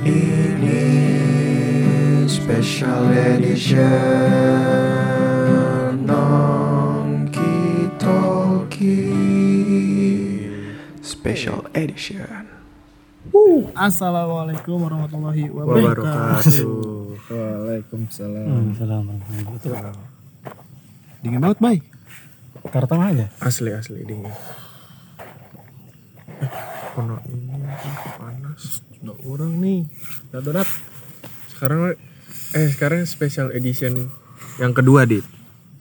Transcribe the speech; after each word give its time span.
Ini 0.00 0.80
special 2.24 3.12
edition 3.12 3.84
Nongki 6.08 7.52
Talki 8.00 9.04
Special 11.04 11.68
edition 11.76 12.48
Assalamualaikum 13.76 14.80
warahmatullahi 14.80 15.52
wabarakatuh. 15.52 16.64
Waalaikumsalam. 17.28 18.72
Salam 18.80 19.04
warahmatullahi 19.04 20.00
Dingin 21.20 21.44
banget, 21.44 21.60
Bay. 21.60 21.76
Kartang 22.72 23.04
aja. 23.04 23.28
Asli 23.44 23.76
asli 23.76 24.00
dingin 24.08 24.32
Eh, 26.40 26.48
Kono 26.96 27.20
ini 27.28 27.52
panas 28.16 28.80
Udah 29.00 29.16
orang 29.24 29.52
nih. 29.60 29.80
Udah 30.30 30.40
donat. 30.44 30.68
Sekarang 31.52 31.92
Eh 32.50 32.66
sekarang 32.74 33.06
special 33.06 33.54
edition 33.54 34.10
Yang 34.58 34.72
kedua 34.82 35.06
dit 35.06 35.26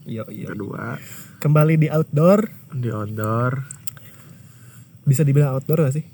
Iya, 0.06 0.22
iya. 0.30 0.54
Kedua 0.54 1.02
Kembali 1.42 1.82
di 1.82 1.88
outdoor. 1.90 2.46
Di 2.70 2.94
outdoor 2.94 3.66
Bisa 5.02 5.26
dibilang 5.26 5.58
outdoor 5.58 5.90
gak 5.90 5.96
sih? 5.98 6.06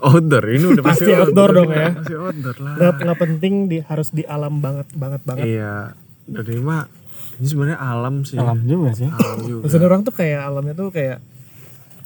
Outdoor 0.00 0.44
ini 0.48 0.66
udah 0.72 0.84
Pasti 0.88 1.12
outdoor 1.12 1.50
dong 1.52 1.68
ya. 1.68 1.90
Masih 2.00 2.16
outdoor 2.16 2.56
lah 2.64 2.74
Nggak, 2.80 2.92
nggak 3.04 3.18
penting 3.20 3.54
di 3.68 3.78
harus 3.84 4.08
di 4.08 4.24
alam 4.24 4.64
banget 4.64 4.88
banget 4.96 5.20
banget. 5.28 5.44
Iya 5.52 5.92
Dari 6.24 6.56
mah 6.64 6.88
Ini 7.36 7.46
sebenarnya 7.50 7.78
alam 7.82 8.24
sih 8.24 8.40
Salam 8.40 8.64
juga 8.64 8.96
sih. 8.96 9.08
Alam 9.10 9.40
juga 9.44 9.60
Maksudnya 9.68 9.88
orang 9.92 10.02
tuh 10.06 10.14
kayak 10.16 10.40
alamnya 10.48 10.74
tuh 10.78 10.88
kayak 10.88 11.18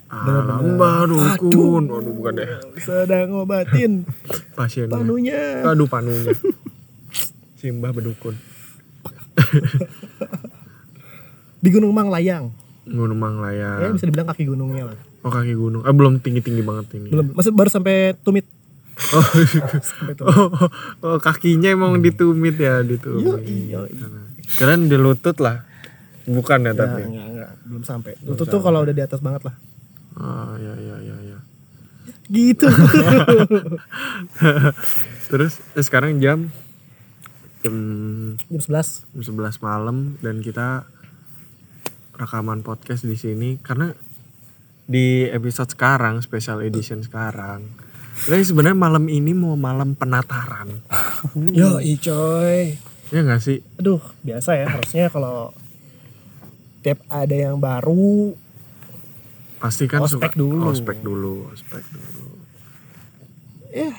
Alam 0.09 0.81
baru 0.81 1.21
dukun 1.37 1.85
Aduh 1.93 2.13
bukan 2.17 2.33
deh 2.41 2.49
sedang 2.81 3.29
ngobatin 3.29 4.09
Pasiennya 4.59 4.97
panunya. 4.97 5.61
Aduh 5.69 5.85
panunya 5.85 6.33
Simbah 7.61 7.93
bedukun 7.93 8.33
Di 11.63 11.69
Gunung 11.75 11.93
Manglayang. 11.93 12.55
Gunung 12.89 13.21
Ya 13.21 13.23
Manglayang 13.23 13.93
bisa 13.93 14.09
dibilang 14.09 14.33
kaki 14.33 14.49
gunungnya 14.49 14.89
lah. 14.89 14.99
Oh 15.21 15.29
kaki 15.29 15.53
gunung 15.53 15.85
Ah 15.85 15.93
belum 15.93 16.25
tinggi-tinggi 16.25 16.65
banget 16.65 16.97
ini 16.97 17.13
Belum, 17.13 17.37
maksud 17.37 17.53
baru 17.53 17.69
sampai 17.69 18.17
tumit. 18.25 18.49
Oh, 19.13 19.23
Sampai 19.93 20.17
tumit. 20.17 20.33
oh, 20.35 20.51
oh, 21.05 21.17
kakinya 21.23 21.71
emang 21.71 22.03
ditumit 22.03 22.59
ya 22.59 22.83
ditumit. 22.83 23.47
Iya, 23.47 23.87
Kalian 24.59 24.91
di 24.91 24.99
lutut 24.99 25.39
lah. 25.39 25.63
Bukan 26.27 26.67
ya 26.67 26.73
tapi. 26.75 27.07
Enggak, 27.07 27.27
enggak, 27.31 27.51
belum 27.63 27.83
sampai. 27.87 28.13
Itu 28.19 28.43
tuh 28.43 28.59
kalau 28.59 28.83
udah 28.83 28.91
di 28.91 29.03
atas 29.05 29.23
banget 29.23 29.47
lah. 29.47 29.55
Oh 30.19 30.55
ya 30.59 30.75
ya 30.75 30.97
ya 30.99 31.17
ya. 31.23 31.39
Gitu. 32.27 32.67
Terus 35.31 35.63
eh, 35.79 35.85
sekarang 35.87 36.19
jam 36.19 36.51
jam 37.63 37.77
Jam 38.51 38.61
11. 38.63 39.23
jam 39.23 39.35
11 39.39 39.63
malam 39.63 40.19
dan 40.19 40.43
kita 40.43 40.91
rekaman 42.19 42.67
podcast 42.67 43.07
di 43.07 43.15
sini 43.15 43.63
karena 43.63 43.95
di 44.89 45.29
episode 45.31 45.71
sekarang 45.71 46.19
special 46.19 46.67
edition 46.67 47.05
sekarang. 47.05 47.71
Jadi 48.27 48.43
sebenarnya 48.51 48.75
malam 48.75 49.07
ini 49.07 49.31
mau 49.31 49.55
malam 49.55 49.95
penataran. 49.95 50.83
Yo, 51.59 51.79
coy. 51.79 52.75
Ya 53.15 53.21
nggak 53.23 53.41
sih? 53.41 53.63
Aduh, 53.79 54.03
biasa 54.27 54.59
ya 54.59 54.67
harusnya 54.67 55.07
kalau 55.13 55.55
tiap 56.83 56.99
ada 57.07 57.37
yang 57.37 57.63
baru 57.63 58.35
Pasti 59.59 59.85
kan 59.85 60.01
Ospek 60.01 60.31
suka- 60.31 60.39
dulu. 60.39 60.65
Ospek 60.67 60.99
dulu, 61.01 61.35
ospek 61.51 61.83
dulu. 61.85 62.23
ya 63.69 63.91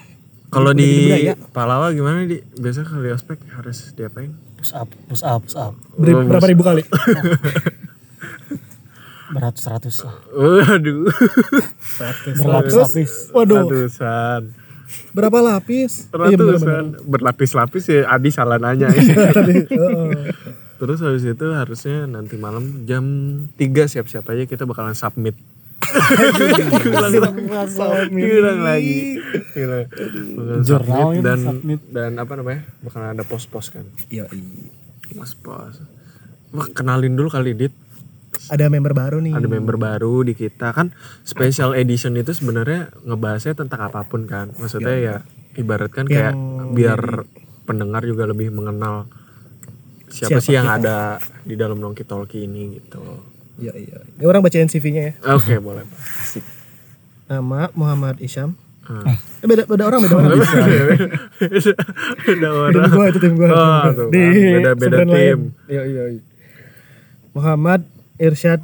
Kalau 0.49 0.71
di 0.71 0.89
budaya. 1.05 1.33
Palawa 1.51 1.91
gimana 1.91 2.25
di 2.25 2.41
biasa 2.55 2.81
kalau 2.81 3.03
di 3.03 3.11
ospek 3.11 3.37
harus 3.53 3.93
diapain? 3.93 4.33
Push 4.55 4.73
up, 4.73 4.89
push 5.05 5.21
up, 5.21 5.39
push 5.41 5.53
up. 5.55 5.77
beri- 5.93 6.15
Oh, 6.15 6.25
berapa 6.25 6.47
ribu 6.47 6.63
kali? 6.63 6.81
Beratus-ratus 9.29 9.95
lah. 10.01 10.17
Waduh, 10.31 11.05
Berlapis-lapis. 12.33 13.29
Waduh, 13.29 13.61
ratusan, 13.61 14.41
berapa 15.13 15.37
lapis? 15.39 16.09
Ratusan, 16.09 16.97
berlapis-lapis 17.05 17.83
ya. 17.85 18.09
Adi 18.09 18.33
salah 18.33 18.57
nanya. 18.57 18.89
ya. 18.89 19.05
Terus 20.79 20.97
habis 20.97 21.21
itu 21.21 21.45
harusnya 21.45 22.07
nanti 22.07 22.39
malam 22.39 22.87
jam 22.87 23.03
3 23.53 23.59
siap-siap 23.85 24.25
aja 24.25 24.47
kita 24.47 24.65
bakalan 24.65 24.97
submit. 24.97 25.37
Hilang 28.09 28.59
lagi. 28.61 28.99
Hilang. 29.53 29.85
Jurnal 30.61 31.09
dan 31.19 31.39
submit. 31.39 31.79
dan 31.89 32.11
apa 32.15 32.33
namanya? 32.33 32.61
Bakalan 32.81 33.13
ada 33.13 33.23
pos-pos 33.23 33.69
kan. 33.69 33.85
Iya, 34.07 34.25
Pos-pos. 35.09 35.81
Wah, 36.49 36.67
kenalin 36.69 37.13
dulu 37.13 37.29
kali 37.29 37.53
Dit. 37.53 37.73
Ada 38.49 38.65
member 38.65 38.97
baru 38.97 39.21
nih. 39.21 39.37
ada 39.37 39.45
member 39.45 39.77
baru 39.77 40.25
di 40.25 40.33
kita 40.33 40.73
kan 40.73 40.89
special 41.21 41.77
edition 41.77 42.17
itu 42.17 42.33
sebenarnya 42.33 42.89
ngebahasnya 43.03 43.53
tentang 43.53 43.77
apa 43.83 44.01
pun 44.01 44.25
kan 44.25 44.49
maksudnya 44.55 44.95
ya 44.95 45.15
ibaratkan 45.53 46.09
kayak 46.09 46.33
Yang 46.33 46.73
biar 46.73 47.01
pendengar 47.63 48.01
juga 48.01 48.25
lebih 48.25 48.49
mengenal 48.49 49.05
siapa, 50.09 50.41
Siapa 50.41 50.41
sih 50.41 50.57
yang 50.57 50.65
kita. 50.65 50.77
ada 50.81 50.97
di 51.43 51.53
dalam 51.53 51.77
Nongki 51.77 52.01
Talki 52.01 52.49
ini 52.49 52.81
gitu 52.81 53.21
Iya, 53.59 53.73
iya. 53.75 53.97
Ini 54.15 54.23
orang 54.23 54.41
bacain 54.41 54.67
CV-nya 54.67 55.01
ya. 55.03 55.13
oke 55.35 55.53
boleh 55.59 55.83
Pak. 55.83 55.99
Nama 57.29 57.69
Muhammad 57.75 58.17
Isyam. 58.19 58.55
Ah. 58.89 59.05
Eh, 59.39 59.45
beda, 59.45 59.69
beda 59.69 59.83
orang, 59.85 60.01
beda 60.01 60.15
orang. 60.17 60.33
beda 60.33 60.49
tim 62.25 62.41
orang 62.41 62.89
gua 62.89 63.05
itu 63.05 63.19
tim 63.21 63.33
gua. 63.37 63.47
Oh, 63.53 63.83
tim 63.85 63.93
gua. 63.93 63.93
tuh 63.93 64.07
kan. 64.09 64.09
Beda- 64.09 64.75
beda 64.75 64.97
tim. 65.05 65.39
Iya, 65.69 65.81
iya, 65.85 66.03
iya. 66.17 66.21
Muhammad 67.29 67.85
Irsyad 68.17 68.59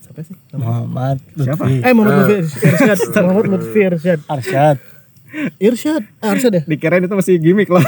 siapa 0.00 0.20
sih? 0.24 0.36
Nama? 0.50 0.60
Muhammad 0.64 1.16
Lutfi. 1.36 1.74
Eh 1.84 1.92
Muhammad 1.92 2.26
Lutfi 2.32 2.58
Irsyad. 2.64 2.98
Muhammad 3.20 3.46
Lutfi 3.52 3.80
Irsyad. 3.84 4.20
Arsyad. 4.26 4.76
Irsyad, 5.56 6.02
ah, 6.20 6.32
Irsyad 6.32 6.52
ya? 6.52 6.62
Dikirain 6.68 7.00
itu 7.00 7.12
masih 7.12 7.40
gimmick 7.40 7.68
loh. 7.68 7.80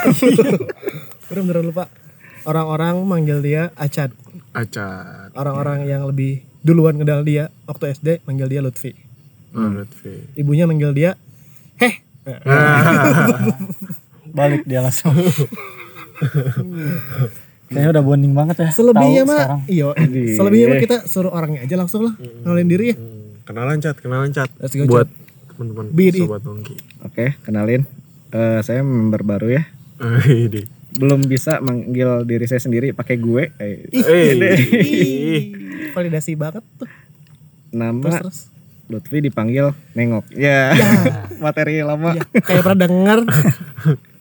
Bener 1.29 1.43
bener 1.45 1.65
lupa. 1.65 1.89
Orang-orang 2.45 3.01
manggil 3.05 3.41
dia 3.41 3.73
Acad. 3.77 4.13
Acat 4.55 5.35
Orang-orang 5.35 5.85
yang 5.85 6.07
lebih 6.07 6.47
duluan 6.65 6.97
kenal 6.97 7.27
dia 7.27 7.53
waktu 7.69 7.93
SD 7.93 8.25
manggil 8.25 8.49
dia 8.49 8.65
Lutfi. 8.65 8.95
oh, 9.53 9.69
Lutfi 9.69 10.33
Ibunya 10.39 10.65
manggil 10.65 10.95
dia 10.95 11.11
Heh. 11.83 12.01
Balik 14.35 14.67
dia 14.67 14.83
langsung. 14.83 15.15
Kayaknya 17.71 17.91
udah 17.97 18.03
bonding 18.05 18.35
banget 18.37 18.57
ya. 18.61 18.69
Selebihnya 18.71 19.23
mah 19.27 19.39
sekarang. 19.41 19.61
iya, 19.67 19.87
selebihnya 20.37 20.67
mah 20.71 20.79
kita 20.83 20.97
suruh 21.11 21.33
orangnya 21.33 21.65
aja 21.65 21.75
langsung 21.79 22.07
lah. 22.07 22.15
Kenalin 22.19 22.69
diri 22.69 22.85
ya. 22.93 22.97
Hmm, 22.99 23.41
kenalan 23.47 23.79
cat 23.83 23.97
kenalan 23.99 24.31
cat 24.31 24.51
Let's 24.61 24.75
go, 24.77 24.85
buat 24.87 25.09
teman-teman 25.55 25.87
sobat 25.95 26.43
Nongki 26.43 26.77
Oke, 27.07 27.39
kenalin. 27.47 27.83
Eh, 28.35 28.61
saya 28.67 28.83
member 28.83 29.23
baru 29.23 29.49
ya. 29.59 29.63
Belum 30.95 31.21
bisa 31.21 31.59
manggil 31.59 32.23
diri 32.23 32.45
saya 32.45 32.59
sendiri 32.59 32.91
pakai 32.91 33.17
gue. 33.17 33.51
Eh, 33.57 33.91
Eh, 33.91 34.57
Ih, 34.95 35.43
validasi 35.91 36.35
banget 36.35 36.63
tuh. 36.77 36.87
Terus 36.87 37.73
nama 37.73 38.11
terus. 38.21 38.39
Lutfi 38.85 39.19
dipanggil 39.19 39.73
Nengok. 39.93 40.29
Ya, 40.31 40.77
materi 41.43 41.81
lama. 41.81 42.13
Ya, 42.13 42.23
kayak 42.37 42.63
pernah 42.63 42.79
denger. 42.85 43.19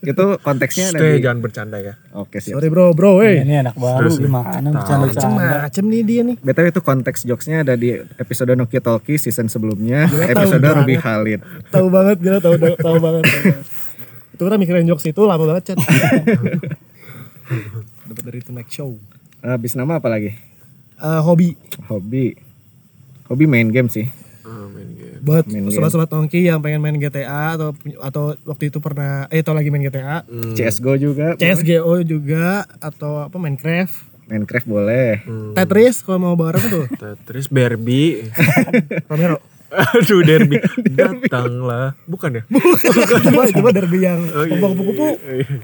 Itu 0.04 0.36
konteksnya 0.38 0.88
Stay, 0.90 1.16
di. 1.16 1.24
jangan 1.24 1.40
bercanda 1.40 1.76
ya. 1.78 1.96
Oke 2.12 2.36
siap. 2.36 2.56
Sorry 2.56 2.68
bro, 2.68 2.92
bro, 2.92 3.20
eh. 3.20 3.40
Ini 3.40 3.60
anak 3.62 3.76
baru 3.76 4.04
Terus, 4.04 4.20
gimana 4.20 4.60
bercanda-bercanda. 4.60 5.36
Macem-macem 5.36 5.84
nih 5.86 6.02
dia 6.02 6.20
nih. 6.22 6.36
BTW 6.38 6.66
itu 6.66 6.80
konteks 6.80 7.24
jokesnya 7.24 7.60
ada 7.60 7.72
di 7.72 7.88
episode 8.16 8.52
Nokia 8.52 8.80
Talkie 8.80 9.16
season 9.16 9.48
sebelumnya, 9.48 10.08
Gila, 10.08 10.28
episode 10.28 10.64
Ruby. 10.66 10.96
Khalid. 10.96 11.40
Tahu 11.68 11.86
banget, 11.88 12.16
gila 12.20 12.38
tahu 12.38 12.54
tahu, 12.56 12.74
tahu 12.74 12.96
banget. 12.98 13.22
tahu 13.22 13.40
banget. 13.42 13.64
Itu 14.34 14.42
kan 14.42 14.58
mikirin 14.58 14.82
jokes 14.84 15.06
itu 15.06 15.22
lama 15.22 15.46
banget, 15.46 15.72
Chat. 15.72 15.78
Dapat 18.04 18.22
dari 18.24 18.40
Tonight 18.40 18.68
Show. 18.68 18.98
Habis 19.38 19.72
nama 19.72 19.96
apa 19.96 20.08
lagi? 20.08 20.34
Eh, 20.96 21.20
hobi 21.20 21.54
Hobi. 21.86 22.34
Hobi 23.26 23.44
main 23.44 23.68
game 23.68 23.86
sih. 23.86 24.08
Oh, 24.42 24.68
main 24.68 24.90
game. 24.90 25.12
buat 25.24 25.44
sobat-sobat 25.70 26.10
nongki 26.10 26.44
yang 26.44 26.60
pengen 26.60 26.80
main 26.80 26.96
GTA 26.96 27.56
atau 27.56 27.72
atau 27.98 28.24
waktu 28.44 28.68
itu 28.68 28.76
pernah 28.76 29.24
eh 29.28 29.40
atau 29.40 29.52
lagi 29.52 29.72
main 29.72 29.80
GTA, 29.80 30.20
Hmm. 30.22 30.52
CSGO 30.52 30.98
juga. 30.98 31.32
CS:GO 31.34 32.02
juga 32.02 32.68
atau 32.76 33.22
apa 33.22 33.32
Minecraft, 33.34 33.94
Minecraft 34.26 34.66
boleh. 34.66 35.24
Hmm. 35.24 35.52
Tetris 35.54 36.00
kalau 36.00 36.20
mau 36.22 36.34
bareng 36.34 36.64
tuh. 36.66 36.84
Tetris 36.92 37.48
Barbie. 37.48 38.28
Romero. 39.06 39.40
Aduh 39.74 40.22
derby. 40.28 40.56
Datanglah. 40.86 41.98
Bukan 42.04 42.30
ya? 42.32 42.42
coba 43.26 43.42
coba 43.48 43.68
derby 43.70 43.98
yang 44.00 44.20
Oh, 44.26 44.44
iya, 44.44 44.56
pokok 44.56 44.74
kupu 44.78 45.06
iya, 45.26 45.44
iya. 45.44 45.58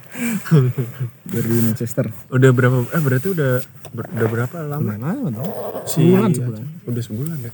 Dari 1.24 1.50
Manchester. 1.62 2.06
Udah 2.28 2.50
berapa? 2.50 2.76
Eh 2.88 3.00
berarti 3.00 3.28
udah 3.30 3.52
ber- 3.90 4.10
udah 4.10 4.28
berapa 4.28 4.56
lama? 4.62 4.92
Mana 4.92 5.30
dong? 5.30 5.50
Si- 5.84 6.02
Sebulan 6.02 6.30
sebulan. 6.32 6.62
Udah 6.84 7.02
sebulan 7.02 7.36
ya. 7.40 7.52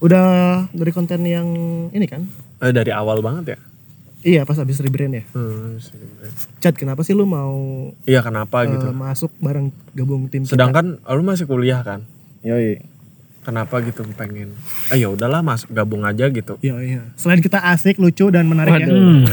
Udah 0.00 0.26
dari 0.68 0.90
konten 0.90 1.20
yang 1.22 1.48
ini 1.88 2.04
kan? 2.04 2.26
Eh, 2.58 2.70
dari 2.70 2.90
awal 2.90 3.20
banget 3.20 3.54
ya. 3.54 3.58
Iya 4.24 4.42
pas 4.42 4.56
abis 4.56 4.80
rebrand 4.80 5.12
ya. 5.12 5.24
Hmm. 5.30 5.76
Chat 6.58 6.72
kenapa 6.74 7.04
sih 7.04 7.12
lu 7.12 7.24
mau 7.24 7.52
Iya 8.02 8.20
kenapa 8.20 8.64
eh, 8.64 8.72
gitu. 8.72 8.88
masuk 8.90 9.30
bareng 9.36 9.68
gabung 9.92 10.26
tim 10.26 10.42
kita? 10.42 10.56
Sedangkan 10.56 10.96
lu 10.98 11.22
masih 11.22 11.44
kuliah 11.44 11.80
kan? 11.80 12.08
Yoi. 12.40 12.80
Kenapa 13.44 13.76
gitu 13.84 14.00
pengen? 14.16 14.56
Ah 14.88 14.96
ya 14.96 15.12
udahlah 15.12 15.44
masuk 15.44 15.68
gabung 15.68 16.00
aja 16.08 16.32
gitu. 16.32 16.56
Iya 16.64 16.80
iya. 16.80 17.02
Selain 17.20 17.44
kita 17.44 17.60
asik, 17.60 18.00
lucu 18.00 18.32
dan 18.32 18.48
menarik 18.48 18.80
ya. 18.80 18.88
Hmm. 18.88 19.28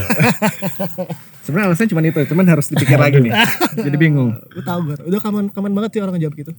Sebenarnya 1.48 1.72
alasannya 1.72 1.90
cuma 1.90 2.00
itu, 2.04 2.20
cuman 2.28 2.44
harus 2.44 2.68
dipikir 2.68 3.00
lagi 3.00 3.24
nih. 3.24 3.32
Jadi 3.80 3.96
bingung. 3.96 4.36
Lu 4.52 4.60
tahu 4.60 4.92
gue. 4.92 4.96
Udah 5.08 5.20
kaman 5.24 5.48
kaman 5.48 5.72
banget 5.72 5.96
sih 5.96 6.00
orang 6.04 6.20
ngejawab 6.20 6.34
gitu. 6.36 6.52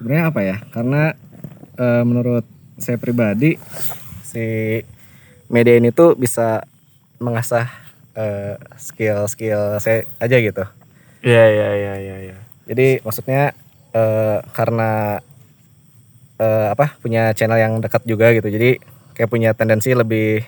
Sebenarnya 0.00 0.24
apa 0.32 0.40
ya? 0.40 0.56
Karena 0.72 1.12
eh, 1.76 2.02
menurut 2.08 2.48
saya 2.80 2.96
pribadi 2.96 3.60
si 4.24 4.80
media 5.52 5.76
ini 5.76 5.92
tuh 5.92 6.16
bisa 6.16 6.64
mengasah 7.20 7.68
eh, 8.16 8.56
skill-skill 8.80 9.76
saya 9.76 10.08
aja 10.24 10.36
gitu. 10.40 10.64
Iya 11.20 11.44
iya 11.52 11.68
iya 11.76 11.94
iya. 12.00 12.16
iya. 12.32 12.36
Jadi 12.64 13.04
maksudnya 13.04 13.52
eh, 13.92 14.38
karena 14.56 15.20
eh, 16.42 16.66
apa 16.68 16.98
punya 16.98 17.30
channel 17.32 17.56
yang 17.56 17.78
dekat 17.78 18.02
juga 18.02 18.34
gitu. 18.34 18.50
Jadi 18.50 18.82
kayak 19.14 19.30
punya 19.30 19.54
tendensi 19.54 19.94
lebih 19.94 20.42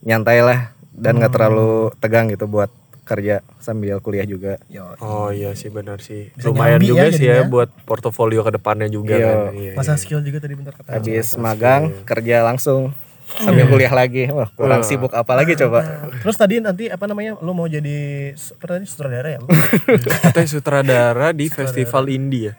nyantai 0.00 0.40
lah 0.40 0.72
dan 0.90 1.20
nggak 1.20 1.32
terlalu 1.32 1.92
tegang 2.00 2.32
gitu 2.32 2.48
buat 2.48 2.72
kerja 3.04 3.42
sambil 3.58 3.98
kuliah 3.98 4.22
juga. 4.22 4.62
Oh 5.02 5.28
iya 5.28 5.50
sih 5.52 5.66
benar 5.68 5.98
sih. 5.98 6.30
Bisa 6.30 6.46
Lumayan 6.48 6.78
nyambi 6.78 6.88
juga 6.88 7.04
ya 7.04 7.10
sih 7.10 7.26
ya 7.26 7.42
buat 7.42 7.68
portofolio 7.82 8.40
ke 8.40 8.54
depannya 8.54 8.86
juga 8.86 9.14
Iya. 9.18 9.26
kan. 9.26 9.38
Iya, 9.52 9.72
Masa 9.74 9.92
iya. 9.92 10.00
skill 10.00 10.22
juga 10.22 10.38
tadi 10.38 10.54
bentar 10.54 10.78
kata. 10.78 10.88
Habis 10.94 11.34
magang 11.34 11.90
kerja 12.06 12.46
langsung 12.46 12.94
sambil 13.26 13.66
kuliah 13.66 13.90
lagi. 13.90 14.30
Wah, 14.30 14.46
kurang 14.54 14.82
Wah. 14.82 14.86
sibuk 14.86 15.10
apa 15.10 15.32
lagi 15.34 15.58
coba? 15.58 16.06
Terus 16.22 16.36
tadi 16.38 16.62
nanti 16.62 16.86
apa 16.86 17.10
namanya? 17.10 17.34
Lu 17.42 17.50
mau 17.50 17.66
jadi 17.66 18.30
tadi 18.38 18.86
sutradara 18.86 19.28
ya? 19.34 19.40
Kita 20.30 20.46
sutradara 20.46 21.34
di 21.34 21.50
festival 21.50 22.06
indie 22.06 22.50
ya. 22.50 22.52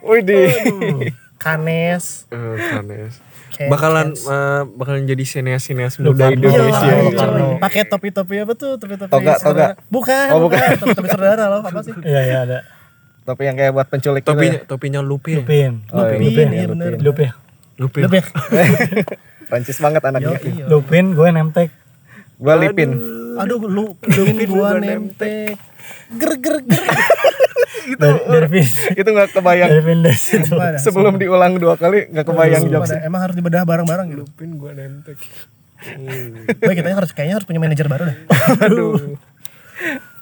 Kanes. 1.42 2.30
Eh, 2.30 2.38
Kanes. 2.70 3.14
Bakalan 3.62 4.14
eh, 4.14 4.62
bakalan 4.72 5.04
jadi 5.04 5.22
sineas-sineas 5.22 5.98
muda 5.98 6.30
Iya, 6.30 6.34
Indonesia. 6.36 6.86
Iya, 6.88 6.96
Locarno. 7.04 7.46
coy. 7.48 7.60
Pakai 7.60 7.82
topi-topi 7.84 8.36
apa 8.40 8.54
tuh? 8.54 8.72
Topi-topi 8.76 9.10
Toga, 9.10 9.34
toga. 9.38 9.66
Bukan, 9.88 10.28
Oh, 10.32 10.40
bukan. 10.40 10.58
bukan. 10.58 10.78
Topi-topi 10.80 11.10
saudara 11.10 11.44
loh, 11.48 11.62
apa 11.62 11.80
sih? 11.82 11.94
Iya 12.00 12.22
iya 12.24 12.38
ada. 12.44 12.58
Tapi 13.22 13.42
yang 13.44 13.54
kayak 13.56 13.72
buat 13.72 13.88
penculik 13.88 14.22
gitu 14.22 14.32
Topinya 14.32 14.54
ya. 14.56 14.66
topinya 14.66 15.00
Lupin. 15.00 15.38
Lupin. 15.42 15.72
Oh, 15.90 16.00
iya, 16.00 16.16
Lupin, 16.16 16.22
Lupin. 16.24 16.48
iya 16.52 16.66
bener. 16.68 16.90
Lupin. 16.98 17.30
Lupin. 17.76 18.02
Lebih. 18.06 18.24
Prancis 19.50 19.78
banget 19.78 20.02
anaknya. 20.04 20.38
iya. 20.42 20.66
Lupin 20.66 21.06
gue 21.12 21.28
nemtek. 21.28 21.70
Gua 22.36 22.56
lipin. 22.56 22.98
Aduh, 23.38 23.62
lu 23.62 23.94
Lupin 24.02 24.50
gua 24.50 24.74
nemtek. 24.76 25.54
Ger 26.12 26.34
ger 26.40 26.56
ger. 26.66 26.84
Itu 29.00 29.10
nggak 29.10 29.30
kebayang. 29.36 29.70
Dervin 29.70 30.00
Des 30.06 30.22
itu. 30.32 30.48
Sumpah 30.48 30.78
dah, 30.78 30.80
Sebelum 30.80 31.14
diulang 31.18 31.58
dua 31.58 31.76
kali 31.80 32.12
nggak 32.12 32.26
kebayang 32.28 32.64
jokes. 32.70 32.92
Emang 33.02 33.22
harus 33.26 33.36
dibedah 33.36 33.66
bareng-bareng 33.66 34.08
gitu. 34.12 34.24
Lupin 34.28 34.50
gua 34.60 34.72
nentek. 34.76 35.18
Baik, 36.62 36.78
kita 36.78 36.94
harus 36.94 37.12
kayaknya 37.12 37.42
harus 37.42 37.48
punya 37.50 37.58
manajer 37.58 37.90
baru 37.90 38.14
dah. 38.14 38.18
Aduh. 38.70 39.18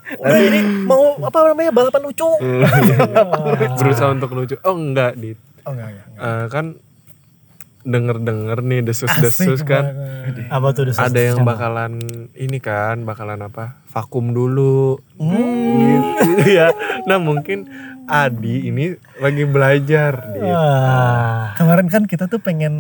Udah 0.10 0.40
ini 0.42 0.60
mau 0.88 1.20
apa 1.22 1.54
namanya 1.54 1.72
balapan 1.76 2.02
lucu. 2.08 2.30
Berusaha 3.78 4.10
untuk 4.16 4.32
lucu. 4.34 4.56
Oh 4.64 4.74
enggak, 4.74 5.20
Dit. 5.20 5.38
Oh 5.68 5.76
enggak 5.76 5.88
enggak. 5.94 6.08
enggak. 6.16 6.26
Eh, 6.26 6.46
kan 6.50 6.66
denger-denger 7.90 8.58
nih 8.62 8.82
desus-desus 8.82 9.62
kan. 9.62 9.90
banget. 9.90 10.48
Apa 10.48 10.68
tuh 10.72 10.84
desas- 10.86 11.04
Ada 11.04 11.20
yang 11.28 11.42
bakalan 11.42 12.00
ini 12.34 12.58
kan, 12.58 13.02
bakalan 13.02 13.42
apa? 13.42 13.82
Vakum 13.88 14.30
dulu. 14.30 15.02
Hmm. 15.16 16.16
Gitu 16.16 16.46
ya. 16.58 16.70
Nah, 17.04 17.18
mungkin 17.18 17.66
Adi 18.06 18.66
ini 18.66 18.90
lagi 19.18 19.44
belajar, 19.44 20.14
Dit. 20.32 20.42
Wah. 20.44 21.54
Kemarin 21.54 21.86
kan 21.88 22.06
kita 22.06 22.26
tuh 22.26 22.40
pengen 22.40 22.74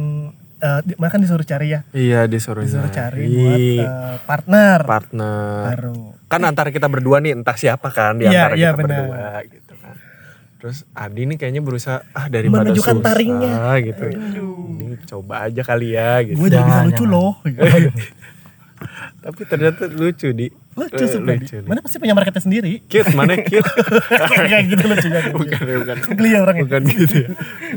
eh 0.57 0.79
di- 0.83 0.97
mana 0.97 1.07
kan 1.07 1.19
disuruh 1.19 1.43
cari 1.43 1.71
ya. 1.71 1.85
Iya, 1.89 2.25
disuruh 2.25 2.61
Disuruh 2.61 2.89
cari 2.89 3.29
buat 3.29 3.59
eh, 3.79 4.17
partner 4.25 4.77
partner. 4.83 5.63
baru. 5.69 5.99
Kan 6.25 6.41
antara 6.43 6.67
kita 6.67 6.85
berdua 6.85 7.17
nih, 7.17 7.33
entah 7.33 7.53
siapa 7.53 7.89
kan 7.89 8.17
di 8.17 8.25
Iya, 8.25 8.29
antara 8.43 8.55
iya, 8.55 8.69
kita 8.69 8.77
benar. 8.79 8.97
berdua 8.99 9.29
gitu. 9.47 9.68
Terus 10.59 10.83
Adi 10.91 11.23
nih 11.23 11.35
kayaknya 11.35 11.61
berusaha 11.61 12.03
ah 12.11 12.27
daripada 12.27 12.67
Menunjukkan 12.67 12.93
susah 12.93 13.05
taringnya. 13.05 13.55
gitu. 13.81 14.05
Ini 14.75 14.95
coba 15.05 15.47
aja 15.47 15.61
kali 15.63 15.87
ya 15.91 16.19
gitu. 16.21 16.35
Gue 16.35 16.47
jadi 16.47 16.61
bisa 16.61 16.81
lucu 16.83 17.03
loh. 17.05 17.31
Tapi 19.19 19.41
ternyata 19.43 19.87
lucu 19.87 20.31
di. 20.31 20.47
lucu 20.73 20.95
Eh, 20.95 21.07
sebenarnya. 21.07 21.43
lucu. 21.43 21.57
Mana 21.63 21.79
pasti 21.79 21.95
punya 21.97 22.11
marketnya 22.11 22.39
sendiri. 22.41 22.79
Cute, 22.85 23.11
mana 23.11 23.35
cute? 23.35 23.67
Kayak 24.47 24.63
gitu 24.69 24.83
lucunya. 24.85 25.19
bukan, 25.29 25.59
bukan. 25.79 25.97
Geli 26.15 26.29
ya 26.31 26.39
orangnya. 26.39 26.63
Bukan 26.63 26.81
gitu 26.87 27.15
ya. 27.19 27.29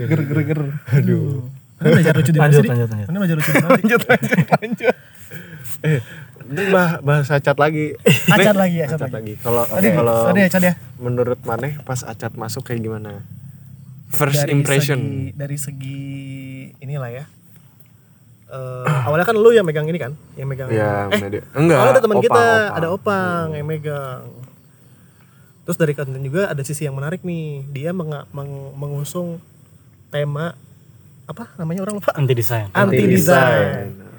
Ger 0.07 0.21
ger 0.23 0.39
ger. 0.43 0.61
Aduh. 0.95 1.51
Mana 1.79 1.87
belajar 1.93 2.15
lucu 2.15 2.31
di 2.31 2.39
mana 2.39 2.47
Lanjut, 2.47 2.63
sih? 2.63 2.71
lanjut, 2.71 2.89
lanjut. 2.91 3.07
Mana 3.11 3.19
belajar 3.19 3.37
lucu 3.37 3.51
di 3.51 3.59
mana? 3.59 3.71
Lanjut 3.75 4.01
Eh, 5.83 5.99
ini 6.49 6.63
bah 6.71 6.99
bahasa 7.01 7.39
cat 7.39 7.59
lagi. 7.59 7.95
Acat 8.35 8.57
lagi, 8.57 8.79
acat 8.81 8.99
acat 8.99 9.11
lagi. 9.11 9.15
lagi. 9.15 9.45
Kalau 9.45 9.63
kalau 9.69 10.17
tadi 10.31 10.41
ya 10.41 10.49
ya. 10.61 10.75
menurut 10.99 11.39
Maneh 11.43 11.79
pas 11.83 12.01
acat 12.03 12.33
masuk 12.35 12.67
kayak 12.67 12.83
gimana? 12.83 13.23
First 14.13 14.45
Dari 14.45 14.53
impression. 14.53 14.99
Segi, 15.01 15.33
dari 15.33 15.57
segi 15.57 16.01
inilah 16.79 17.11
ya. 17.11 17.25
Eh, 18.53 18.85
awalnya 19.09 19.25
kan 19.25 19.37
lu 19.37 19.51
yang 19.51 19.65
megang 19.65 19.89
ini 19.89 19.97
kan, 19.97 20.13
yang 20.37 20.49
megang. 20.49 20.69
Ya, 20.69 21.09
eh, 21.09 21.17
media. 21.17 21.43
Enggak. 21.57 21.79
ada 21.81 22.01
teman 22.01 22.19
kita, 22.21 22.37
opang. 22.37 22.77
ada 22.77 22.87
Opang 22.93 23.47
yang 23.57 23.67
megang. 23.67 24.23
Terus 25.65 25.79
dari 25.79 25.97
konten 25.97 26.21
juga 26.21 26.53
ada 26.53 26.61
sisi 26.61 26.85
yang 26.85 26.93
menarik 26.93 27.25
nih. 27.25 27.65
Dia 27.71 27.97
menga- 27.97 28.29
meng- 28.35 28.75
mengusung 28.77 29.41
tema 30.13 30.53
apa 31.25 31.49
namanya 31.57 31.87
orang 31.89 32.03
lupa? 32.03 32.13
Anti 32.13 32.35
desain. 32.37 32.69
Anti 32.77 33.05
design. 33.09 34.12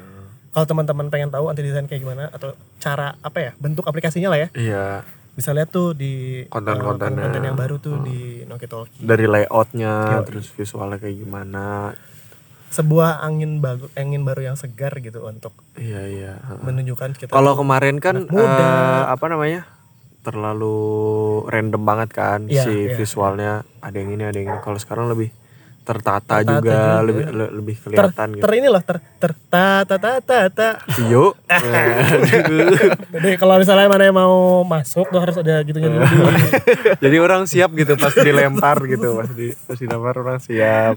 Kalau 0.53 0.65
teman-teman 0.65 1.09
pengen 1.09 1.27
tahu 1.27 1.50
anti 1.50 1.59
design 1.59 1.89
kayak 1.89 2.00
gimana 2.00 2.29
atau 2.29 2.53
cara 2.77 3.17
apa 3.19 3.38
ya 3.41 3.51
bentuk 3.57 3.83
aplikasinya 3.83 4.29
lah 4.29 4.38
ya, 4.38 4.47
Iya, 4.53 4.85
bisa 5.33 5.50
lihat 5.50 5.67
tuh 5.67 5.97
di 5.97 6.45
eh, 6.45 6.77
konten 6.77 7.17
yang 7.17 7.57
baru 7.57 7.81
tuh 7.81 7.97
di 8.00 8.45
Noki 8.45 8.69
Talkie. 8.69 9.01
dari 9.01 9.25
layoutnya, 9.25 10.21
terus 10.21 10.53
visualnya 10.53 11.01
kayak 11.01 11.17
gimana. 11.17 11.97
Sebuah 12.69 13.21
angin 13.21 13.61
baru, 13.61 13.85
angin 13.94 14.21
baru 14.21 14.41
yang 14.44 14.57
segar 14.57 14.94
gitu 14.97 15.25
untuk 15.25 15.53
Iya, 15.73 16.01
iya. 16.05 16.33
menunjukkan 16.61 17.17
kita. 17.17 17.29
Kalau 17.29 17.53
kemarin 17.53 17.97
kan 17.97 18.25
muda. 18.25 18.45
eh, 18.45 19.03
apa 19.09 19.25
namanya? 19.25 19.65
terlalu 20.24 20.79
random 21.51 21.83
banget 21.83 22.10
kan 22.15 22.39
Iya, 22.48 22.63
si 22.63 22.72
iya, 22.88 22.95
visualnya 22.95 23.51
ada 23.83 23.91
yang 23.91 24.15
ini 24.15 24.24
ada 24.24 24.38
yang 24.39 24.55
ini 24.55 24.60
kalau 24.63 24.79
sekarang 24.79 25.12
lebih 25.12 25.36
tertata, 25.83 26.39
Tertata 26.39 26.51
juga, 26.57 26.71
juga. 26.71 27.03
lebih 27.03 27.25
le- 27.29 27.53
lebih 27.53 27.75
ter, 27.75 27.83
kelihatan 27.85 28.27
ter 28.31 28.39
gitu 28.39 28.55
ini 28.55 28.67
loh 28.67 28.81
ter 28.81 28.97
ter 29.19 29.31
ta 29.45 29.83
ta 29.83 30.69
Aduh. 30.95 32.71
Jadi 33.11 33.29
kalau 33.35 33.55
misalnya 33.57 33.87
mana 33.87 34.03
yang 34.03 34.15
mau 34.15 34.33
masuk 34.63 35.07
tuh 35.07 35.19
harus 35.19 35.35
ada 35.35 35.59
gitunya 35.61 35.91
dulu. 35.91 36.01
jadi 37.03 37.17
orang 37.19 37.43
siap 37.45 37.71
gitu 37.73 37.93
pas 37.95 38.13
dilempar 38.13 38.79
gitu 38.85 39.11
pas 39.13 39.29
di 39.29 39.51
pas 39.53 39.75
dilempar 39.75 40.15
orang 40.17 40.39
siap 40.39 40.95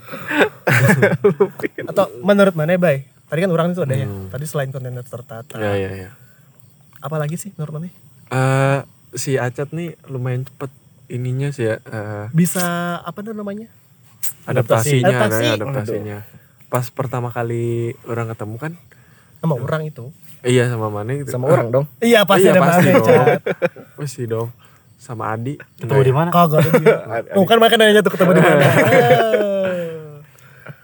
Atau 1.91 2.05
menurut 2.23 2.55
mana 2.55 2.77
bay? 2.77 3.07
Tadi 3.27 3.43
kan 3.43 3.51
orang 3.51 3.67
itu 3.73 3.83
ada 3.83 3.97
ya. 3.97 4.07
Tadi 4.31 4.45
selain 4.47 4.71
kontennya 4.71 5.03
tertata. 5.03 5.59
ya 5.59 5.75
ya 5.75 5.91
ya 5.99 6.11
Apa 6.99 7.19
lagi 7.19 7.35
sih 7.35 7.51
menurut 7.53 7.75
mana? 7.77 7.89
Eh, 8.27 8.81
si 9.13 9.35
Acat 9.35 9.71
nih 9.71 9.99
lumayan 10.07 10.43
cepet 10.43 10.71
ininya 11.09 11.51
sih 11.51 11.67
ya 11.67 11.79
eh, 11.81 12.27
Bisa 12.31 12.63
apa 12.99 13.23
namanya? 13.23 13.67
Adaptasinya 14.45 15.07
Adaptasi. 15.07 15.33
kayak 15.37 15.55
adaptasinya 15.57 16.19
pas 16.67 16.87
pertama 16.89 17.29
kali 17.29 17.65
orang 18.05 18.27
ketemu 18.29 18.57
kan 18.57 18.73
Sama 19.37 19.55
orang 19.57 19.83
itu. 19.85 20.11
iya 20.43 20.67
sama 20.67 20.89
mana 20.89 21.15
gitu 21.15 21.29
Sama 21.29 21.47
orang 21.47 21.69
dong. 21.69 21.87
Iya 21.99 22.25
pasti 22.25 22.45
iya, 22.45 22.53
ada 22.53 22.61
pasti 22.61 22.83
mana 22.85 22.99
dong 22.99 23.27
pasti 23.99 24.23
dong 24.25 24.49
sama 24.97 25.31
Adi 25.31 25.55
Ketemu 25.77 26.03
di 26.03 26.11
mana? 26.11 26.31
Kagak. 26.31 26.67
Tuh 27.37 27.45
kan 27.45 27.59
makanya 27.59 27.85
nanya 27.85 28.01
tuh 28.01 28.11
ketemu 28.11 28.33
di 28.33 28.43
mana. 28.43 28.65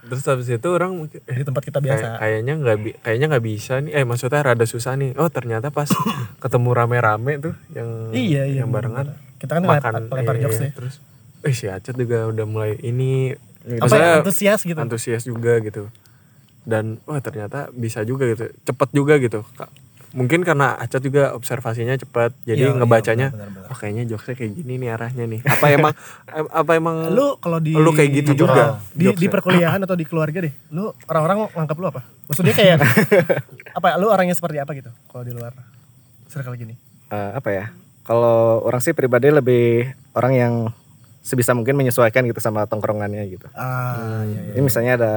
terus 0.03 0.23
habis 0.23 0.45
itu 0.47 0.67
orang 0.67 0.93
eh, 1.07 1.33
Di 1.33 1.43
tempat 1.43 1.63
kita 1.63 1.79
kayak- 1.79 1.97
biasa. 1.97 2.07
kayaknya 2.19 2.53
nggak 2.55 2.77
bi- 2.77 2.97
kayaknya 2.99 3.25
nggak 3.27 3.45
bisa 3.45 3.73
nih 3.79 3.91
eh 3.93 4.03
maksudnya 4.03 4.43
rada 4.43 4.61
susah 4.63 4.93
nih 4.93 5.15
oh 5.15 5.25
ternyata 5.27 5.67
pas 5.67 5.89
ketemu 6.37 6.69
rame-rame 6.71 7.33
tuh 7.41 7.53
yang 7.71 8.11
Iya 8.11 8.45
iya. 8.45 8.61
yang 8.61 8.69
barengan 8.69 9.17
Kita 9.35 9.57
kan 9.57 9.63
makan 9.65 9.91
lempar, 9.97 10.15
lempar 10.15 10.35
iya, 10.37 10.43
jokes 10.45 10.59
ya. 10.59 10.69
terus 10.71 10.95
eh 11.43 11.51
si 11.51 11.67
Acat 11.67 11.93
juga 11.93 12.25
udah 12.25 12.45
mulai 12.45 12.79
ini 12.79 13.35
Apa 13.79 13.95
ya, 13.95 14.19
antusias 14.19 14.59
gitu. 14.61 14.75
antusias 14.75 15.23
juga 15.23 15.59
gitu 15.59 15.87
dan 16.63 16.99
wah 17.03 17.19
ternyata 17.19 17.67
bisa 17.71 18.03
juga 18.03 18.23
gitu 18.25 18.47
cepet 18.63 18.89
juga 18.91 19.15
gitu 19.17 19.43
mungkin 20.13 20.45
karena 20.45 20.77
Acat 20.77 21.01
juga 21.01 21.33
observasinya 21.33 21.97
cepat 21.97 22.37
jadi 22.43 22.59
Iya, 22.59 22.69
iya, 22.69 22.77
ngebacanya 22.77 23.27
oh 23.65 23.73
kayaknya 23.73 24.05
jokesnya 24.05 24.35
kayak 24.37 24.51
gini 24.53 24.73
nih 24.77 24.89
arahnya 24.93 25.25
nih 25.25 25.41
apa 25.41 25.65
emang 25.69 25.93
em- 26.37 26.51
apa 26.53 26.71
emang 26.77 26.95
Lu 27.09 27.35
kalau 27.41 27.57
di 27.57 27.73
lu 27.73 27.89
kayak 27.89 28.09
gitu 28.21 28.45
juga 28.45 28.77
di, 28.93 29.09
di 29.09 29.25
perkuliahan 29.25 29.81
atau 29.81 29.97
di 29.97 30.05
keluarga 30.05 30.37
deh. 30.37 30.53
Lu 30.69 30.93
orang-orang 31.09 31.49
nganggap 31.49 31.75
lu 31.75 31.87
apa? 31.89 32.01
Maksudnya 32.29 32.53
kayak 32.53 32.77
apa? 33.77 33.87
Lu 33.97 34.07
orangnya 34.07 34.37
seperti 34.37 34.61
apa 34.61 34.71
gitu 34.77 34.93
kalau 35.09 35.25
di 35.25 35.33
luar? 35.33 35.51
circle 36.29 36.57
gini 36.57 36.77
eh, 37.09 37.29
apa 37.33 37.49
ya? 37.49 37.65
Kalau 38.03 38.61
orang 38.61 38.81
sih 38.81 38.93
pribadi 38.93 39.29
lebih 39.29 39.85
orang 40.13 40.33
yang 40.33 40.53
sebisa 41.23 41.51
mungkin 41.51 41.73
menyesuaikan 41.73 42.21
gitu 42.23 42.37
sama 42.37 42.67
tongkrongannya 42.67 43.23
gitu. 43.25 43.47
ah 43.53 44.21
iya 44.21 44.41
iya 44.43 44.53
Ini 44.53 44.61
misalnya 44.61 44.91
ada 44.93 45.13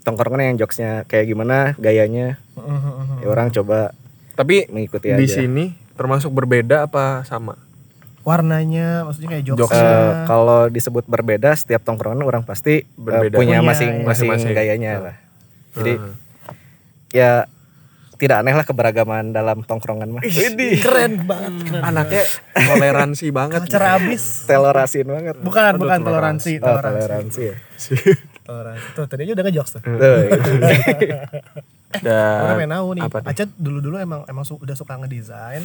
tongkrongan 0.00 0.42
yang 0.44 0.58
jokesnya 0.58 1.06
kayak 1.06 1.24
gimana, 1.24 1.78
gayanya, 1.78 2.42
ya 3.16 3.26
orang 3.26 3.48
coba 3.48 3.94
Tapi 4.32 4.66
mengikuti 4.66 5.08
di 5.08 5.22
aja. 5.22 5.38
sini 5.38 5.70
termasuk 5.92 6.28
berbeda 6.28 6.84
apa 6.84 7.22
sama? 7.22 7.54
warnanya 8.22 9.02
maksudnya 9.02 9.30
kayak 9.32 9.44
Eh, 9.44 9.48
jokesnya 9.52 9.98
kalau 10.26 10.66
disebut 10.66 11.06
berbeda, 11.06 11.54
setiap 11.54 11.82
tongkrongan 11.82 12.22
orang 12.22 12.42
pasti 12.42 12.82
eh, 12.82 12.86
Berbeda. 12.94 13.34
punya 13.34 13.58
Punya, 13.58 13.66
masing-masing 13.66 14.30
masing-masing. 14.30 14.50
gayanya 14.52 14.90
lah. 15.00 15.16
Jadi 15.72 15.92
ya 17.10 17.46
tidak 18.22 18.38
aneh 18.38 18.54
lah 18.54 18.62
keberagaman 18.62 19.34
dalam 19.34 19.60
tongkrongan 19.60 20.06
mah. 20.08 20.22
keren 20.22 21.26
banget 21.26 21.52
keren 21.66 21.82
anaknya 21.82 22.22
toleransi 22.54 23.26
banget. 23.28 23.58
culture 23.60 23.82
abis 23.82 24.46
banget. 24.46 25.34
bukan 25.42 25.62
Aduh, 25.68 25.80
bukan 25.82 25.98
toleransi. 26.00 26.52
toleransi 26.52 26.52
Oh, 26.54 26.66
toleransi 26.70 27.02
toleransi 27.02 27.40
ya. 27.42 27.54
toleransi 28.42 28.86
tuh 28.94 29.04
tadi 29.06 29.20
aja 29.22 29.32
udah 29.32 29.44
ngejokes 29.44 29.70
tuh 29.74 29.82
Tuh, 29.82 30.16
gitu. 30.22 30.50
Dan 32.02 32.56
pengen 32.56 32.72
tahu 32.72 32.88
nih? 32.94 33.02
Aceh 33.04 33.46
dulu-dulu 33.52 33.96
emang 33.98 34.24
emang 34.24 34.44
su- 34.46 34.56
udah 34.56 34.72
suka 34.72 34.96
ngedesain, 34.96 35.60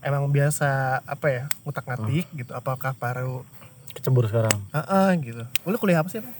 emang 0.00 0.30
biasa 0.30 0.68
apa 1.02 1.26
ya 1.26 1.42
ngutak 1.64 1.84
ngatik 1.84 2.26
gitu. 2.30 2.52
Apakah 2.52 2.94
baru, 2.94 3.42
Kecebur 3.90 4.26
sekarang. 4.26 4.54
ah 4.70 5.10
gitu. 5.16 5.42
Lu 5.64 5.74
kuliah 5.74 5.98
apa 5.98 6.08
sih? 6.08 6.22
Bang? 6.22 6.34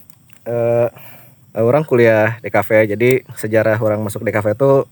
Eh, 0.45 0.88
orang 1.57 1.83
kuliah 1.83 2.38
di 2.38 2.50
kafe 2.50 2.87
jadi 2.87 3.23
sejarah 3.33 3.78
orang 3.78 3.99
masuk 3.99 4.23
di 4.23 4.31
kafe 4.31 4.52
itu 4.52 4.87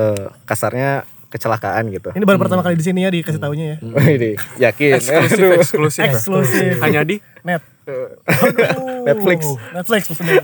eh, 0.00 0.26
kasarnya 0.44 1.04
kecelakaan 1.30 1.94
gitu. 1.94 2.10
Ini 2.10 2.24
baru 2.26 2.40
pertama 2.40 2.64
kali 2.64 2.74
di 2.74 2.82
sini 2.82 3.06
ya 3.06 3.10
dikasih 3.12 3.38
taunya 3.38 3.76
ya. 3.76 3.76
Ini 3.78 4.34
yakin. 4.58 4.90
eksklusif 4.98 5.50
eksklusif. 5.60 6.02
Eksklusif. 6.02 6.72
Hanya 6.82 7.04
di 7.04 7.22
Net. 7.44 7.62
Aduh. 7.90 9.06
Netflix. 9.06 9.40
Netflix 9.70 10.02
maksudnya. 10.10 10.42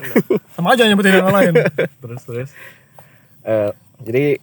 Sama 0.54 0.74
aja 0.74 0.86
nyebutin 0.86 1.18
yang 1.18 1.34
lain. 1.34 1.54
terus 1.98 2.22
terus. 2.22 2.50
Eh, 3.42 3.70
jadi 4.02 4.38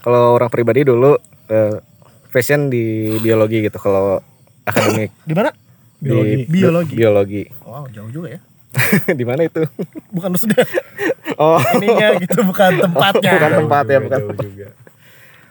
kalau 0.00 0.36
orang 0.36 0.48
pribadi 0.48 0.84
dulu 0.84 1.16
eh, 1.48 1.76
fashion 2.28 2.72
di 2.72 3.16
biologi 3.20 3.60
gitu 3.60 3.76
kalau 3.76 4.24
akademik 4.64 5.12
Di 5.24 5.34
mana? 5.36 5.52
di 6.02 6.08
Biologi. 6.48 6.92
biologi. 6.96 7.42
Wow, 7.62 7.86
jauh 7.92 8.10
juga 8.10 8.34
ya. 8.34 8.40
di 9.18 9.24
mana 9.24 9.44
itu? 9.46 9.62
Bukan 10.12 10.32
maksudnya 10.32 10.64
Oh, 11.42 11.58
ininya 11.80 12.20
gitu, 12.20 12.44
bukan 12.44 12.82
tempatnya. 12.82 13.32
bukan 13.40 13.52
tempat 13.64 13.84
ya, 13.88 13.98
bukan. 14.04 14.20
juga, 14.20 14.44
juga. 14.44 14.68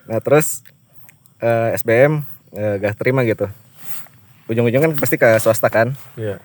Nah, 0.05 0.19
terus 0.21 0.61
eh, 1.41 1.77
SBM 1.77 2.21
eh, 2.53 2.73
gak 2.77 3.01
terima 3.01 3.25
gitu. 3.25 3.49
Ujung-ujung 4.45 4.81
kan 4.83 4.91
pasti 4.99 5.15
ke 5.17 5.25
swasta 5.41 5.71
kan. 5.71 5.97
Iya. 6.19 6.37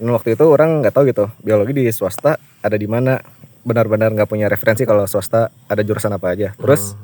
Dan 0.00 0.08
waktu 0.10 0.34
itu 0.34 0.44
orang 0.48 0.80
nggak 0.80 0.94
tahu 0.96 1.04
gitu 1.12 1.28
biologi 1.44 1.76
di 1.76 1.84
swasta 1.92 2.40
ada 2.64 2.76
di 2.80 2.88
mana 2.88 3.20
benar-benar 3.62 4.10
nggak 4.16 4.26
punya 4.26 4.48
referensi 4.48 4.82
kalau 4.88 5.06
swasta 5.06 5.52
ada 5.68 5.82
jurusan 5.84 6.16
apa 6.16 6.32
aja. 6.34 6.56
Terus 6.58 6.96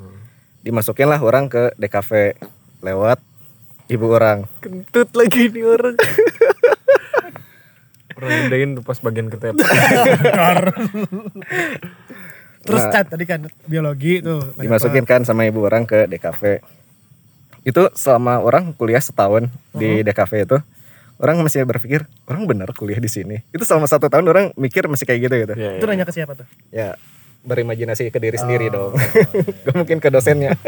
dimasukin 0.65 1.07
lah 1.07 1.21
orang 1.23 1.47
ke 1.47 1.71
DKV 1.79 2.35
lewat 2.83 3.23
ibu 3.87 4.05
orang. 4.09 4.45
Kentut 4.59 5.09
lagi 5.15 5.47
nih 5.47 5.63
orang. 5.63 5.95
orang 8.19 8.45
gedein 8.45 8.69
pas 8.79 8.97
bagian 8.97 9.27
ketep. 9.27 9.55
Terus 12.59 12.81
Nah. 12.81 12.91
cat 12.91 13.07
tadi 13.07 13.23
kan 13.23 13.39
biologi 13.65 14.19
tuh. 14.19 14.43
dimasukin 14.55 15.01
kan 15.03 15.23
sama 15.23 15.47
ibu 15.47 15.63
orang 15.63 15.83
ke 15.83 16.05
DKV 16.05 16.59
itu 17.61 17.81
selama 17.93 18.39
orang 18.39 18.71
kuliah 18.73 18.99
setahun 18.99 19.47
di 19.71 19.99
DKV 20.01 20.31
itu 20.43 20.57
orang 21.17 21.39
masih 21.39 21.63
berpikir 21.63 22.03
orang 22.25 22.43
benar 22.45 22.69
kuliah 22.71 22.95
di 22.95 23.07
sini 23.07 23.41
itu 23.49 23.63
selama 23.63 23.83
satu 23.83 24.07
tahun 24.07 24.25
orang 24.25 24.45
mikir 24.55 24.85
masih 24.85 25.03
kayak 25.03 25.19
gitu 25.21 25.35
gitu 25.39 25.53
Iya, 25.55 25.71
Itu 25.73 25.83
iya. 25.83 25.89
nanya 25.89 26.05
ke 26.05 26.13
siapa 26.13 26.35
tuh? 26.35 26.47
ya 26.69 26.99
berimajinasi 27.41 28.07
ke 28.07 28.17
diri 28.17 28.35
sendiri 28.35 28.67
dong 28.67 28.91
Gak 29.65 29.73
mungkin 29.73 29.97
ke 29.97 30.07
dosennya 30.09 30.59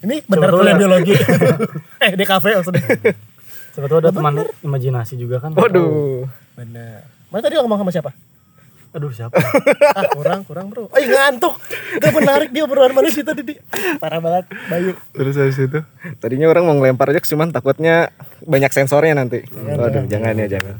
Ini 0.00 0.22
bener 0.24 0.48
kuliah 0.48 0.74
biologi. 0.76 1.14
eh 2.04 2.12
di 2.14 2.24
kafe 2.24 2.54
maksudnya. 2.54 2.86
Sebetulnya 3.70 4.00
ada 4.00 4.12
teman 4.12 4.34
imajinasi 4.60 5.14
juga 5.14 5.38
kan. 5.38 5.50
waduh 5.52 6.26
Bener. 6.60 7.08
Mana 7.32 7.40
tadi 7.40 7.56
lo 7.56 7.64
ngomong 7.64 7.80
sama 7.80 7.92
siapa? 7.92 8.10
Aduh 8.92 9.08
siapa? 9.14 9.38
ah 9.96 10.04
kurang 10.12 10.44
kurang 10.44 10.66
bro. 10.68 10.92
Ay 10.92 11.08
ngantuk. 11.08 11.56
Gak 11.96 12.12
menarik 12.12 12.50
dia 12.52 12.68
obrolan 12.68 12.92
manusia 12.92 13.24
tadi. 13.24 13.40
Di. 13.40 13.54
Parah 13.96 14.20
banget 14.20 14.52
Bayu. 14.68 14.92
Terus 15.16 15.34
habis 15.40 15.56
itu 15.56 15.80
tadinya 16.20 16.52
orang 16.52 16.68
mau 16.68 16.76
ngelempar 16.76 17.16
aja 17.16 17.24
cuman 17.24 17.48
takutnya 17.48 18.12
banyak 18.44 18.68
sensornya 18.74 19.16
nanti 19.16 19.46
waduh 19.52 20.04
jangan 20.08 20.36
ya 20.36 20.46
jangan 20.58 20.76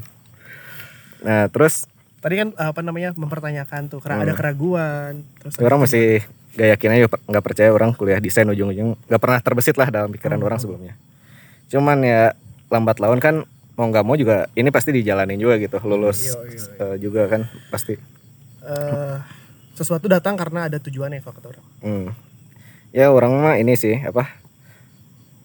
nah 1.21 1.49
terus 1.53 1.89
Tadi 2.21 2.37
kan 2.37 2.53
apa 2.61 2.85
namanya 2.85 3.17
mempertanyakan 3.17 3.89
tuh 3.89 4.05
karena 4.05 4.29
ada 4.29 4.37
keraguan. 4.37 5.25
Terus 5.41 5.57
orang 5.57 5.89
masih 5.89 6.21
gak 6.53 6.69
yakin 6.77 6.91
aja 6.93 7.07
nggak 7.09 7.45
percaya 7.45 7.71
orang 7.71 7.95
kuliah 7.95 8.19
desain 8.19 8.45
ujung-ujung 8.45 8.99
nggak 9.07 9.23
pernah 9.23 9.39
terbesit 9.39 9.79
lah 9.79 9.87
dalam 9.87 10.11
pikiran 10.11 10.41
orang 10.43 10.59
sebelumnya 10.59 10.99
cuman 11.71 12.03
ya 12.03 12.35
lambat 12.75 12.99
laun 12.99 13.23
kan 13.23 13.47
mau 13.81 13.89
nggak 13.89 14.05
mau 14.05 14.13
juga 14.13 14.45
ini 14.53 14.69
pasti 14.69 14.93
dijalanin 14.93 15.41
juga 15.41 15.57
gitu 15.57 15.81
lulus 15.83 16.21
Iya, 16.21 16.37
iya, 16.45 16.65
eh, 16.85 16.97
juga 17.01 17.25
kan 17.27 17.49
pasti 17.73 17.97
eh, 18.61 19.17
sesuatu 19.73 20.05
datang 20.05 20.37
karena 20.37 20.69
ada 20.69 20.77
tujuannya 20.77 21.25
kalau 21.25 21.33
kata 21.33 21.47
orang. 21.49 21.65
Hmm. 21.81 22.09
ya 22.93 23.09
orang 23.09 23.33
mah 23.33 23.57
ini 23.57 23.73
sih 23.73 23.97
apa 23.97 24.29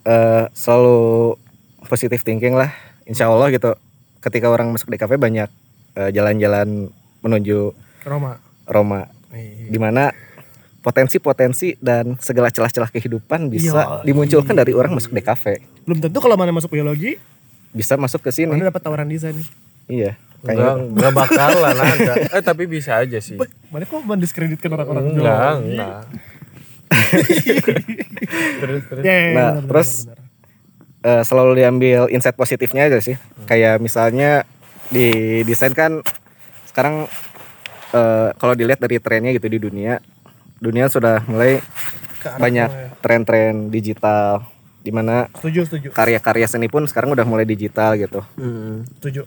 eh 0.03 0.45
selalu 0.51 1.39
positive 1.85 2.19
thinking 2.19 2.53
lah 2.53 2.75
insya 3.05 3.25
Allah 3.25 3.49
gitu 3.49 3.71
ketika 4.19 4.49
orang 4.49 4.69
masuk 4.69 4.91
di 4.91 4.99
kafe 4.99 5.15
banyak 5.15 5.47
eh, 5.95 6.09
jalan-jalan 6.11 6.91
menuju 7.21 7.71
Roma. 8.03 8.37
Roma 8.67 9.07
Iya. 9.31 9.67
di 9.67 9.75
mana 9.75 10.15
potensi-potensi 10.79 11.75
dan 11.77 12.15
segala 12.17 12.47
celah-celah 12.47 12.87
kehidupan 12.87 13.49
bisa 13.49 13.99
dimunculkan 14.01 14.55
dari 14.55 14.71
orang 14.71 14.95
masuk 14.95 15.11
di 15.11 15.19
kafe 15.19 15.59
Belum 15.83 15.99
tentu 15.99 16.17
kalau 16.17 16.33
mana 16.33 16.49
masuk 16.49 16.71
biologi, 16.71 17.19
bisa 17.75 17.99
masuk 17.99 18.23
ke 18.23 18.31
sini 18.31 18.47
mana 18.47 18.71
dapat 18.71 18.79
tawaran 18.79 19.05
desain. 19.05 19.35
iya 19.85 20.15
enggak 20.39 20.55
kayaknya 20.55 20.71
enggak 20.87 21.13
bakalan 21.13 21.75
ada. 21.75 22.13
Eh 22.31 22.41
tapi 22.41 22.63
bisa 22.65 22.95
aja 22.95 23.19
sih. 23.19 23.35
Mana 23.67 23.83
kok 23.83 23.99
mendiskreditkan 23.99 24.71
orang-orang 24.71 25.11
Enggak, 25.11 25.53
enggak. 25.59 25.99
terus 28.61 28.81
terus. 28.85 29.03
Ya, 29.03 29.11
ya, 29.11 29.25
ya, 29.25 29.33
Nah, 29.33 29.49
benar, 29.53 29.63
terus 29.67 29.89
benar, 30.05 30.17
benar. 31.01 31.19
eh, 31.19 31.23
selalu 31.23 31.51
diambil 31.55 31.99
insight 32.09 32.35
positifnya 32.35 32.87
aja 32.87 32.99
sih. 32.99 33.15
Kayak 33.45 33.81
misalnya 33.81 34.45
di 34.87 35.09
desain 35.43 35.73
kan 35.73 36.01
sekarang 36.65 37.09
eh, 37.91 38.29
kalau 38.35 38.53
dilihat 38.53 38.77
dari 38.77 38.97
trennya 38.97 39.33
gitu 39.33 39.47
di 39.47 39.59
dunia, 39.59 39.97
dunia 40.57 40.85
sudah 40.87 41.25
mulai 41.25 41.59
banyak 42.25 42.69
ya. 42.69 42.89
tren-tren 43.01 43.69
digital 43.69 44.41
di 44.85 44.93
mana 44.93 45.25
Setuju, 45.33 45.65
setuju. 45.65 45.87
karya-karya 45.89 46.45
seni 46.45 46.69
pun 46.69 46.85
sekarang 46.85 47.09
udah 47.11 47.25
mulai 47.25 47.41
digital 47.43 47.97
gitu. 47.97 48.21
Hmm. 48.37 48.85
Setuju. 49.01 49.25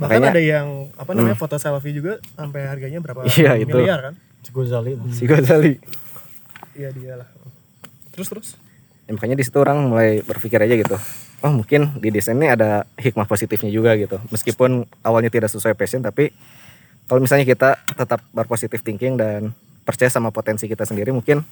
Bahkan 0.00 0.08
Makanya- 0.16 0.32
ada 0.32 0.40
yang 0.40 0.66
apa 0.96 1.10
namanya 1.12 1.36
foto 1.36 1.60
selfie 1.60 1.92
juga 1.92 2.16
sampai 2.32 2.64
harganya 2.64 2.98
berapa 2.98 3.28
Iya, 3.28 3.60
itu. 3.60 3.68
miliar 3.68 4.00
kan? 4.00 4.14
Si 4.40 4.48
Gozali. 4.48 4.96
Si 5.12 5.28
Ghazali. 5.28 5.76
Iya 6.72 6.88
dia 6.90 7.20
lah. 7.20 7.28
Terus 8.14 8.28
terus. 8.30 8.48
Ya, 9.04 9.12
makanya 9.12 9.36
di 9.36 9.44
situ 9.44 9.58
orang 9.58 9.84
mulai 9.84 10.22
berpikir 10.22 10.56
aja 10.56 10.72
gitu. 10.72 10.96
Oh 11.38 11.52
mungkin 11.52 11.98
di 11.98 12.08
desain 12.08 12.34
ini 12.34 12.48
ada 12.48 12.88
hikmah 12.94 13.26
positifnya 13.26 13.68
juga 13.68 13.92
gitu. 13.94 14.16
Meskipun 14.28 14.86
awalnya 15.02 15.28
tidak 15.28 15.50
sesuai 15.50 15.74
passion 15.74 16.00
tapi 16.00 16.32
kalau 17.04 17.20
misalnya 17.20 17.44
kita 17.44 17.76
tetap 17.90 18.20
berpositif 18.30 18.80
thinking 18.80 19.14
dan 19.14 19.52
percaya 19.82 20.08
sama 20.08 20.28
potensi 20.28 20.64
kita 20.64 20.84
sendiri 20.84 21.10
mungkin 21.10 21.42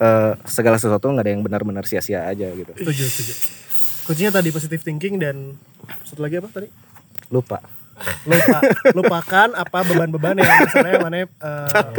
eh, 0.00 0.32
segala 0.48 0.76
sesuatu 0.78 1.10
nggak 1.10 1.24
ada 1.24 1.32
yang 1.32 1.42
benar-benar 1.42 1.84
sia-sia 1.86 2.26
aja 2.26 2.48
gitu. 2.50 2.72
Setuju, 2.74 3.04
setuju. 3.06 3.32
Kuncinya 4.04 4.32
tadi 4.40 4.48
positive 4.52 4.82
thinking 4.84 5.16
dan 5.16 5.56
satu 6.04 6.24
lagi 6.24 6.38
apa 6.40 6.48
tadi? 6.52 6.68
Lupa. 7.32 7.60
Lupa, 8.26 8.58
lupakan 8.90 9.54
apa 9.54 9.78
beban-beban 9.86 10.34
yang 10.34 10.66
misalnya 10.66 10.98
mana 10.98 11.16
eh, 11.22 11.28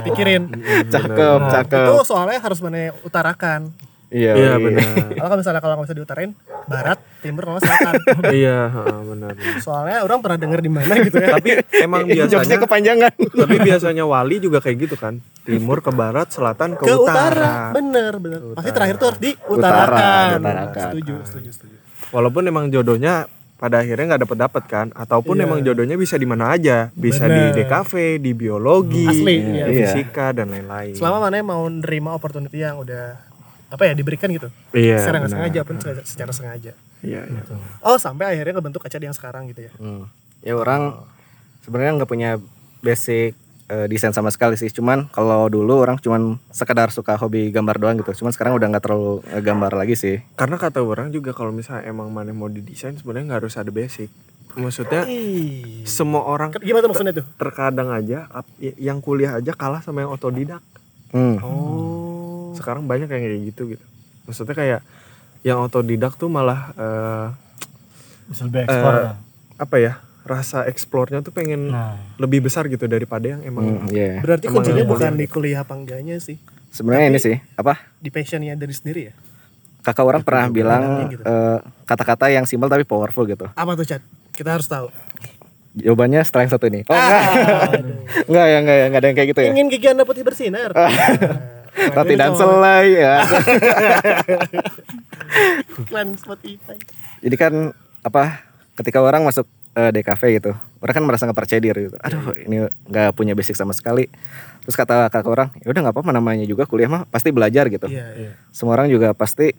pikirin. 0.03 0.51
Cakep, 0.91 1.39
cakep. 1.49 1.87
Itu 1.87 1.95
soalnya 2.03 2.39
harus 2.43 2.59
mana 2.59 2.91
utarakan. 3.07 3.71
Iya, 4.13 4.31
Iya 4.37 4.45
iya. 4.53 4.53
benar. 4.61 4.85
Kalau 5.17 5.35
misalnya 5.41 5.61
kalau 5.61 5.73
nggak 5.75 5.87
bisa 5.89 5.97
diutarain, 5.97 6.31
barat, 6.69 6.99
timur, 7.25 7.41
kalau 7.43 7.55
nggak 7.57 7.65
selatan. 7.65 7.93
Iya, 8.39 8.59
heeh, 8.69 8.99
benar. 9.01 9.31
Soalnya 9.59 9.97
orang 10.05 10.19
pernah 10.21 10.37
denger 10.39 10.59
di 10.61 10.71
mana 10.71 10.93
gitu 11.01 11.17
ya. 11.17 11.29
Tapi 11.35 11.49
emang 11.81 12.01
biasanya 12.15 12.57
kepanjangan. 12.61 13.11
tapi 13.41 13.55
biasanya 13.59 14.03
wali 14.05 14.35
juga 14.37 14.61
kayak 14.61 14.77
gitu 14.85 14.95
kan. 14.95 15.17
Timur 15.41 15.81
ke 15.81 15.89
barat, 15.89 16.29
selatan 16.29 16.77
ke, 16.77 16.85
ke 16.85 16.93
utara. 16.93 17.33
utara. 17.33 17.53
Bener, 17.73 18.13
bener. 18.21 18.39
Pasti 18.53 18.71
terakhir 18.71 18.95
tuh 18.97 19.07
harus 19.09 19.21
diutarakan. 19.21 20.37
Utara. 20.41 20.63
Setuju, 20.73 21.15
setuju, 21.25 21.49
setuju. 21.51 21.75
Walaupun 22.13 22.45
emang 22.45 22.69
jodohnya 22.69 23.25
pada 23.55 23.79
akhirnya 23.81 24.13
nggak 24.13 24.23
dapat 24.27 24.37
dapat 24.37 24.63
kan 24.67 24.87
ataupun 24.91 25.39
Iya. 25.39 25.47
emang 25.47 25.59
jodohnya 25.63 25.95
bisa 25.95 26.19
di 26.19 26.27
mana 26.27 26.51
aja 26.51 26.91
bisa 26.91 27.23
Bener. 27.23 27.55
di 27.55 27.63
DKV 27.63 27.91
di 28.19 28.31
biologi 28.35 29.07
Asli, 29.07 29.35
di 29.41 29.63
iya. 29.63 29.65
fisika 29.71 30.35
dan 30.35 30.51
lain-lain 30.51 30.91
Selama 30.91 31.23
mana 31.23 31.39
mau 31.39 31.63
nerima 31.71 32.11
opportunity 32.11 32.59
yang 32.59 32.83
udah 32.83 33.15
apa 33.67 33.83
ya 33.85 33.93
diberikan 33.93 34.29
gitu 34.29 34.49
Iya. 34.71 35.01
secara 35.01 35.21
nggak 35.21 35.33
sengaja 35.33 35.59
pun 35.63 35.75
secara, 35.79 36.01
secara 36.05 36.31
sengaja 36.31 36.73
Iya, 37.01 37.21
iya. 37.25 37.41
oh 37.81 37.97
sampai 37.97 38.33
akhirnya 38.33 38.55
kebentuk 38.55 38.81
kaca 38.81 38.97
yang 38.97 39.13
sekarang 39.13 39.49
gitu 39.49 39.67
ya 39.67 39.73
Hmm. 39.77 40.05
Ya 40.41 40.53
orang 40.53 41.01
sebenarnya 41.61 41.97
nggak 41.97 42.09
punya 42.09 42.37
basic 42.79 43.33
eh, 43.65 43.89
desain 43.89 44.13
sama 44.13 44.29
sekali 44.29 44.53
sih. 44.53 44.69
Cuman 44.69 45.09
kalau 45.09 45.49
dulu 45.49 45.81
orang 45.81 45.97
cuman 45.97 46.37
sekedar 46.53 46.93
suka 46.93 47.17
hobi 47.17 47.49
gambar 47.49 47.81
doang 47.81 47.97
gitu. 47.97 48.13
Cuman 48.21 48.29
sekarang 48.29 48.53
udah 48.53 48.69
nggak 48.69 48.83
terlalu 48.85 49.25
eh, 49.25 49.41
gambar 49.41 49.73
lagi 49.73 49.97
sih. 49.97 50.21
Karena 50.37 50.61
kata 50.61 50.85
orang 50.85 51.09
juga 51.09 51.33
kalau 51.33 51.49
misalnya 51.49 51.89
emang 51.89 52.13
mana 52.13 52.29
mau 52.29 52.45
didesain 52.45 52.93
sebenarnya 52.93 53.25
nggak 53.25 53.39
harus 53.41 53.57
ada 53.57 53.73
basic. 53.73 54.13
Maksudnya 54.53 55.09
semua 55.83 56.21
orang 56.23 56.53
gimana 56.55 56.85
tuh 56.85 56.91
maksudnya 56.93 57.11
tuh 57.11 57.25
terkadang 57.35 57.89
aja 57.89 58.29
yang 58.77 59.01
kuliah 59.01 59.41
aja 59.41 59.49
kalah 59.51 59.81
sama 59.81 60.05
yang 60.05 60.13
otodidak. 60.13 60.61
Hmm. 61.09 61.41
oh 61.41 62.14
Sekarang 62.55 62.83
banyak 62.83 63.05
yang 63.05 63.21
kayak 63.21 63.41
gitu 63.47 63.61
gitu. 63.71 63.85
Maksudnya 64.23 64.51
kayak 64.51 64.81
yang 65.41 65.59
otodidak 65.59 66.15
tuh 66.15 66.27
malah 66.27 66.73
eh, 66.73 67.25
Bisa 68.25 68.43
lebih 68.43 68.63
ekspor. 68.63 68.91
Eh, 68.91 69.03
kan? 69.03 69.15
apa 69.57 69.75
ya? 69.77 69.93
Rasa 70.21 70.65
eksplornya 70.65 71.21
tuh 71.21 71.29
pengen 71.29 71.69
Nah, 71.69 72.01
lebih 72.17 72.41
besar 72.41 72.65
gitu 72.65 72.85
daripada 72.85 73.29
yang 73.29 73.41
emang 73.43 73.85
Hmm, 73.85 73.87
iya. 73.87 74.17
berarti 74.17 74.47
Emang 74.47 74.65
kuncinya 74.65 74.81
bukan 74.83 75.13
di 75.13 75.25
kuliah 75.25 75.61
apa 75.61 75.71
enggaknya 75.71 76.17
sih 76.17 76.41
Sebenarnya 76.67 77.07
ini 77.07 77.19
sih 77.19 77.37
apa? 77.53 77.77
di 77.95 78.09
passionnya 78.09 78.51
dari 78.53 78.73
sendiri 78.73 79.01
ya 79.03 79.13
Kakak 79.79 80.01
orang 80.01 80.21
pernah 80.21 80.49
bilang 80.49 80.81
gitu. 81.07 81.21
eh, 81.21 81.57
kata-kata 81.85 82.27
yang 82.27 82.43
simpel 82.43 82.65
tapi 82.65 82.81
powerful 82.83 83.21
gitu. 83.23 83.45
apa 83.47 83.71
tuh 83.75 83.85
chat 83.85 84.01
kita 84.31 84.49
harus 84.51 84.65
tahu 84.65 84.89
Jawabannya 85.75 86.23
setelah 86.23 86.41
yang 86.41 86.53
satu 86.55 86.65
ini. 86.65 86.81
Oh 86.83 86.95
enggak. 86.95 87.21
enggak 88.27 88.45
ya 88.47 88.57
enggak 88.57 88.75
ya 88.75 88.85
enggak 88.87 88.97
ada 88.97 89.07
yang 89.07 89.15
kayak 89.15 89.29
gitu 89.29 89.39
ya. 89.39 89.49
ingin 89.51 89.67
gigi 89.69 89.87
anda 89.87 90.03
putih 90.03 90.23
bersinar 90.23 90.73
Roti 91.75 92.15
dan 92.15 92.31
selai 92.33 92.85
ya. 92.89 93.15
iklan 95.77 96.15
Spotify 96.15 96.77
Jadi 97.19 97.35
kan 97.35 97.53
apa 98.01 98.45
ketika 98.75 98.99
orang 98.99 99.23
masuk 99.23 99.43
eh, 99.73 99.91
DKV 99.91 100.21
gitu, 100.35 100.51
orang 100.79 100.93
kan 100.93 101.03
merasa 101.03 101.23
nggak 101.25 101.35
percaya 101.37 101.59
diri 101.59 101.89
gitu. 101.89 101.97
Aduh, 101.99 102.31
ini 102.37 102.55
nggak 102.85 103.11
punya 103.11 103.33
basic 103.33 103.55
sama 103.55 103.71
sekali. 103.71 104.07
Terus 104.63 104.73
kata 104.73 105.09
kakak 105.09 105.27
orang, 105.27 105.49
ya 105.59 105.67
udah 105.67 105.81
nggak 105.83 105.95
apa-apa 105.95 106.11
namanya 106.11 106.45
juga 106.45 106.63
kuliah 106.63 106.87
mah 106.87 107.03
pasti 107.05 107.29
belajar 107.29 107.67
gitu. 107.67 107.85
iya 107.85 108.07
iya 108.15 108.31
Semua 108.49 108.73
orang 108.73 108.87
juga 108.87 109.11
pasti 109.11 109.51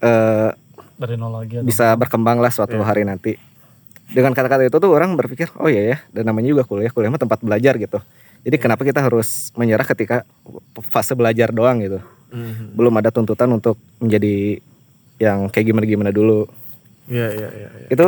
eh, 0.00 0.50
dari 0.94 1.14
nol 1.14 1.34
lagi. 1.34 1.60
atau- 1.60 1.66
bisa 1.66 1.92
berkembang 1.94 2.38
lah 2.38 2.48
suatu 2.48 2.78
hari 2.80 3.02
nanti. 3.02 3.36
Dengan 4.04 4.30
kata-kata 4.30 4.62
itu 4.62 4.76
tuh 4.76 4.92
orang 4.92 5.16
berpikir, 5.16 5.48
oh 5.56 5.66
iya 5.66 5.82
ya, 5.82 5.96
dan 6.12 6.28
namanya 6.28 6.46
juga 6.46 6.62
kuliah, 6.62 6.92
kuliah 6.92 7.08
mah 7.08 7.18
tempat 7.18 7.40
belajar 7.40 7.74
gitu. 7.76 7.98
Jadi 8.44 8.56
kenapa 8.60 8.84
kita 8.84 9.00
harus 9.00 9.48
menyerah 9.56 9.88
ketika 9.88 10.28
fase 10.92 11.16
belajar 11.16 11.48
doang 11.50 11.80
gitu? 11.80 11.98
Mhm. 12.30 12.76
Belum 12.76 12.92
ada 13.00 13.08
tuntutan 13.08 13.48
untuk 13.50 13.80
menjadi 13.98 14.60
yang 15.16 15.48
kayak 15.48 15.72
gimana-gimana 15.72 16.12
dulu. 16.12 16.44
Iya 17.08 17.28
iya 17.36 17.48
iya. 17.52 17.68
iya. 17.68 17.88
itu 17.92 18.06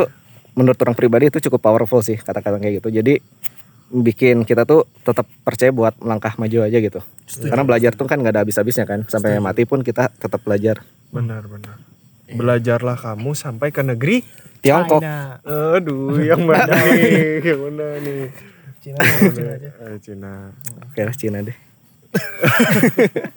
menurut 0.57 0.77
orang 0.81 0.97
pribadi 0.97 1.29
itu 1.29 1.37
cukup 1.37 1.61
powerful 1.61 2.01
sih 2.01 2.17
kata-kata 2.17 2.57
kayak 2.57 2.81
gitu 2.81 2.89
jadi 2.89 3.21
bikin 3.93 4.41
kita 4.41 4.65
tuh 4.65 4.89
tetap 5.05 5.29
percaya 5.45 5.69
buat 5.69 5.93
melangkah 6.01 6.33
maju 6.41 6.65
aja 6.65 6.81
gitu 6.81 7.05
karena 7.45 7.61
belajar 7.61 7.93
tuh 7.93 8.09
kan 8.09 8.17
nggak 8.17 8.33
ada 8.33 8.41
habis-habisnya 8.41 8.89
kan 8.89 9.05
sampai 9.05 9.37
mati 9.37 9.69
pun 9.69 9.85
kita 9.85 10.09
tetap 10.17 10.41
belajar 10.41 10.81
Benar 11.07 11.47
benar. 11.47 11.77
Belajarlah 12.27 12.99
kamu 12.99 13.31
sampai 13.31 13.71
ke 13.71 13.79
negeri. 13.79 14.19
Tiongkok 14.59 14.99
China 14.99 15.39
Aduh, 15.47 16.19
yang 16.19 16.43
mana 16.43 16.75
nih? 16.83 17.39
Yang 17.39 17.59
mana 17.63 17.87
nih? 18.03 18.23
Cina 18.87 18.97
Cina 19.29 19.51
aja 19.53 19.69
Eh, 19.83 19.97
Cina. 19.99 20.31
oke 20.81 21.01
lah 21.01 21.11
Cina 21.13 21.39
deh 21.41 21.57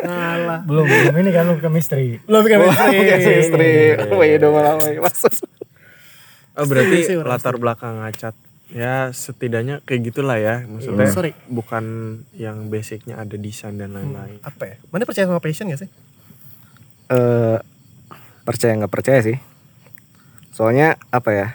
Alah. 0.00 0.62
belum 0.68 0.86
belum 0.86 1.14
ini 1.16 1.30
kan 1.30 1.44
lu 1.44 1.58
chemistry. 1.58 2.22
Lo 2.24 2.40
bikin 2.40 2.62
chemistry. 2.62 3.36
istri 3.42 3.70
wah 4.08 4.22
iya 4.22 4.38
dong 4.38 4.54
malah 4.54 4.78
masuk 4.78 5.34
Oh, 6.52 6.64
berarti 6.64 7.16
latar 7.16 7.56
belakang 7.56 7.98
ngacat. 7.98 8.34
Ya 8.70 9.10
setidaknya 9.10 9.82
kayak 9.82 10.00
gitulah 10.06 10.36
ya. 10.36 10.62
Maksudnya 10.62 11.08
Hmm. 11.08 11.14
Sorry. 11.14 11.32
bukan 11.46 11.84
yang 12.32 12.68
basicnya 12.68 13.16
ada 13.16 13.34
desain 13.34 13.74
dan 13.74 13.90
lain-lain. 13.90 14.38
Apa 14.40 14.62
ya? 14.64 14.76
Mana 14.88 15.02
percaya 15.02 15.26
sama 15.26 15.40
passion 15.40 15.66
gak 15.66 15.80
sih? 15.80 15.90
eh 17.08 17.58
percaya 18.40 18.70
nggak 18.72 18.86
percaya 18.88 19.18
sih 19.20 19.34
soalnya 20.50 20.94
apa 21.10 21.30
ya 21.32 21.48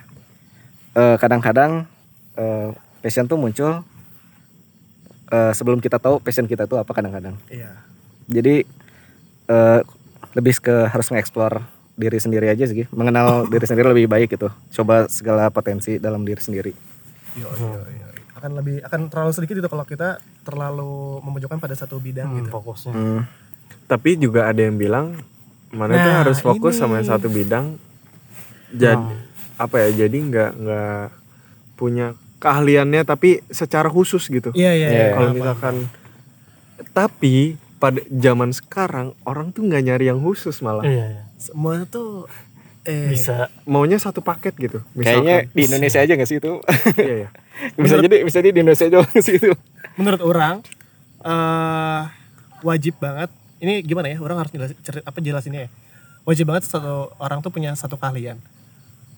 Eh, 0.94 1.16
kadang-kadang 1.16 1.88
eh, 2.34 2.70
passion 3.06 3.24
tuh 3.24 3.38
muncul 3.38 3.86
eh, 5.28 5.54
sebelum 5.54 5.78
kita 5.78 5.98
tahu 5.98 6.18
passion 6.18 6.46
kita 6.46 6.66
tuh 6.66 6.78
apa 6.78 6.90
kadang-kadang 6.90 7.38
Iya. 7.48 7.70
jadi 8.26 8.66
eh, 9.46 9.80
lebih 10.34 10.58
ke 10.60 10.90
harus 10.90 11.08
nge-explore 11.08 11.62
diri 11.96 12.18
sendiri 12.18 12.50
aja 12.50 12.66
sih 12.66 12.90
mengenal 12.90 13.28
diri 13.54 13.64
sendiri 13.64 13.88
lebih 13.88 14.08
baik 14.08 14.30
gitu 14.32 14.50
coba 14.74 15.06
segala 15.08 15.48
potensi 15.48 15.96
dalam 15.96 16.22
diri 16.22 16.42
sendiri 16.42 16.74
Yo, 17.36 17.52
yo, 17.54 17.68
yo. 17.84 18.08
Akan 18.34 18.52
lebih 18.54 18.80
akan 18.82 19.08
terlalu 19.08 19.32
sedikit 19.32 19.56
itu 19.56 19.68
kalau 19.68 19.84
kita 19.84 20.18
terlalu 20.42 20.92
memojokkan 21.22 21.56
pada 21.58 21.72
satu 21.74 22.00
bidang 22.00 22.28
Hmm, 22.30 22.38
gitu. 22.38 22.50
fokusnya. 22.50 22.92
Hmm, 22.92 23.22
Tapi 23.86 24.16
juga 24.16 24.46
ada 24.46 24.58
yang 24.58 24.76
bilang 24.76 25.20
mana 25.70 25.94
tuh 25.94 26.04
Nah, 26.06 26.20
harus 26.22 26.40
fokus 26.40 26.74
ini. 26.74 26.80
sama 26.80 27.00
satu 27.02 27.28
bidang. 27.28 27.76
Jadi 28.72 29.08
apa 29.56 29.76
ya? 29.78 29.90
Jadi 29.98 30.18
nggak 30.26 30.52
nggak 30.54 31.04
punya 31.76 32.16
keahliannya 32.38 33.02
tapi 33.04 33.42
secara 33.48 33.88
khusus 33.88 34.28
gitu. 34.28 34.52
Iya 34.52 34.72
iya. 34.72 34.88
Iya. 34.88 34.90
iya. 34.92 35.08
Kalau 35.14 35.32
misalkan 35.32 35.76
tapi 36.92 37.56
pada 37.76 38.00
zaman 38.08 38.52
sekarang 38.52 39.14
orang 39.24 39.52
tuh 39.52 39.64
nggak 39.64 39.84
nyari 39.84 40.06
yang 40.08 40.20
khusus 40.20 40.60
malah 40.60 40.84
Iya, 40.84 41.06
iya. 41.12 41.24
semua 41.36 41.84
tuh 41.86 42.26
eh 42.84 43.12
Bisa 43.12 43.52
maunya 43.64 43.98
satu 43.98 44.20
paket 44.20 44.56
gitu. 44.56 44.80
kayaknya 44.94 45.44
Misalkan, 45.44 45.56
di 45.56 45.62
Indonesia 45.66 46.00
aja 46.00 46.14
gak 46.14 46.30
sih 46.30 46.38
itu 46.38 46.52
iya 46.96 47.16
ya. 47.26 47.30
bisa 47.82 47.96
jadi 47.98 48.16
bisa 48.22 48.38
jadi 48.40 48.52
di 48.52 48.60
Indonesia 48.62 48.86
aja 48.86 49.00
sih 49.18 49.36
itu 49.36 49.52
menurut 49.96 50.22
orang 50.22 50.56
eh 51.20 52.02
wajib 52.62 52.96
banget 52.98 53.30
ini 53.58 53.82
gimana 53.82 54.08
ya 54.08 54.18
orang 54.20 54.38
harus 54.40 54.52
jelasin 54.52 54.78
ceri- 54.80 55.02
apa 55.02 55.18
jelasinnya 55.18 55.62
ya 55.66 55.70
wajib 56.24 56.46
banget 56.46 56.64
satu 56.66 57.12
orang 57.18 57.42
tuh 57.42 57.50
punya 57.50 57.74
satu 57.74 57.96
keahlian 57.96 58.38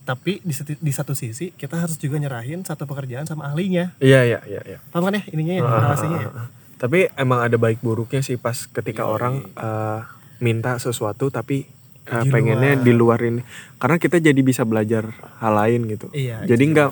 tapi 0.08 0.39
di, 0.39 0.50
seti- 0.50 0.80
di 0.80 0.89
satu 0.89 1.12
sisi 1.12 1.52
kita 1.52 1.76
harus 1.78 2.00
juga 2.00 2.15
nyerahin 2.15 2.63
satu 2.63 2.88
pekerjaan 2.88 3.28
sama 3.28 3.43
ahlinya 3.46 3.91
Iya 4.00 4.24
iya 4.24 4.39
iya. 4.41 4.62
iya. 4.65 4.80
paham 4.88 5.04
kan 5.06 5.20
ya 5.20 5.24
ininya 5.28 5.54
ya 5.54 5.62
relasinya 5.63 6.20
ya 6.22 6.30
Tapi 6.78 7.12
emang 7.13 7.41
ada 7.41 7.58
baik 7.58 7.82
buruknya 7.82 8.22
sih 8.22 8.38
pas 8.38 8.56
ketika 8.65 9.04
orang 9.04 9.43
eh, 9.50 10.00
minta 10.38 10.78
sesuatu 10.78 11.28
tapi 11.28 11.67
eh, 12.06 12.22
Di 12.22 12.30
pengennya 12.30 12.74
luar. 12.74 12.86
di 12.86 12.93
luar 12.93 13.20
ini. 13.20 13.41
Karena 13.76 13.98
kita 13.98 14.17
jadi 14.17 14.38
bisa 14.39 14.62
belajar 14.62 15.10
hal 15.36 15.54
lain 15.54 15.89
gitu. 15.89 16.08
Iya, 16.13 16.46
Jadi 16.46 16.63
nggak, 16.67 16.89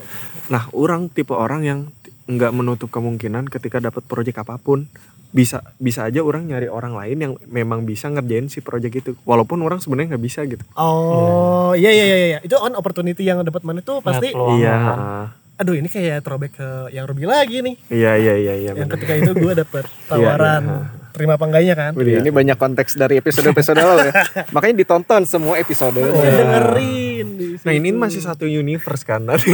nah 0.48 0.66
orang 0.72 1.08
tipe 1.08 1.32
orang 1.32 1.62
yang 1.62 1.80
t- 1.96 2.10
nggak 2.26 2.52
menutup 2.52 2.90
kemungkinan 2.90 3.46
ketika 3.46 3.78
dapat 3.80 4.02
proyek 4.04 4.36
apa 4.36 4.58
pun 4.58 4.90
bisa 5.36 5.60
bisa 5.76 6.08
aja 6.08 6.24
orang 6.24 6.48
nyari 6.48 6.72
orang 6.72 6.96
lain 6.96 7.18
yang 7.20 7.34
memang 7.46 7.84
bisa 7.84 8.08
ngerjain 8.08 8.48
si 8.48 8.64
proyek 8.64 9.04
itu. 9.04 9.12
Walaupun 9.22 9.60
orang 9.60 9.84
sebenarnya 9.84 10.16
nggak 10.16 10.24
bisa 10.24 10.48
gitu. 10.48 10.64
oh 10.74 11.76
iya 11.76 11.92
iya 11.92 12.06
iya 12.06 12.18
iya 12.26 12.40
itu 12.40 12.56
on 12.56 12.72
opportunity 12.72 13.22
yang 13.22 13.44
dapat 13.44 13.62
mana 13.62 13.84
tuh 13.84 14.00
pasti 14.00 14.32
Iya, 14.32 14.72
kan. 14.72 14.98
ah. 14.98 15.28
aduh 15.56 15.76
ini 15.76 15.88
kayak 15.88 16.24
throwback 16.24 16.56
ke 16.56 16.70
yang 16.92 17.04
Ruby 17.04 17.24
lagi 17.26 17.60
nih 17.60 17.76
iya 17.88 18.16
iya 18.16 18.34
iya 18.36 18.54
iya. 18.56 18.72
yang 18.72 18.88
bener. 18.88 18.96
ketika 18.96 19.14
itu 19.16 19.32
gue 19.34 19.54
dapet 19.56 19.84
tawaran 20.12 20.64
terima 21.12 21.40
apa 21.40 21.48
enggaknya 21.48 21.74
kan 21.74 21.92
Widih, 21.96 22.20
ini 22.20 22.28
banyak 22.28 22.56
konteks 22.56 22.96
dari 22.96 23.24
episode-episode 23.24 23.80
lalu 23.80 24.12
ya. 24.12 24.14
Makanya 24.56 24.76
ditonton 24.84 25.24
semua 25.24 25.56
episode. 25.56 25.96
dengerin 25.96 27.15
di 27.24 27.48
Nah 27.64 27.74
ini 27.74 27.90
masih 27.96 28.20
satu 28.20 28.44
universe 28.44 29.08
kan? 29.08 29.24
Nanti. 29.30 29.48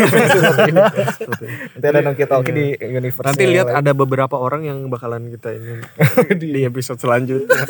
Nanti 1.78 1.86
ada 1.86 2.00
Nongki 2.02 2.26
Talki 2.26 2.52
di 2.56 2.66
universe. 2.80 3.28
Nanti 3.28 3.44
lihat 3.46 3.70
ada 3.70 3.92
beberapa 3.94 4.40
orang 4.40 4.66
yang 4.66 4.90
bakalan 4.90 5.30
kita 5.30 5.54
ingin 5.54 5.80
di 6.42 6.66
episode 6.66 6.98
selanjutnya. 6.98 7.62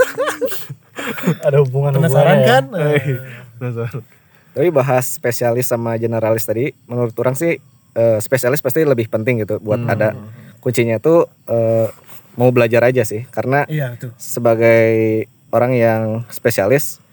Ada 1.43 1.59
hubungan 1.65 1.97
penasaran 1.99 2.37
kan? 2.45 2.63
Penasaran. 3.59 4.03
Tapi 4.51 4.67
bahas 4.71 5.05
spesialis 5.15 5.67
sama 5.71 5.95
generalis 5.95 6.43
tadi, 6.43 6.75
menurut 6.87 7.15
orang 7.19 7.35
sih 7.35 7.59
eh, 7.95 8.19
spesialis 8.19 8.59
pasti 8.59 8.83
lebih 8.83 9.07
penting 9.07 9.43
gitu 9.43 9.59
buat 9.59 9.83
ada. 9.87 10.15
Kuncinya 10.61 11.01
tuh 11.01 11.25
eh, 11.49 11.87
mau 12.39 12.51
belajar 12.51 12.87
aja 12.87 13.03
sih, 13.03 13.27
karena 13.27 13.67
iya 13.67 13.95
tuh 13.99 14.15
sebagai 14.15 15.25
orang 15.51 15.71
yang 15.75 16.03
spesialis 16.31 17.03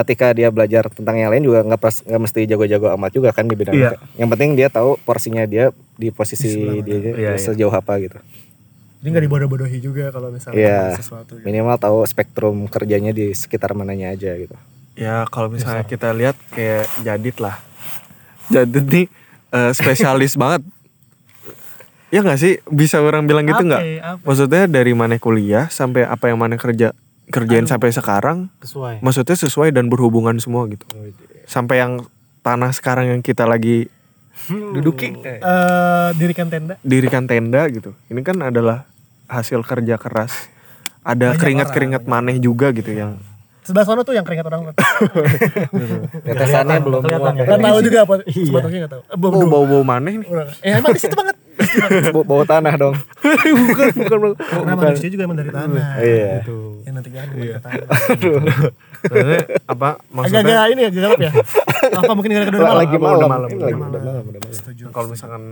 ketika 0.00 0.32
dia 0.32 0.48
belajar 0.48 0.88
tentang 0.88 1.14
yang 1.14 1.28
lain 1.28 1.42
juga 1.42 1.60
nggak 1.60 1.76
pas 1.76 2.00
nggak 2.00 2.20
mesti 2.20 2.40
jago-jago 2.44 2.88
amat 2.94 3.10
juga 3.12 3.30
kan 3.30 3.44
di 3.44 3.54
bidang 3.54 3.74
Iya. 3.74 3.90
itu. 3.90 3.96
Yang 4.16 4.28
penting 4.32 4.50
dia 4.54 4.68
tahu 4.68 4.96
porsinya 5.00 5.44
dia 5.44 5.70
di 5.94 6.08
posisi 6.08 6.48
Di 6.50 6.80
dia 6.80 6.96
Iya, 6.96 7.12
iya. 7.14 7.30
sejauh 7.36 7.70
apa 7.70 7.98
gitu. 7.98 8.16
jadi 8.98 9.08
nggak 9.10 9.24
dibodoh-bodohi 9.26 9.78
juga 9.78 10.08
kalau 10.08 10.28
misalnya 10.28 10.56
Iya. 10.56 10.78
bahas 10.86 11.00
sesuatu 11.00 11.32
gitu. 11.34 11.44
Minimal 11.44 11.76
tahu 11.76 11.98
spektrum 12.04 12.56
kerjanya 12.66 13.10
di 13.10 13.32
sekitar 13.32 13.72
mananya 13.72 14.12
aja 14.12 14.32
gitu. 14.34 14.52
Ya 14.92 15.24
kalau 15.26 15.48
misalnya 15.48 15.82
kita 15.82 16.12
lihat 16.12 16.36
kayak 16.50 16.84
Jadit 17.00 17.36
lah. 17.40 17.56
Jadit 18.48 18.84
nih 18.84 19.06
eh, 19.50 19.72
spesialis 19.72 20.36
banget. 20.40 20.60
Ya 22.10 22.20
nggak 22.20 22.36
sih 22.36 22.58
bisa 22.66 22.98
orang 22.98 23.24
bilang 23.24 23.46
gitu 23.46 23.62
nggak? 23.62 23.80
ya, 23.80 24.18
apa? 24.18 24.22
Maksudnya 24.26 24.66
dari 24.66 24.92
mana 24.92 25.14
kuliah 25.16 25.70
sampai 25.70 26.02
apa 26.02 26.26
yang 26.26 26.36
mana 26.36 26.58
kerja 26.58 26.90
kerjain 27.30 27.64
sampai 27.64 27.90
sekarang 27.90 28.50
Sesuai. 28.60 29.00
maksudnya 29.00 29.36
sesuai 29.36 29.70
dan 29.70 29.86
berhubungan 29.86 30.34
semua 30.36 30.66
gitu. 30.66 30.82
Oh, 30.90 31.06
sampai 31.44 31.78
yang 31.78 31.92
tanah 32.40 32.70
sekarang 32.70 33.06
yang 33.08 33.20
kita 33.20 33.44
lagi 33.44 33.86
Duduki. 34.48 35.12
Eh, 35.14 36.08
dirikan 36.16 36.48
tenda. 36.48 36.74
dirikan 36.80 37.24
tenda 37.24 37.60
gitu. 37.68 37.92
Ini 38.06 38.20
kan 38.20 38.40
adalah 38.42 38.88
hasil 39.26 39.60
kerja 39.60 39.94
keras. 39.94 40.48
Ada 41.00 41.32
Banyak 41.32 41.38
keringat 41.38 41.68
keringat 41.70 42.02
maneh 42.04 42.36
juga 42.36 42.70
gitu 42.70 42.90
yang 42.90 43.20
sebelah 43.60 43.84
sana 43.84 44.00
tuh 44.00 44.12
yang 44.12 44.24
keringat 44.24 44.46
orang 44.46 44.72
Tetesannya 46.24 46.78
belum 46.80 47.00
nggak 47.00 47.60
tahu 47.60 47.78
juga 47.80 47.98
apa 48.02 48.14
Iya. 48.24 48.44
sebetulnya 48.44 48.78
nggak 48.80 48.92
tahu. 48.92 49.02
Eh, 49.04 49.16
bau, 49.16 49.30
bau 49.44 49.64
bau 49.64 49.82
maneh 49.82 50.14
nih. 50.18 50.28
Eh 50.60 50.72
emang 50.74 50.90
di 50.90 51.00
situ 51.00 51.14
banget 51.14 51.36
Bau 52.28 52.42
tanah 52.42 52.74
dong. 52.74 52.96
bukan 53.68 53.86
bukan 53.94 54.18
bukan. 54.20 54.34
Karena 54.36 54.72
manusia 54.74 55.08
juga 55.08 55.22
emang 55.24 55.38
dari 55.38 55.50
tanah 55.50 55.88
Iya. 55.98 56.32
Gitu. 56.40 56.58
yang 56.82 56.94
nantinya 56.94 57.20
ada 57.20 57.32
dari 57.32 57.50
tanah 57.56 57.86
Maksudnya 59.00 59.38
apa 59.66 59.88
maksudnya? 60.08 60.40
Agak-agak 60.40 60.68
ini 60.68 60.80
ya 60.80 60.90
gelap 60.90 61.18
ya? 61.18 61.30
Apa 61.94 62.12
mungkin 62.12 62.30
gara-gara 62.32 62.52
udah 62.52 62.66
malam? 62.66 62.80
Lagi 62.80 62.96
malam. 62.96 63.18
udah 63.18 63.30
malam, 63.30 63.48
udah 63.50 63.66
lagi 63.66 63.76
malam. 63.76 63.92
udah 64.26 64.40
malam, 64.40 64.52
setuju 64.52 64.82
kalau 64.90 65.08
misalkan 65.08 65.42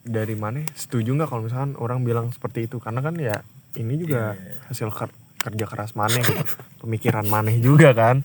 dari 0.00 0.34
mana 0.34 0.60
setuju 0.70 1.10
nggak 1.12 1.26
kalau 1.26 1.42
misalkan 1.42 1.72
orang 1.76 1.98
bilang 2.02 2.26
seperti 2.30 2.66
itu? 2.66 2.76
Karena 2.76 3.00
kan 3.00 3.14
ya 3.14 3.36
ini 3.74 3.94
juga 3.96 4.36
hasil 4.66 4.88
ker- 4.88 5.14
kerja 5.40 5.64
keras 5.64 5.92
maneh 5.92 6.20
gitu. 6.20 6.44
Pemikiran 6.80 7.24
maneh 7.24 7.56
juga 7.58 7.90
kan. 7.90 8.22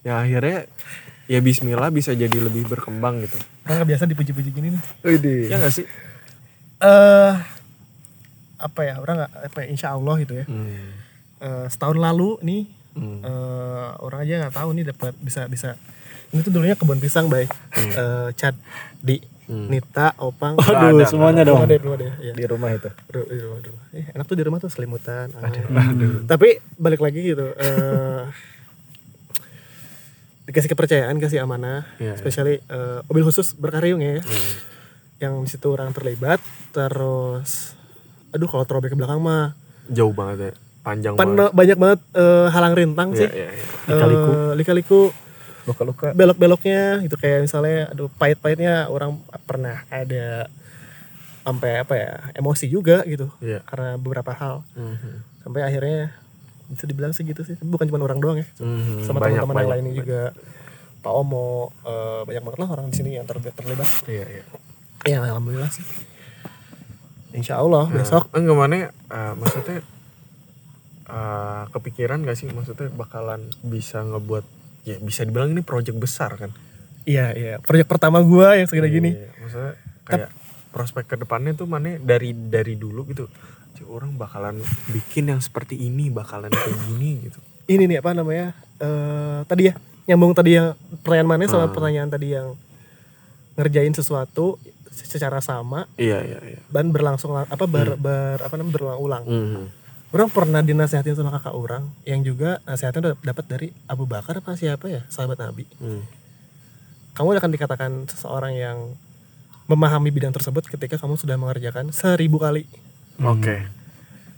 Ya 0.00 0.20
akhirnya 0.20 0.68
ya 1.24 1.40
Bismillah 1.40 1.88
bisa 1.88 2.12
jadi 2.12 2.36
lebih 2.36 2.66
berkembang 2.66 3.20
gitu. 3.20 3.38
Orang 3.64 3.80
nggak 3.80 3.90
biasa 3.90 4.04
dipuji-puji 4.06 4.50
gini 4.50 4.68
nih. 4.70 4.82
Widih. 5.02 5.48
ya 5.48 5.56
nggak 5.56 5.72
sih 5.72 5.86
eh 6.76 7.32
apa 8.56 8.80
ya 8.80 8.94
orang 8.96 9.14
nggak 9.20 9.32
apa 9.44 9.58
ya, 9.60 9.66
insya 9.68 9.88
Allah 9.90 10.14
gitu 10.18 10.34
ya 10.34 10.46
hmm. 10.46 11.02
Eh, 11.38 11.66
setahun 11.68 11.96
lalu 11.96 12.40
nih 12.40 12.64
Hmm. 12.94 13.18
eh, 13.20 13.90
orang 13.98 14.22
aja 14.22 14.34
nggak 14.40 14.54
tahu 14.54 14.70
nih 14.72 14.84
dapat 14.86 15.18
bisa 15.18 15.44
bisa 15.44 15.74
ini 16.30 16.40
tuh 16.40 16.50
dulunya 16.50 16.72
kebun 16.72 16.98
pisang 16.98 17.26
bay 17.26 17.50
Eh, 17.74 18.28
Chad 18.32 18.54
di 18.96 19.18
Hmm. 19.44 19.68
Nita 19.68 20.16
Opang 20.16 20.56
Aduh, 20.56 21.04
semuanya 21.04 21.44
dong. 21.44 21.60
Rumah 21.60 21.68
deh, 21.68 21.76
rumah 21.76 21.98
deh. 22.00 22.08
Iya. 22.16 22.32
Di 22.32 22.44
rumah 22.48 22.72
itu. 22.72 22.88
Di 22.88 23.12
rumah, 23.12 23.58
di 23.60 23.68
rumah. 23.68 23.84
Eh, 23.92 24.04
enak 24.08 24.24
tuh 24.24 24.36
di 24.40 24.44
rumah 24.48 24.56
tuh 24.56 24.72
selimutan. 24.72 25.28
angin. 25.36 26.24
Tapi 26.24 26.64
balik 26.80 27.04
lagi 27.04 27.20
gitu. 27.20 27.52
eh 27.52 28.24
dikasih 30.44 30.68
kepercayaan, 30.70 31.16
kasih 31.18 31.40
amanah, 31.40 31.84
Iya, 31.96 32.04
iya. 32.06 32.12
especially 32.14 32.56
eh, 32.62 33.04
mobil 33.04 33.20
khusus 33.22 33.52
berkaryung 33.52 34.00
ya, 34.00 34.24
yang 35.24 35.34
di 35.38 35.48
situ 35.48 35.66
orang 35.68 35.90
terlibat. 35.90 36.38
Terus, 36.70 37.72
aduh 38.28 38.46
kalau 38.46 38.62
throwback 38.62 38.90
ke 38.90 38.98
belakang 38.98 39.18
mah, 39.18 39.56
jauh 39.86 40.12
banget 40.12 40.38
ya 40.40 40.52
panjang 40.80 41.12
pan 41.14 41.32
banget 41.32 41.50
banyak 41.50 41.78
banget 41.78 42.00
eh, 42.12 42.46
halang 42.50 42.74
rintang 42.74 43.08
Iya, 43.10 43.18
sih. 43.18 43.28
iya, 43.30 43.48
iya. 43.50 43.64
Lika-liku. 43.86 44.32
lika-liku 44.54 45.00
Luka-luka. 45.64 46.12
belok-beloknya 46.12 47.00
gitu 47.00 47.16
kayak 47.16 47.40
misalnya 47.42 47.88
aduh 47.88 48.12
pahit-pahitnya 48.12 48.86
orang 48.86 49.16
pernah 49.42 49.80
ada 49.88 50.52
sampai 51.40 51.70
apa 51.78 51.94
ya 51.94 52.10
emosi 52.34 52.66
juga 52.66 53.00
gitu 53.04 53.32
Iya. 53.38 53.60
karena 53.62 53.96
beberapa 53.96 54.28
hal 54.30 54.60
Mhm. 54.70 55.40
sampai 55.40 55.60
akhirnya 55.62 56.12
bisa 56.66 56.84
dibilang 56.84 57.12
sih 57.12 57.22
gitu 57.22 57.40
sih 57.42 57.54
Tapi 57.54 57.64
bukan 57.66 57.84
cuma 57.86 58.00
orang 58.02 58.20
doang 58.20 58.36
ya 58.38 58.46
Mhm. 58.54 59.04
sama 59.04 59.20
teman-teman 59.20 59.56
yang 59.58 59.72
lainnya 59.72 59.92
juga 59.94 60.20
Pak 61.00 61.12
Omo 61.14 61.72
eh, 61.80 62.20
banyak 62.24 62.42
banget 62.42 62.58
lah 62.58 62.68
orang 62.70 62.86
di 62.88 62.94
sini 62.94 63.10
yang 63.14 63.24
terlibat 63.24 63.52
terlibat 63.52 63.88
iya 64.06 64.24
iya 64.30 64.44
ya 65.04 65.20
alhamdulillah 65.22 65.70
sih. 65.70 65.84
Insya 67.34 67.58
Allah 67.58 67.90
besok. 67.90 68.30
enggak 68.30 68.56
mana 68.56 68.76
eh, 68.90 69.32
maksudnya 69.34 69.78
eh, 71.04 71.62
kepikiran 71.70 72.22
gak 72.22 72.36
sih 72.38 72.48
maksudnya 72.50 72.88
bakalan 72.90 73.44
bisa 73.60 74.00
ngebuat 74.00 74.44
ya 74.84 74.96
bisa 75.00 75.24
dibilang 75.24 75.50
ini 75.52 75.62
project 75.64 75.98
besar 75.98 76.36
kan? 76.36 76.50
Iya 77.04 77.36
iya. 77.36 77.54
Proyek 77.60 77.84
pertama 77.84 78.24
gua 78.24 78.56
yang 78.56 78.64
segini 78.64 78.88
gini. 78.88 79.10
Iya, 79.12 79.28
maksudnya 79.40 79.72
kayak 80.04 80.30
prospek 80.72 81.04
ke 81.04 81.16
depannya 81.20 81.52
tuh 81.52 81.68
mana 81.68 82.00
dari 82.00 82.32
dari 82.32 82.74
dulu 82.74 83.04
gitu. 83.08 83.28
Cik, 83.74 83.90
orang 83.90 84.14
bakalan 84.14 84.62
bikin 84.88 85.28
yang 85.28 85.42
seperti 85.42 85.74
ini 85.76 86.08
bakalan 86.08 86.48
kayak 86.48 86.78
gini 86.88 87.28
gitu. 87.28 87.38
Ini 87.66 87.84
nih 87.84 87.98
apa 88.00 88.14
namanya 88.14 88.54
eh 88.78 89.40
tadi 89.44 89.68
ya 89.68 89.74
nyambung 90.04 90.32
tadi 90.32 90.56
yang 90.56 90.76
pertanyaan 91.00 91.28
mana 91.28 91.44
sama 91.44 91.66
Hmm. 91.66 91.74
pertanyaan 91.74 92.10
tadi 92.12 92.32
yang 92.32 92.56
ngerjain 93.54 93.92
sesuatu 93.92 94.56
secara 94.94 95.38
sama 95.38 95.90
iya 95.94 96.22
iya 96.22 96.38
iya 96.40 96.60
dan 96.68 96.88
berlangsung 96.88 97.30
lang- 97.30 97.46
apa 97.46 97.64
ber, 97.64 97.94
ber- 97.96 98.38
apa 98.40 98.54
namanya 98.54 98.72
berulang-ulang. 98.72 99.24
Mhm. 99.24 99.64
Orang 100.08 100.30
pernah 100.30 100.62
dinasehatin 100.62 101.12
sama 101.12 101.34
kakak 101.34 101.50
orang 101.52 101.90
yang 102.04 102.22
juga 102.22 102.62
nasihatnya 102.62 103.00
udah 103.04 103.14
dapat 103.20 103.44
dari 103.44 103.68
Abu 103.84 104.04
Bakar 104.04 104.38
apa 104.38 104.54
siapa 104.54 104.86
ya 104.86 105.02
sahabat 105.08 105.36
Nabi. 105.36 105.66
Mhm. 105.74 106.02
Kamu 107.12 107.30
akan 107.32 107.50
dikatakan 107.50 107.90
seseorang 108.06 108.52
yang 108.52 108.78
memahami 109.64 110.10
bidang 110.10 110.30
tersebut 110.30 110.66
ketika 110.68 110.94
kamu 110.96 111.16
sudah 111.16 111.34
mengerjakan 111.34 111.88
seribu 111.88 112.36
kali 112.36 112.68
oke 113.16 113.64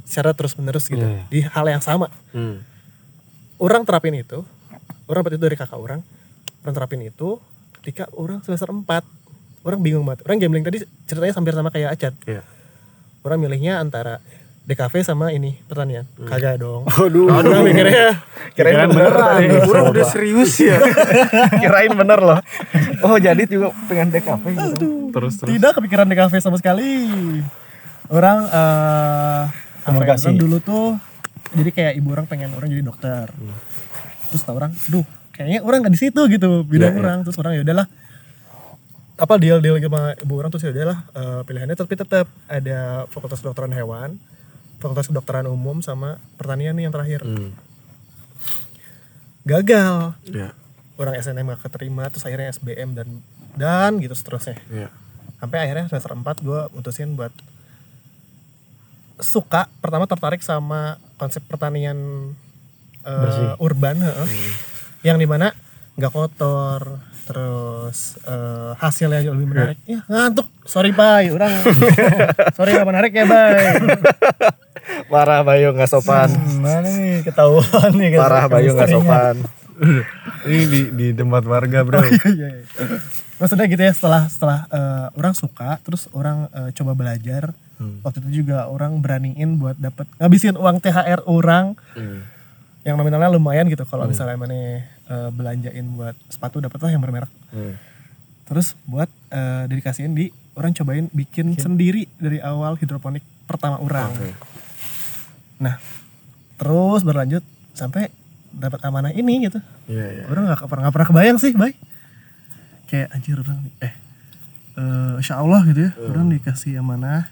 secara 0.03 0.31
terus 0.31 0.55
menerus 0.55 0.87
gitu 0.87 1.03
Iya. 1.03 1.27
di 1.27 1.41
hal 1.43 1.67
yang 1.67 1.83
sama. 1.83 2.07
Hmm. 2.31 2.63
orang 3.57 3.83
terapin 3.83 4.15
itu 4.15 4.47
orang 5.07 5.21
dapat 5.21 5.35
itu 5.35 5.43
dari 5.43 5.57
kakak 5.57 5.75
orang 5.75 6.01
orang 6.61 6.75
terapin 6.75 7.01
itu 7.01 7.41
ketika 7.77 8.07
orang 8.13 8.39
semester 8.41 8.69
4 8.69 8.87
orang 9.67 9.81
bingung 9.83 10.07
banget. 10.07 10.23
Orang 10.25 10.39
gambling 10.39 10.63
tadi 10.63 10.79
ceritanya 11.05 11.35
hampir 11.35 11.53
sama 11.53 11.69
kayak 11.69 11.91
Acat. 11.93 12.15
Iya. 12.25 12.43
orang 13.21 13.43
milihnya 13.43 13.83
antara 13.83 14.23
DKV 14.67 14.95
sama 15.03 15.31
ini 15.31 15.59
pertanian. 15.67 16.07
Kagak 16.17 16.59
dong. 16.59 16.87
Waduh. 16.87 17.27
orang 17.31 17.63
mikirnya. 17.63 18.23
Kirain 18.55 18.87
beneran. 18.87 19.43
orang 19.63 19.85
udah 19.91 20.07
serius 20.07 20.59
ya. 20.59 20.79
Kirain 21.63 21.91
bener 21.91 22.19
loh. 22.19 22.39
Oh, 23.03 23.19
jadi 23.19 23.43
juga 23.47 23.75
pengen 23.87 24.11
DKV 24.11 24.43
gitu. 24.47 25.11
terus 25.11 25.35
terus. 25.39 25.51
Tidak 25.51 25.71
kepikiran 25.75 26.07
DKV 26.07 26.35
sama 26.39 26.59
sekali. 26.59 27.11
Orang 28.07 28.47
eh 28.47 29.43
apa 29.47 29.51
ya, 29.83 29.91
Komunikasi. 29.91 30.25
orang 30.31 30.39
dulu 30.39 30.57
tuh 30.59 30.87
jadi 31.55 31.71
kayak 31.71 31.93
ibu 31.99 32.09
orang 32.11 32.27
pengen 32.27 32.51
orang 32.55 32.71
jadi 32.71 32.83
dokter. 32.83 33.27
Terus 34.31 34.43
tau 34.43 34.55
orang 34.55 34.71
duh 34.87 35.07
kayaknya 35.31 35.63
orang 35.63 35.79
nggak 35.83 35.95
di 35.95 36.01
situ 36.01 36.21
gitu. 36.27 36.63
Bidang 36.63 36.91
Iya, 36.91 36.99
iya. 36.99 37.03
orang. 37.03 37.19
Terus 37.23 37.37
orang 37.39 37.55
ya 37.55 37.63
udahlah 37.63 37.87
apa 39.17 39.35
deal 39.41 39.65
deal 39.65 39.81
sama 39.81 40.13
ibu 40.21 40.33
orang 40.37 40.53
terus 40.53 40.69
ya 40.69 40.73
udahlah 40.77 40.99
eh, 41.17 41.41
pilihannya. 41.49 41.77
Tapi 41.77 41.95
tetap 41.97 42.27
ada 42.49 43.09
fakultas 43.09 43.41
kedokteran 43.41 43.73
hewan 43.73 44.21
fakultas 44.81 45.09
kedokteran 45.09 45.49
umum 45.49 45.81
sama 45.81 46.21
pertanian 46.37 46.77
nih 46.77 46.89
yang 46.89 46.95
terakhir. 46.95 47.25
Hmm. 47.25 47.53
gagal. 49.47 50.19
Ya. 50.27 50.59
Orang 50.99 51.15
SNM 51.15 51.55
gak 51.55 51.71
keterima 51.71 52.11
terus 52.11 52.27
akhirnya 52.27 52.51
SBM 52.51 52.99
dan 52.99 53.23
dan 53.55 54.03
gitu 54.03 54.13
seterusnya. 54.13 54.59
Ya. 54.69 54.91
Sampai 55.39 55.63
akhirnya 55.63 55.87
semester 55.87 56.13
4 56.13 56.43
gue 56.43 56.61
mutusin 56.75 57.15
buat 57.15 57.31
suka 59.23 59.71
pertama 59.81 60.05
tertarik 60.11 60.43
sama 60.43 60.99
konsep 61.17 61.41
pertanian 61.47 61.97
Bersih. 63.07 63.55
urban 63.63 63.97
heeh. 64.03 64.29
yang 65.07 65.17
di 65.17 65.25
mana 65.31 65.55
nggak 65.97 66.13
kotor 66.13 67.01
terus 67.27 68.23
eh, 68.23 68.71
hasilnya 68.79 69.19
juga 69.27 69.35
lebih 69.35 69.49
menarik. 69.51 69.79
Ya 69.83 70.01
ngantuk. 70.07 70.47
Sorry 70.63 70.95
bay. 70.95 71.35
Orang 71.35 71.51
sorry 72.57 72.71
nggak 72.79 72.89
menarik 72.89 73.13
ya 73.13 73.27
bay. 73.27 73.75
Parah 75.11 75.43
Bayu 75.43 75.75
nggak 75.75 75.91
sopan. 75.91 76.31
Mana 76.63 76.87
nih 76.87 77.27
ketahuan 77.27 77.91
nih 77.99 78.15
kan 78.15 78.19
Parah 78.23 78.47
Bayu 78.47 78.71
nggak 78.79 78.91
sopan. 78.95 79.37
ini 80.47 80.65
di 80.71 80.81
di 80.95 81.07
tempat 81.13 81.43
warga 81.43 81.83
bro. 81.83 82.01
Iya, 82.01 82.63
iya. 82.63 82.65
maksudnya 83.37 83.69
gitu 83.69 83.83
ya 83.83 83.93
setelah 83.93 84.23
setelah 84.31 84.59
eh, 84.71 85.07
orang 85.19 85.35
suka 85.35 85.83
terus 85.83 86.07
orang 86.15 86.47
eh, 86.55 86.71
coba 86.73 86.95
belajar 86.95 87.53
waktu 87.77 88.25
itu 88.25 88.41
juga 88.41 88.73
orang 88.73 89.05
beraniin 89.05 89.61
buat 89.61 89.77
dapat 89.77 90.09
ngabisin 90.17 90.57
uang 90.57 90.81
THR 90.81 91.27
orang. 91.27 91.75
Hmm. 91.93 92.23
yang 92.87 92.95
nominalnya 92.95 93.35
lumayan 93.35 93.67
gitu 93.67 93.83
kalau 93.83 94.07
misalnya 94.07 94.39
mana 94.39 94.79
eh, 95.07 95.31
belanjain 95.31 95.87
buat 95.95 96.17
sepatu 96.29 96.59
dapat 96.59 96.79
lah 96.83 96.91
yang 96.93 97.03
bermerek. 97.03 97.31
Hmm. 97.55 97.75
terus 98.47 98.79
buat 98.87 99.11
eh, 99.35 99.67
dedikasiin 99.67 100.15
di 100.15 100.31
orang 100.55 100.71
cobain 100.71 101.11
bikin 101.11 101.59
sendiri 101.59 102.07
dari 102.17 102.39
awal 102.39 102.79
hidroponik 102.79 103.27
pertama 103.45 103.83
orang. 103.83 104.15
Nah 105.59 105.83
terus 106.57 107.03
berlanjut 107.03 107.43
sampai 107.77 108.09
dapat 108.55 108.81
amanah 108.87 109.13
ini 109.13 109.51
gitu. 109.51 109.59
Iya 109.91 110.07
iya. 110.15 110.25
Orang 110.31 110.47
nggak 110.49 110.63
pernah 110.65 110.83
nggak 110.89 110.95
pernah 110.95 111.09
kebayang 111.11 111.39
sih 111.43 111.53
bay. 111.59 111.75
Kayak 112.87 113.09
anjir 113.19 113.37
orang 113.43 113.61
eh 113.83 113.95
eh 114.79 115.13
insya 115.21 115.43
Allah 115.43 115.61
gitu 115.67 115.89
ya 115.89 115.93
orang 116.07 116.31
dikasih 116.31 116.79
amanah 116.81 117.27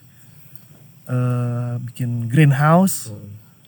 eh 1.07 1.73
bikin 1.85 2.27
greenhouse 2.27 3.13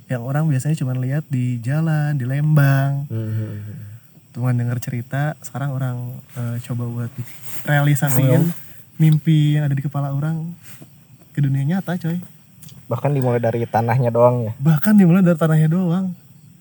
yang 0.07 0.23
orang 0.23 0.47
biasanya 0.51 0.77
cuma 0.79 0.95
lihat 0.99 1.23
di 1.31 1.63
jalan 1.63 2.15
di 2.19 2.27
Lembang. 2.27 3.07
Mhm. 3.07 3.96
Cuma 4.37 4.53
dengar 4.53 4.77
cerita 4.77 5.33
sekarang 5.41 5.73
orang 5.73 5.97
eh, 6.35 6.61
coba 6.63 6.85
buat 6.85 7.13
realisasiin 7.65 8.53
mimpi 8.97 9.57
yang 9.57 9.65
ada 9.65 9.73
di 9.73 9.81
kepala 9.81 10.13
orang 10.13 10.53
ke 11.31 11.41
dunia 11.41 11.65
nyata 11.67 11.97
coy 11.97 12.21
Bahkan 12.87 13.11
dimulai 13.11 13.41
dari 13.41 13.65
tanahnya 13.65 14.09
doang 14.09 14.47
ya. 14.47 14.53
bahkan 14.59 14.93
dimulai 14.93 15.19
dari 15.19 15.35
tanahnya 15.35 15.67
doang 15.67 16.13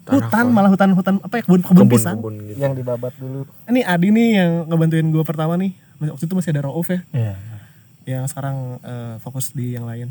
hutan 0.06 0.46
malah 0.48 0.70
hutan 0.70 0.90
hutan 0.92 1.16
apa 1.20 1.36
ya 1.36 1.44
kebun 1.44 1.62
kebun, 1.62 1.86
pisang 1.86 2.16
kebun 2.16 2.36
gitu. 2.46 2.58
Yang 2.58 2.74
dibabat 2.80 3.14
dulu. 3.16 3.44
ini 3.66 3.82
Adi 3.82 4.08
nih 4.10 4.30
yang 4.36 4.52
ngebantuin 4.66 5.08
gue 5.08 5.22
pertama 5.22 5.54
nih 5.56 5.74
waktu 6.00 6.24
itu 6.24 6.34
masih 6.34 6.52
ada 6.52 6.64
Rauf 6.64 6.88
ya 6.88 7.04
Iya. 7.12 7.36
yang 8.08 8.24
sekarang 8.24 8.80
eh, 8.80 9.16
fokus 9.20 9.52
di 9.52 9.74
yang 9.74 9.84
lain 9.84 10.10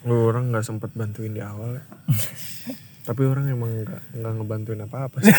Lu 0.00 0.28
orang 0.28 0.48
nggak 0.48 0.62
sempet 0.62 0.90
bantuin 0.92 1.30
di 1.30 1.40
awal 1.40 1.76
ya. 1.76 1.82
Tapi 3.10 3.26
orang 3.26 3.42
emang 3.50 3.74
nggak 3.74 4.22
nggak 4.22 4.32
ngebantuin 4.38 4.86
apa-apa 4.86 5.18
sih. 5.18 5.34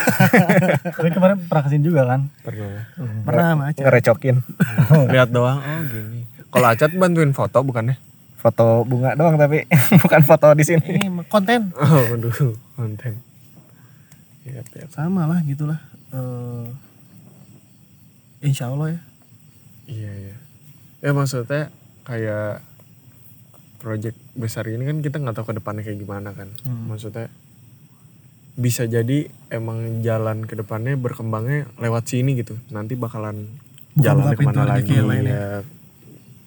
Tapi 1.00 1.08
kemarin 1.16 1.40
pernah 1.48 1.64
ke 1.64 1.70
sini 1.72 1.84
juga 1.88 2.04
kan? 2.04 2.28
Pernah. 2.44 2.68
ya. 2.68 2.84
pernah 3.24 3.46
sama 3.56 3.64
Aca 3.72 3.80
Ngerecokin. 3.80 4.36
Lihat 5.16 5.30
doang. 5.32 5.64
Oh 5.64 5.80
gini. 5.88 6.28
Kalau 6.52 6.68
Acat 6.68 6.92
bantuin 7.00 7.32
foto 7.32 7.64
bukannya? 7.64 7.96
Foto 8.36 8.84
bunga 8.84 9.16
doang 9.16 9.40
tapi 9.40 9.64
bukan 10.04 10.22
foto 10.28 10.52
di 10.52 10.68
sini. 10.68 11.00
ini 11.00 11.08
konten 11.32 11.72
Oh, 11.80 12.12
aduh, 12.12 12.60
konten. 12.76 13.24
Iya, 14.44 14.60
iya. 14.68 14.86
sama 14.92 15.32
lah 15.32 15.40
gitulah 15.46 15.80
Eh, 16.12 16.68
Insya 18.44 18.68
Allah 18.68 19.00
ya 19.00 19.02
Iya, 19.88 20.12
iya. 20.12 20.36
Ya 21.00 21.12
maksudnya 21.16 21.72
kayak 22.04 22.68
project 23.80 24.20
besar 24.36 24.68
ini 24.68 24.84
kan 24.84 25.00
kita 25.00 25.24
nggak 25.24 25.40
tahu 25.40 25.48
ke 25.50 25.54
depannya 25.56 25.88
kayak 25.88 26.04
gimana 26.04 26.36
kan. 26.36 26.52
Hmm. 26.68 26.92
Maksudnya 26.92 27.32
bisa 28.56 28.84
jadi 28.84 29.32
emang 29.48 30.04
jalan 30.04 30.44
ke 30.44 30.60
depannya 30.60 31.00
berkembangnya 31.00 31.72
lewat 31.80 32.12
sini 32.12 32.40
gitu. 32.40 32.60
Nanti 32.72 33.00
bakalan 33.00 33.48
jalannya 33.96 34.36
pintu 34.36 34.56
ke 34.56 34.60
mana 34.60 34.76
rezeki 34.76 34.96
lagi 35.00 35.24
ya. 35.28 35.34
ya. 35.36 35.48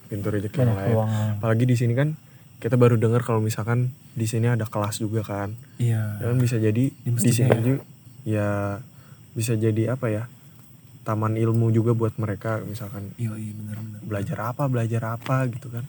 Pintu 0.09 0.27
rezeki 0.29 0.57
yang 0.61 0.77
lain. 0.77 0.88
peluang. 0.93 1.11
Apalagi 1.40 1.64
di 1.64 1.77
sini 1.77 1.93
kan 1.97 2.09
kita 2.61 2.81
baru 2.81 2.97
dengar 2.97 3.21
kalau 3.21 3.45
misalkan 3.45 3.93
di 4.17 4.25
sini 4.25 4.49
ada 4.49 4.64
kelas 4.69 5.01
juga 5.01 5.25
kan. 5.25 5.53
iya 5.81 6.21
Ya 6.21 6.33
kan 6.33 6.38
bisa 6.40 6.57
jadi 6.61 6.85
di 6.93 7.33
sini 7.33 7.57
juga 7.61 7.83
ya 8.25 8.81
bisa 9.37 9.57
jadi 9.57 9.97
apa 9.97 10.09
ya? 10.12 10.25
Taman 11.05 11.37
ilmu 11.37 11.69
juga 11.69 11.93
buat 11.93 12.17
mereka 12.17 12.64
misalkan 12.64 13.12
iya 13.21 13.37
iya 13.37 13.53
benar 13.53 13.77
benar 13.77 14.01
belajar 14.09 14.38
apa 14.40 14.64
belajar 14.73 15.03
apa 15.05 15.45
gitu 15.53 15.69
kan 15.69 15.85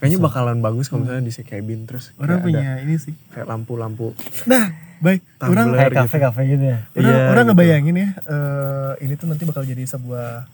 kayaknya 0.00 0.16
bakalan 0.16 0.64
bagus 0.64 0.88
kalau 0.88 1.04
misalnya 1.04 1.28
di 1.28 1.34
cabin 1.44 1.84
terus 1.84 2.16
orang 2.16 2.40
punya 2.40 2.80
ada 2.80 2.80
ini 2.80 2.96
sih 2.96 3.12
kayak 3.36 3.44
lampu-lampu 3.44 4.16
nah 4.48 4.72
baik 5.00 5.20
Tumbler 5.36 5.56
orang 5.56 5.66
Kayak 5.72 5.90
gitu. 5.90 6.00
kafe-kafe 6.04 6.42
gitu 6.46 6.64
ya. 6.66 6.78
orang, 6.86 7.00
Iya, 7.00 7.16
orang 7.26 7.42
gitu. 7.42 7.52
ngebayangin 7.52 7.96
ya 7.96 8.08
eh, 8.20 8.92
ini 9.00 9.12
tuh 9.16 9.26
nanti 9.26 9.42
bakal 9.44 9.62
jadi 9.64 9.82
sebuah 9.82 10.44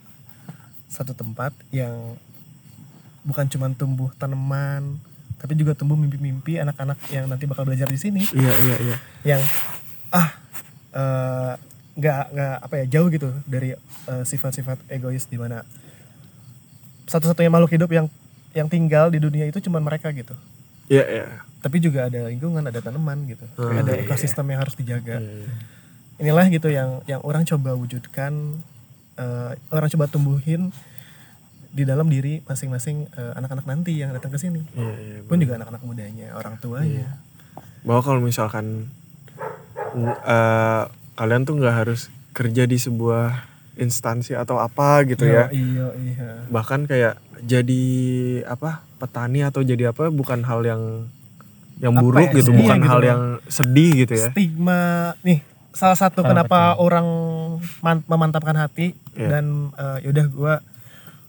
satu 0.87 1.11
tempat 1.11 1.51
yang 1.69 2.15
bukan 3.21 3.45
cuma 3.45 3.67
tumbuh 3.71 4.07
tanaman 4.15 4.95
tapi 5.37 5.53
juga 5.53 5.75
tumbuh 5.75 5.93
mimpi-mimpi 5.93 6.57
anak-anak 6.57 6.97
yang 7.07 7.27
nanti 7.27 7.43
bakal 7.43 7.61
belajar 7.61 7.85
di 7.85 7.99
sini 7.99 8.23
iya 8.31 8.53
iya 8.57 8.75
iya 8.81 8.97
yang 9.27 9.41
ah 10.09 10.27
eh, 10.91 11.53
nggak 11.93 12.23
nggak 12.31 12.55
apa 12.61 12.73
ya 12.77 12.85
jauh 12.89 13.07
gitu 13.09 13.29
dari 13.43 13.75
eh, 13.75 14.23
sifat-sifat 14.23 14.79
egois 14.87 15.25
di 15.25 15.35
mana 15.35 15.67
satu-satunya 17.05 17.47
makhluk 17.47 17.71
hidup 17.71 17.89
yang 17.89 18.07
yang 18.51 18.67
tinggal 18.67 19.07
di 19.07 19.19
dunia 19.19 19.45
itu 19.45 19.59
cuma 19.59 19.77
mereka 19.77 20.09
gitu 20.09 20.33
iya 20.87 21.03
iya 21.03 21.25
tapi 21.61 21.81
juga 21.81 22.07
ada 22.07 22.29
lingkungan 22.29 22.61
ada 22.61 22.79
tanaman 22.79 23.25
gitu. 23.25 23.45
Hmm, 23.57 23.81
ada 23.81 23.97
iya, 23.97 24.05
ekosistem 24.05 24.45
yang 24.53 24.59
harus 24.61 24.75
dijaga. 24.77 25.17
Iya, 25.17 25.33
iya. 25.43 25.49
inilah 26.17 26.45
gitu 26.49 26.69
yang 26.73 27.05
yang 27.05 27.21
orang 27.21 27.45
coba 27.45 27.77
wujudkan 27.77 28.61
eh, 29.17 29.51
orang 29.69 29.89
coba 29.93 30.05
tumbuhin 30.09 30.73
di 31.69 31.83
dalam 31.85 32.09
diri 32.09 32.41
masing-masing 32.45 33.09
eh, 33.13 33.33
anak-anak 33.37 33.65
nanti 33.69 34.01
yang 34.01 34.13
datang 34.13 34.33
ke 34.33 34.39
sini. 34.41 34.61
Iya 34.73 34.95
iya 34.97 35.17
pun 35.25 35.37
juga 35.37 35.61
anak-anak 35.61 35.83
mudanya 35.85 36.33
orang 36.37 36.57
tuanya. 36.61 37.21
Bahwa 37.85 38.01
kalau 38.01 38.21
misalkan 38.21 38.89
eh, 39.97 40.83
kalian 41.17 41.43
tuh 41.45 41.57
nggak 41.57 41.75
harus 41.85 42.09
kerja 42.33 42.69
di 42.69 42.77
sebuah 42.77 43.57
instansi 43.77 44.33
atau 44.33 44.57
apa 44.57 45.05
gitu 45.05 45.25
ya. 45.25 45.49
Iya 45.53 45.87
iya. 45.97 46.29
Bahkan 46.49 46.89
kayak 46.89 47.21
jadi 47.45 47.85
apa 48.49 48.81
petani 48.97 49.45
atau 49.45 49.61
jadi 49.61 49.93
apa 49.93 50.09
bukan 50.09 50.41
hal 50.45 50.65
yang 50.65 50.83
yang 51.77 51.93
Apa 51.93 52.01
buruk 52.01 52.27
ya, 52.27 52.31
gitu 52.35 52.49
sedih 52.49 52.59
bukan 52.59 52.77
gitu 52.77 52.89
hal 52.89 53.01
yang 53.01 53.21
sedih 53.45 53.91
gitu 54.01 54.13
ya. 54.13 54.27
Stigma 54.29 54.81
nih 55.21 55.39
salah 55.71 55.93
satu 55.93 56.25
kenapa 56.25 56.73
orang 56.75 57.05
man- 57.79 58.05
memantapkan 58.05 58.57
hati 58.57 58.97
Iya. 59.13 59.29
dan 59.29 59.45
eh, 59.73 59.97
yaudah 60.05 60.25
gua 60.29 60.53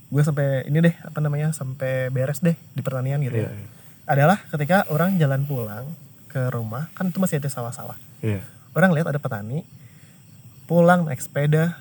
gue 0.08 0.22
sampai 0.22 0.64
ini 0.64 0.80
deh 0.80 0.94
apa 0.98 1.20
namanya 1.20 1.52
sampai 1.52 2.08
beres 2.08 2.40
deh 2.40 2.56
di 2.72 2.80
pertanian 2.80 3.20
gitu 3.20 3.36
Iya, 3.38 3.48
ya 3.48 3.64
adalah 4.08 4.40
ketika 4.48 4.88
orang 4.88 5.16
jalan 5.16 5.44
pulang 5.44 5.92
ke 6.26 6.48
rumah 6.48 6.88
kan 6.92 7.08
itu 7.08 7.20
masih 7.20 7.40
ada 7.40 7.52
sawah-sawah. 7.52 7.96
Iya. 8.20 8.40
Orang 8.72 8.96
lihat 8.96 9.04
ada 9.04 9.20
petani 9.20 9.68
pulang 10.64 11.04
naik 11.04 11.20
sepeda 11.20 11.76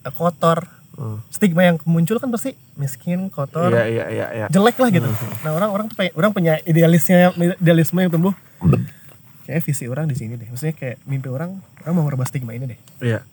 eh, 0.00 0.12
kotor 0.12 0.68
Oh. 0.92 1.16
stigma 1.32 1.64
yang 1.64 1.80
muncul 1.88 2.20
kan 2.20 2.28
pasti 2.28 2.52
miskin 2.76 3.32
kotor 3.32 3.72
iya 3.72 3.88
iya 3.88 4.04
iya 4.12 4.26
iya. 4.36 4.46
jelek 4.52 4.76
lah 4.76 4.92
gitu. 4.92 5.08
Nah 5.40 5.56
orang 5.56 5.70
orang 5.72 5.86
tuh 5.88 5.96
pengen- 5.96 6.12
orang 6.20 6.36
punya 6.36 6.60
idealisnya 6.68 7.32
idealisme 7.56 7.96
yang 7.96 8.12
tumbuh. 8.12 8.36
Kayak 9.48 9.64
visi 9.64 9.88
orang 9.88 10.04
di 10.04 10.12
sini 10.12 10.36
deh. 10.36 10.52
Maksudnya 10.52 10.76
kayak 10.76 11.00
mimpi 11.08 11.32
orang 11.32 11.64
orang 11.80 11.92
mau 11.96 12.04
ngerubah 12.04 12.28
stigma 12.28 12.52
ini 12.52 12.76
deh. 12.76 12.80
Iya. 13.00 13.24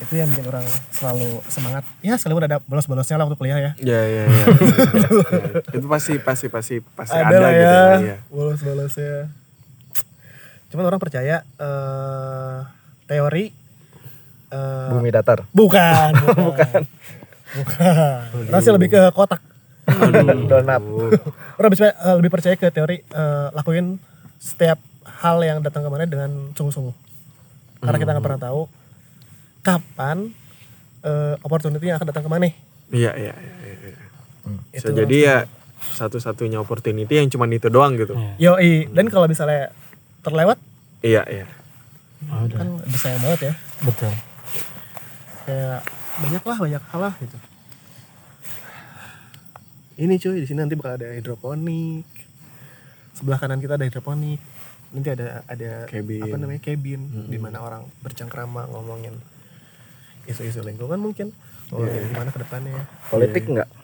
Itu 0.00 0.12
yang 0.12 0.28
bikin 0.28 0.44
orang 0.44 0.64
selalu 0.92 1.40
semangat. 1.48 1.88
Ya 2.04 2.20
selalu 2.20 2.52
ada 2.52 2.60
bolos-bolosnya 2.68 3.16
lah 3.16 3.24
waktu 3.24 3.40
kuliah 3.40 3.56
ya. 3.56 3.72
Iya 3.80 4.00
iya 4.04 4.22
iya. 4.28 4.44
itu 5.80 5.86
pasti 5.88 6.20
pasti 6.20 6.46
pasti 6.52 6.84
pasti 6.84 7.16
ada, 7.16 7.36
lah 7.36 7.50
gitu 7.52 7.64
ya 7.64 7.84
ya. 7.96 8.16
bolos-bolosnya. 8.28 9.32
Cuman 10.68 10.84
orang 10.84 11.00
percaya 11.00 11.48
eh, 11.56 12.58
teori 13.08 13.59
eh, 14.50 14.88
Bumi 14.90 15.08
datar. 15.08 15.46
bukan 15.50 16.10
bukan 16.48 16.82
bukan 17.52 18.44
orang 18.46 18.60
sih 18.60 18.70
lebih 18.70 18.88
ke 18.88 19.02
kotak 19.10 19.40
Donat. 20.50 20.82
orang 21.56 21.70
bisa 21.70 21.90
eh, 21.90 22.14
lebih 22.14 22.30
percaya 22.30 22.54
ke 22.54 22.68
teori 22.68 23.02
eh, 23.02 23.46
lakuin 23.50 23.98
setiap 24.36 24.78
hal 25.20 25.40
yang 25.40 25.58
datang 25.60 25.82
ke 25.82 25.88
mana 25.88 26.04
dengan 26.04 26.30
sungguh-sungguh 26.52 26.94
karena 27.80 27.98
kita 27.98 28.10
nggak 28.12 28.24
pernah 28.24 28.40
tahu 28.40 28.60
kapan 29.60 30.30
eh, 31.00 31.34
opportunity 31.40 31.84
yang 31.84 31.96
akan 31.96 32.08
datang 32.08 32.24
ke 32.24 32.30
mana 32.30 32.46
Iya 32.90 33.14
iya 33.14 33.30
iya. 33.32 33.54
iya, 33.62 33.76
iya. 33.86 33.98
Bisa 34.68 34.82
Itu 34.84 34.96
jadi 34.96 35.16
ya 35.20 35.36
satu-satunya 35.80 36.58
opportunity 36.58 37.14
yang 37.14 37.28
cuma 37.28 37.46
itu 37.46 37.66
doang 37.66 37.94
gitu. 37.94 38.12
yoi 38.36 38.90
dan 38.90 39.06
kalau 39.06 39.26
misalnya 39.26 39.70
terlewat 40.20 40.58
Iya 41.00 41.22
iya. 41.24 41.46
Oh, 42.26 42.44
kan 42.46 42.78
udah 42.78 42.98
sayang 43.00 43.20
banget 43.20 43.40
ya 43.42 43.52
Betul. 43.80 44.12
Kayak 45.50 45.82
banyak 46.22 46.42
lah 46.46 46.58
banyak 46.62 46.82
hal 46.94 47.00
lah 47.10 47.14
gitu. 47.18 47.38
Ini 50.00 50.14
cuy 50.16 50.38
di 50.40 50.46
sini 50.46 50.62
nanti 50.62 50.78
bakal 50.78 51.02
ada 51.02 51.10
hidroponik. 51.10 52.06
Sebelah 53.18 53.38
kanan 53.42 53.58
kita 53.58 53.74
ada 53.74 53.84
hidroponik. 53.84 54.38
Nanti 54.94 55.08
ada 55.10 55.42
ada 55.50 55.90
Cabin. 55.90 56.22
apa 56.22 56.36
namanya 56.38 56.60
cabin 56.62 57.00
di 57.30 57.38
mana 57.38 57.62
orang 57.62 57.82
bercengkrama 58.02 58.70
ngomongin 58.70 59.14
isu-isu 60.30 60.62
lingkungan 60.62 61.02
mungkin. 61.02 61.34
Oh 61.74 61.82
gimana 61.82 62.30
ke 62.30 62.38
depannya. 62.42 62.86
Politik 63.10 63.50
enggak? 63.50 63.68
Bisa 63.70 63.79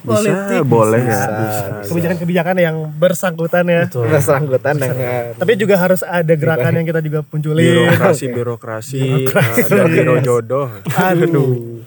Politik 0.00 0.64
boleh 0.64 1.04
bisa. 1.04 1.12
ya. 1.12 1.28
Bisa. 1.28 1.64
kebijakan-kebijakan 1.92 2.56
yang 2.56 2.76
bersangkutan 2.96 3.68
ya 3.68 3.84
Betul. 3.84 4.08
Serangkutan 4.16 4.74
dengan 4.80 5.36
tapi 5.36 5.52
juga 5.60 5.76
harus 5.76 6.00
ada 6.00 6.32
gerakan 6.32 6.72
yang 6.72 6.86
kita 6.88 7.00
juga 7.04 7.20
punculin 7.20 7.84
Birokrasi 7.84 8.26
birokrasi, 8.32 9.02
eh, 9.28 9.64
dan 9.68 9.92
biro 9.92 10.16
jodoh. 10.24 10.72
aduh 10.96 11.84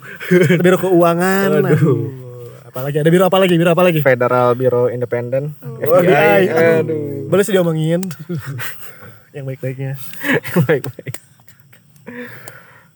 biro 0.62 0.78
keuangan 0.78 1.58
aduh 1.66 2.24
apalagi 2.70 3.02
ada 3.02 3.10
biro 3.10 3.26
apa 3.26 3.38
lagi 3.38 3.54
biro 3.54 3.70
apa 3.70 3.82
lagi 3.82 4.00
Federal 4.02 4.48
Biro 4.54 4.90
Independen. 4.90 5.54
FBI, 5.78 5.78
FBI. 5.78 6.42
aduh. 6.50 6.78
Aduh. 6.82 7.30
Boleh 7.30 7.42
sih 7.42 7.54
diomongin. 7.54 8.02
yang 9.30 9.46
baik-baiknya. 9.46 9.94
Baik-baik. 10.66 11.14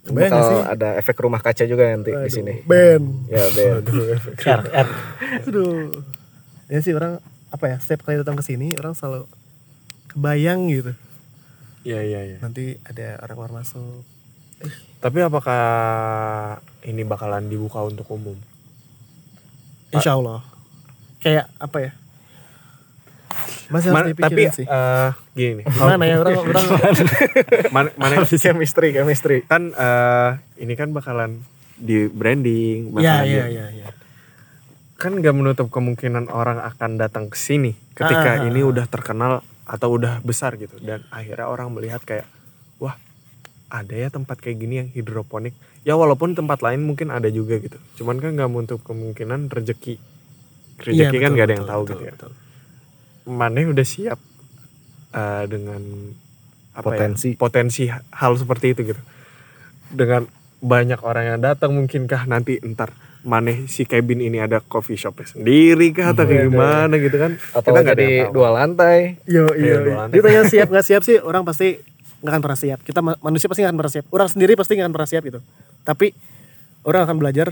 Gak 0.09 0.33
Bakal 0.33 0.41
sih? 0.43 0.61
ada 0.73 0.89
efek 0.97 1.17
rumah 1.21 1.41
kaca 1.41 1.65
juga 1.69 1.85
nanti 1.93 2.11
di 2.11 2.17
Aduh, 2.17 2.33
sini. 2.33 2.55
Ben. 2.65 3.03
Ya, 3.29 3.45
Ben. 3.53 3.85
R, 4.59 4.63
R. 4.65 4.89
Aduh. 5.45 6.01
Ya 6.69 6.79
sih 6.81 6.93
orang 6.93 7.21
apa 7.49 7.65
ya, 7.65 7.77
setiap 7.81 8.05
kali 8.05 8.21
datang 8.21 8.37
ke 8.37 8.45
sini 8.45 8.77
orang 8.77 8.93
selalu 8.93 9.29
kebayang 10.09 10.69
gitu. 10.69 10.93
Iya 11.85 12.01
iya 12.05 12.21
iya. 12.25 12.37
Nanti 12.41 12.77
ada 12.85 13.21
orang 13.25 13.37
luar 13.37 13.53
masuk. 13.61 14.05
Tapi 14.99 15.19
apakah 15.23 15.63
ini 16.83 17.07
bakalan 17.07 17.47
dibuka 17.47 17.79
untuk 17.85 18.09
umum? 18.11 18.35
Insya 19.95 20.19
Allah. 20.19 20.43
Kayak 21.23 21.49
apa 21.57 21.79
ya? 21.81 21.93
Masih 23.69 23.89
harus 23.91 23.97
Man- 24.09 24.17
tapi 24.19 24.43
sih. 24.51 24.65
eh, 24.65 25.11
gini 25.33 25.53
nih. 25.61 25.65
Gimana 25.69 26.03
ya 26.03 26.17
orang 26.19 26.35
orang 26.43 26.65
Mana, 27.69 27.89
mana 27.95 28.15
chemistry, 28.25 28.91
chemistry. 28.91 29.45
kan 29.45 29.71
eh, 29.71 30.31
ini 30.59 30.73
kan 30.73 30.91
bakalan 30.91 31.45
di 31.75 32.07
branding, 32.07 32.91
Ya 32.91 33.23
bakalan 33.23 33.25
ya 33.25 33.45
di- 33.45 33.55
ya 33.55 33.67
ya. 33.79 33.89
kan 34.97 35.15
nggak 35.15 35.31
menutup 35.31 35.69
kemungkinan 35.69 36.27
orang 36.27 36.59
akan 36.59 36.97
datang 36.97 37.29
ke 37.29 37.37
sini 37.37 37.79
ketika 37.93 38.43
Ah, 38.43 38.45
ini 38.45 38.61
ah. 38.61 38.67
udah 38.67 38.85
terkenal 38.85 39.33
atau 39.63 39.89
udah 39.93 40.19
besar 40.21 40.57
gitu 40.57 40.75
dan 40.79 41.07
akhirnya 41.09 41.47
orang 41.47 41.71
melihat 41.71 42.03
kayak 42.03 42.27
wah 42.79 42.99
ada 43.69 43.93
ya 43.93 44.09
tempat 44.09 44.41
kayak 44.41 44.59
gini 44.59 44.75
yang 44.77 44.89
hidroponik 44.89 45.53
ya 45.85 45.95
walaupun 45.95 46.33
tempat 46.33 46.59
lain 46.61 46.83
mungkin 46.83 47.09
ada 47.09 47.29
juga 47.29 47.61
gitu 47.61 47.77
cuman 47.95 48.19
kan 48.19 48.33
nggak 48.33 48.49
menutup 48.49 48.81
kemungkinan 48.81 49.47
rezeki 49.47 50.01
rezeki 50.79 50.99
Iya, 50.99 51.07
kan 51.07 51.15
betul, 51.15 51.31
nggak 51.31 51.47
ada 51.47 51.55
yang 51.55 51.63
betul, 51.63 51.71
tahu 51.71 51.83
betul, 51.85 51.93
gitu 51.93 52.03
ya 52.03 52.13
betul. 52.13 52.33
Mane 53.29 53.63
udah 53.67 53.85
siap 53.85 54.17
eh, 55.11 55.45
dengan 55.47 55.83
apa 56.73 56.89
Potensi. 56.89 57.35
ya, 57.35 57.37
potensi 57.37 57.83
hal 57.91 58.33
seperti 58.35 58.73
itu 58.73 58.81
gitu 58.87 59.03
dengan 59.89 60.25
banyak 60.59 61.01
orang 61.01 61.25
yang 61.29 61.41
datang 61.41 61.71
mungkinkah 61.73 62.25
nanti 62.25 62.57
entar 62.59 62.91
Mane 63.21 63.67
si 63.67 63.83
cabin 63.83 64.21
ini 64.21 64.39
ada 64.39 64.59
coffee 64.59 64.95
shopnya 64.95 65.27
sendiri 65.29 65.91
kah 65.91 66.15
atau 66.15 66.23
kayak 66.23 66.49
gimana 66.49 66.95
gitu 66.97 67.15
kan 67.15 67.35
atau 67.53 67.69
Kita 67.69 67.81
nggak 67.83 67.97
tahu. 67.99 68.31
dua 68.33 68.49
lantai 68.55 69.19
Yo, 69.25 69.51
Iya, 69.51 69.59
iya, 69.59 69.77
dua 69.83 69.97
lantai. 70.01 70.15
Ditanya 70.17 70.43
siap 70.55 70.69
nggak 70.69 70.87
siap 70.87 71.03
sih, 71.03 71.19
orang 71.19 71.43
pasti 71.43 71.83
nggak 72.19 72.31
akan 72.31 72.43
pernah 72.43 72.59
siap. 72.59 72.79
Kita 72.81 73.01
ma- 73.01 73.19
manusia 73.21 73.47
pasti 73.47 73.61
nggak 73.61 73.71
akan 73.71 73.81
pernah 73.81 73.93
siap. 73.93 74.07
Orang 74.09 74.29
sendiri 74.29 74.53
pasti 74.55 74.73
nggak 74.75 74.87
akan 74.87 74.95
pernah 74.95 75.11
siap 75.11 75.23
gitu. 75.27 75.41
Tapi 75.83 76.07
orang 76.83 77.03
akan 77.05 77.17
belajar 77.19 77.49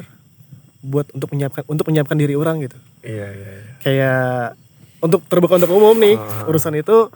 buat 0.80 1.10
untuk 1.10 1.34
menyiapkan 1.34 1.62
untuk 1.66 1.84
menyiapkan 1.84 2.14
diri 2.14 2.34
orang 2.34 2.62
gitu. 2.62 2.78
iya 3.02 3.26
iya 3.28 3.50
iya. 3.58 3.70
Kayak 3.82 4.54
untuk 4.98 5.24
terbuka 5.24 5.56
untuk 5.56 5.70
umum 5.70 5.94
nih 5.94 6.14
Ah. 6.14 6.46
urusan 6.46 6.74
itu 6.74 7.08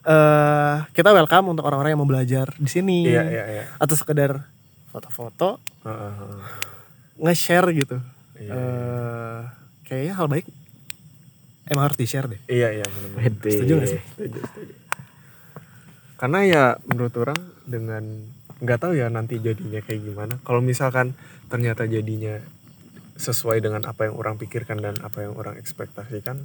eh 0.00 0.76
kita 0.90 1.10
welcome 1.10 1.50
untuk 1.50 1.62
orang-orang 1.62 1.92
yang 1.92 2.00
mau 2.00 2.08
belajar 2.08 2.50
di 2.54 2.66
sini 2.66 3.04
iya 3.04 3.22
iya 3.22 3.44
iya 3.46 3.64
atau 3.76 3.92
sekedar 3.92 4.48
foto-foto 4.88 5.60
heeh. 5.82 6.40
nge-share 7.18 7.68
gitu. 7.74 8.00
Iya, 8.34 8.50
Eh, 8.50 9.40
kayaknya 9.84 10.14
hal 10.14 10.26
baik 10.26 10.48
emang 11.66 11.84
harus 11.84 11.96
di-share 11.96 12.24
deh. 12.26 12.40
iya 12.46 12.72
iya 12.72 12.84
benar-benar. 12.84 13.44
Setuju 13.44 13.72
nggak 13.74 13.90
sih? 13.90 14.00
Setuju, 14.10 14.38
setuju. 14.42 14.72
Karena 16.16 16.38
ya 16.42 16.62
menurut 16.82 17.14
orang 17.16 17.36
dengan 17.64 18.04
nggak 18.58 18.78
tahu 18.78 18.92
ya 18.94 19.08
nanti 19.08 19.36
jadinya 19.38 19.80
kayak 19.80 20.00
gimana. 20.02 20.34
Kalau 20.40 20.60
misalkan 20.60 21.12
ternyata 21.46 21.84
jadinya 21.84 22.40
sesuai 23.14 23.60
dengan 23.60 23.84
apa 23.84 24.08
yang 24.08 24.16
orang 24.16 24.36
pikirkan 24.36 24.80
dan 24.80 24.96
apa 24.98 25.22
yang 25.22 25.32
orang 25.34 25.56
ekspektasikan, 25.56 26.40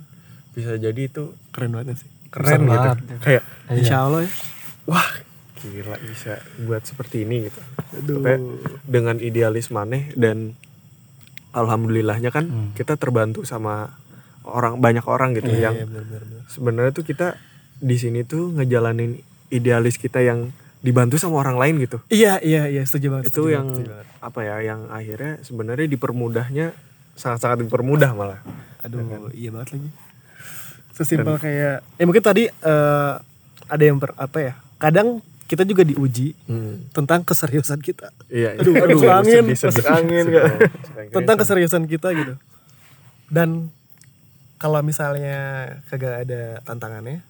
bisa 0.56 0.76
jadi 0.76 1.02
itu 1.02 1.36
Keren 1.52 1.72
banget 1.72 2.00
sih. 2.00 2.10
keren 2.28 2.64
Besar 2.64 2.96
gitu. 2.98 3.06
banget. 3.06 3.22
Kayak 3.22 3.44
Insya 3.72 3.98
Allah 4.02 4.22
ya. 4.22 4.32
wah 4.86 5.10
gila 5.58 5.98
bisa 6.00 6.34
buat 6.62 6.82
seperti 6.82 7.24
ini 7.24 7.48
gitu. 7.48 7.60
Aduh. 7.96 8.60
Dengan 8.84 9.18
idealis 9.20 9.68
maneh 9.70 10.12
dan 10.14 10.54
alhamdulillahnya 11.52 12.30
kan 12.30 12.46
Hmm. 12.46 12.70
kita 12.74 12.96
terbantu 12.96 13.44
sama 13.44 13.96
orang 14.44 14.78
banyak 14.78 15.06
orang 15.06 15.34
gitu 15.34 15.50
Iya, 15.50 15.72
yang 15.72 15.76
iya, 15.76 15.86
benar, 15.86 16.04
benar, 16.06 16.22
benar. 16.24 16.44
sebenarnya 16.48 16.92
tuh 16.94 17.04
kita 17.04 17.28
di 17.76 17.96
sini 17.96 18.22
tuh 18.22 18.52
ngejalanin 18.52 19.18
idealis 19.50 19.96
kita 19.96 20.20
yang 20.20 20.52
dibantu 20.80 21.16
sama 21.16 21.40
orang 21.40 21.56
lain 21.56 21.76
gitu 21.80 21.98
Iya 22.10 22.38
iya 22.40 22.68
iya 22.68 22.84
setuju 22.84 23.10
banget. 23.12 23.26
itu 23.26 23.42
setuju 23.42 23.50
yang 23.50 23.66
banget, 23.66 23.78
setuju 23.80 23.92
banget. 23.96 24.08
apa 24.22 24.40
ya 24.42 24.56
yang 24.62 24.82
akhirnya 24.88 25.34
sebenarnya 25.42 25.88
dipermudahnya 25.88 26.66
sangat-sangat 27.16 27.64
dipermudah 27.64 28.12
malah 28.12 28.40
Aduh 28.82 29.02
iya 29.32 29.50
banget 29.50 29.70
lagi. 29.74 29.90
Sesimpel 30.96 31.36
kayak 31.36 31.84
ya 31.84 32.04
mungkin 32.04 32.24
tadi 32.24 32.44
eh, 32.48 33.14
ada 33.66 33.84
yang 33.84 33.98
ber, 33.98 34.16
apa 34.16 34.38
ya? 34.40 34.54
Kadang 34.78 35.20
kita 35.46 35.62
juga 35.62 35.84
diuji 35.84 36.34
Hmm. 36.46 36.90
tentang 36.90 37.22
keseriusan 37.22 37.78
kita. 37.78 38.10
iya 38.28 38.56
Aduh, 38.56 38.74
iya. 38.74 38.88
masuk 38.88 39.12
angin, 39.12 39.44
sedih, 39.46 39.58
sedih, 39.60 39.70
masuk 39.76 39.86
angin, 39.92 40.26
tentang 41.12 41.36
keseriusan 41.38 41.84
kita 41.86 42.10
gitu. 42.12 42.34
Dan 43.28 43.70
kalau 44.56 44.80
misalnya 44.82 45.38
kagak 45.86 46.24
ada 46.24 46.42
tantangannya, 46.62 47.22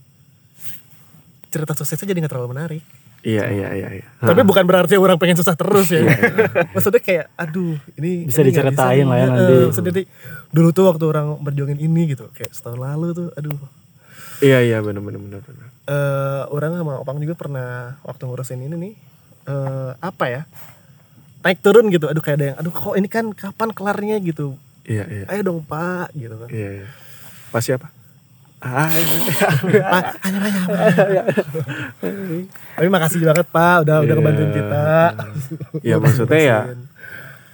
cerita 1.49 1.71
suksesnya 1.73 2.07
jadi 2.07 2.19
nggak 2.21 2.31
terlalu 2.31 2.51
menarik. 2.51 2.83
iya 3.21 3.49
iya 3.49 3.73
iya 3.73 3.89
iya 3.95 4.05
Tapi 4.21 4.45
bukan 4.45 4.61
berarti 4.63 4.95
orang 4.95 5.17
pengen 5.17 5.33
susah 5.33 5.57
terus 5.57 5.89
ya. 5.89 6.05
Maksudnya 6.77 7.01
kayak, 7.01 7.25
aduh, 7.33 7.73
ini 7.97 8.29
Bisa 8.29 8.45
ini 8.45 8.53
diceritain 8.53 9.01
lah 9.01 9.17
ya 9.17 9.25
nanti. 9.25 9.81
di- 9.81 10.07
dulu 10.55 10.69
tuh 10.71 10.87
waktu 10.87 11.03
orang 11.03 11.35
berjuangin 11.37 11.77
ini 11.77 12.15
gitu, 12.15 12.31
kayak 12.31 12.55
setahun 12.55 12.79
lalu 12.79 13.07
tuh, 13.11 13.27
aduh. 13.35 13.59
iya 14.39 14.59
iya 14.59 14.77
benar 14.79 15.03
benar 15.03 15.19
benar 15.19 15.41
benar 15.43 15.67
eh 15.85 16.43
orang 16.49 16.71
sama 16.73 16.93
opang 16.97 17.19
juga 17.19 17.35
pernah 17.35 17.69
waktu 18.01 18.23
ngurusin 18.23 18.63
ini 18.63 18.75
nih, 18.75 18.93
eh 19.45 19.91
apa 19.99 20.25
ya? 20.25 20.41
Naik 21.43 21.59
turun 21.59 21.87
gitu, 21.89 22.07
aduh 22.07 22.19
kayak 22.19 22.37
ada 22.39 22.45
yang, 22.49 22.57
aduh 22.57 22.71
kok 22.71 22.95
ini 22.95 23.05
kan 23.05 23.29
kapan 23.31 23.69
kelarnya 23.69 24.15
gitu. 24.19 24.55
iya 24.81 25.03
iya 25.05 25.25
Ayo 25.27 25.41
dong 25.43 25.59
pak, 25.61 26.09
gitu 26.13 26.33
kan. 26.35 26.49
iya 26.49 26.69
iya 26.81 26.87
pas 27.49 27.61
siapa 27.61 27.91
ah 28.59 28.89
iya, 28.89 29.05
iya. 29.69 29.89
Hanya 30.19 30.39
hanya 30.41 30.61
Tapi 32.73 32.87
makasih 32.87 33.21
banget 33.21 33.47
pak, 33.47 33.75
udah 33.85 33.95
udah 34.01 34.09
Iya. 34.09 34.15
ngebantuin 34.17 34.51
kita. 34.51 34.85
ya 35.81 35.95
maksudnya 35.97 36.41
ya 36.41 36.59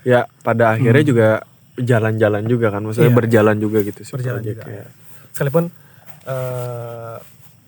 ya 0.01 0.19
pada 0.39 0.73
akhirnya 0.73 1.03
juga 1.03 1.27
jalan-jalan 1.81 2.43
juga 2.43 2.69
kan 2.69 2.81
maksudnya 2.81 3.07
Iya. 3.07 3.17
berjalan 3.17 3.57
juga 3.57 3.79
gitu 3.81 4.01
sih 4.01 4.13
Berjalan 4.13 4.39
project 4.39 4.57
juga. 4.57 4.71
ya. 4.71 4.85
Sekalipun 5.31 5.63
eh 6.21 7.17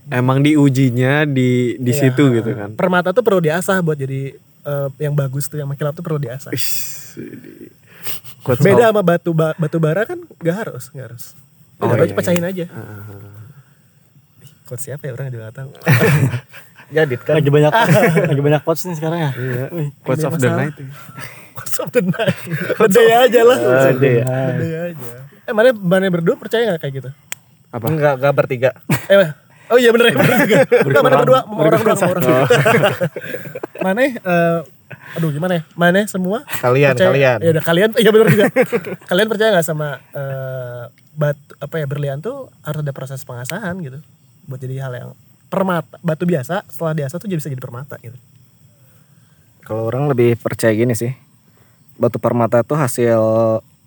emang 0.09 0.39
diujinya 0.39 1.23
di 1.23 1.49
di 1.75 1.91
Iya. 1.91 1.99
situ 2.05 2.23
gitu 2.31 2.51
kan 2.51 2.73
permata 2.73 3.09
tuh 3.09 3.21
perlu 3.21 3.39
diasah 3.39 3.79
buat 3.79 3.95
jadi 3.95 4.35
eh, 4.63 4.87
yang 4.97 5.13
bagus 5.13 5.45
tuh 5.45 5.57
yang 5.57 5.67
makilap 5.67 5.91
tuh 5.91 6.01
perlu 6.01 6.17
diasah. 6.17 6.49
Ish, 6.49 6.71
di- 7.17 7.67
quotes 8.39 8.59
Beda 8.61 8.89
sama 8.89 8.99
batu 8.99 9.31
ba- 9.31 9.51
batu 9.53 9.77
bara 9.77 10.03
kan 10.03 10.19
gak 10.37 10.55
harus, 10.57 10.87
gak 10.89 11.07
harus. 11.07 11.35
Oh, 11.77 11.87
Udah 11.87 11.99
iya, 12.01 12.11
pecahin 12.11 12.43
aja. 12.43 12.65
Ah, 12.69 13.43
Quote 14.63 14.79
siapa 14.81 15.03
ya 15.03 15.11
orang 15.11 15.27
juga 15.29 15.47
gak 15.47 15.57
tahu. 15.57 15.69
jadi 16.95 17.15
kan 17.17 17.33
Lagi 17.35 17.49
banyak 17.49 17.71
lagi 18.31 18.41
banyak 18.41 18.61
quotes 18.61 18.83
nih 18.85 18.95
sekarang 18.95 19.19
ya. 19.19 19.31
iya. 19.33 19.65
Quotes 19.99 20.23
of 20.23 20.35
the 20.37 20.47
night 20.47 20.75
ya. 21.53 21.55
Quotes 21.55 21.77
of 21.77 21.89
the 21.89 22.01
night. 22.01 22.37
Gede 22.75 23.03
aja 23.07 23.41
lah. 23.45 23.57
Gede 23.93 24.11
ya. 24.19 24.25
Aja. 24.25 25.13
Eh 25.43 25.53
mana 25.53 25.69
mana 25.71 26.09
berdua 26.09 26.33
percaya 26.35 26.73
gak 26.73 26.81
kayak 26.81 26.95
gitu? 26.97 27.11
apa 27.69 27.89
enggak 27.89 28.21
enggak 28.21 28.33
bertiga 28.35 28.69
Eh 29.09 29.33
Oh 29.65 29.77
iya 29.77 29.89
bener 29.89 30.11
ya 30.11 30.15
bener 30.15 30.37
juga. 30.45 30.57
Enggak 30.85 31.01
mana 31.01 31.15
berdua 31.17 31.39
sama 31.41 31.57
orang 31.57 31.81
doang 31.81 31.97
sama 31.97 32.11
orang. 32.11 32.23
Mana 33.85 33.99
eh 34.03 34.59
aduh 35.17 35.29
gimana 35.29 35.53
ya? 35.57 35.63
Mana 35.73 36.05
semua 36.05 36.45
kalian 36.61 36.93
percaya- 36.93 37.09
kalian 37.09 37.37
Ya 37.41 37.49
udah 37.49 37.63
kalian 37.63 37.89
iya 37.97 38.09
bener 38.13 38.27
juga. 38.29 38.45
kalian 39.09 39.27
percaya 39.31 39.49
nggak 39.49 39.65
sama 39.65 39.97
eh 40.13 40.83
batu 41.17 41.53
apa 41.57 41.75
ya 41.77 41.85
berlian 41.85 42.21
tuh 42.21 42.53
harus 42.61 42.81
ada 42.81 42.93
proses 42.93 43.21
pengasahan 43.21 43.73
gitu 43.81 43.97
buat 44.45 44.59
jadi 44.59 44.85
hal 44.85 44.93
yang 44.93 45.09
permata 45.47 45.97
batu 46.01 46.25
biasa 46.25 46.65
setelah 46.67 46.93
diasah 46.93 47.17
tuh 47.17 47.25
jadi 47.25 47.37
bisa 47.37 47.49
jadi 47.49 47.61
permata 47.61 47.95
gitu. 48.01 48.17
kalau 49.61 49.87
orang 49.87 50.09
lebih 50.09 50.35
percaya 50.35 50.73
gini 50.73 50.93
sih 50.93 51.13
batu 51.95 52.17
permata 52.17 52.61
tuh 52.61 52.75
hasil 52.75 53.19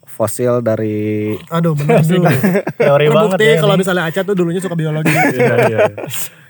fosil 0.07 0.65
dari 0.65 1.37
Aduh 1.51 1.77
bener 1.77 2.01
tuh. 2.09 2.17
Teori 2.79 3.07
banget 3.11 3.39
ya. 3.39 3.61
kalau 3.61 3.77
misalnya 3.77 4.09
Aca 4.09 4.21
tuh 4.23 4.33
dulunya 4.33 4.59
suka 4.59 4.73
biologi. 4.73 5.13
iya, 5.37 5.55
iya. 5.69 5.79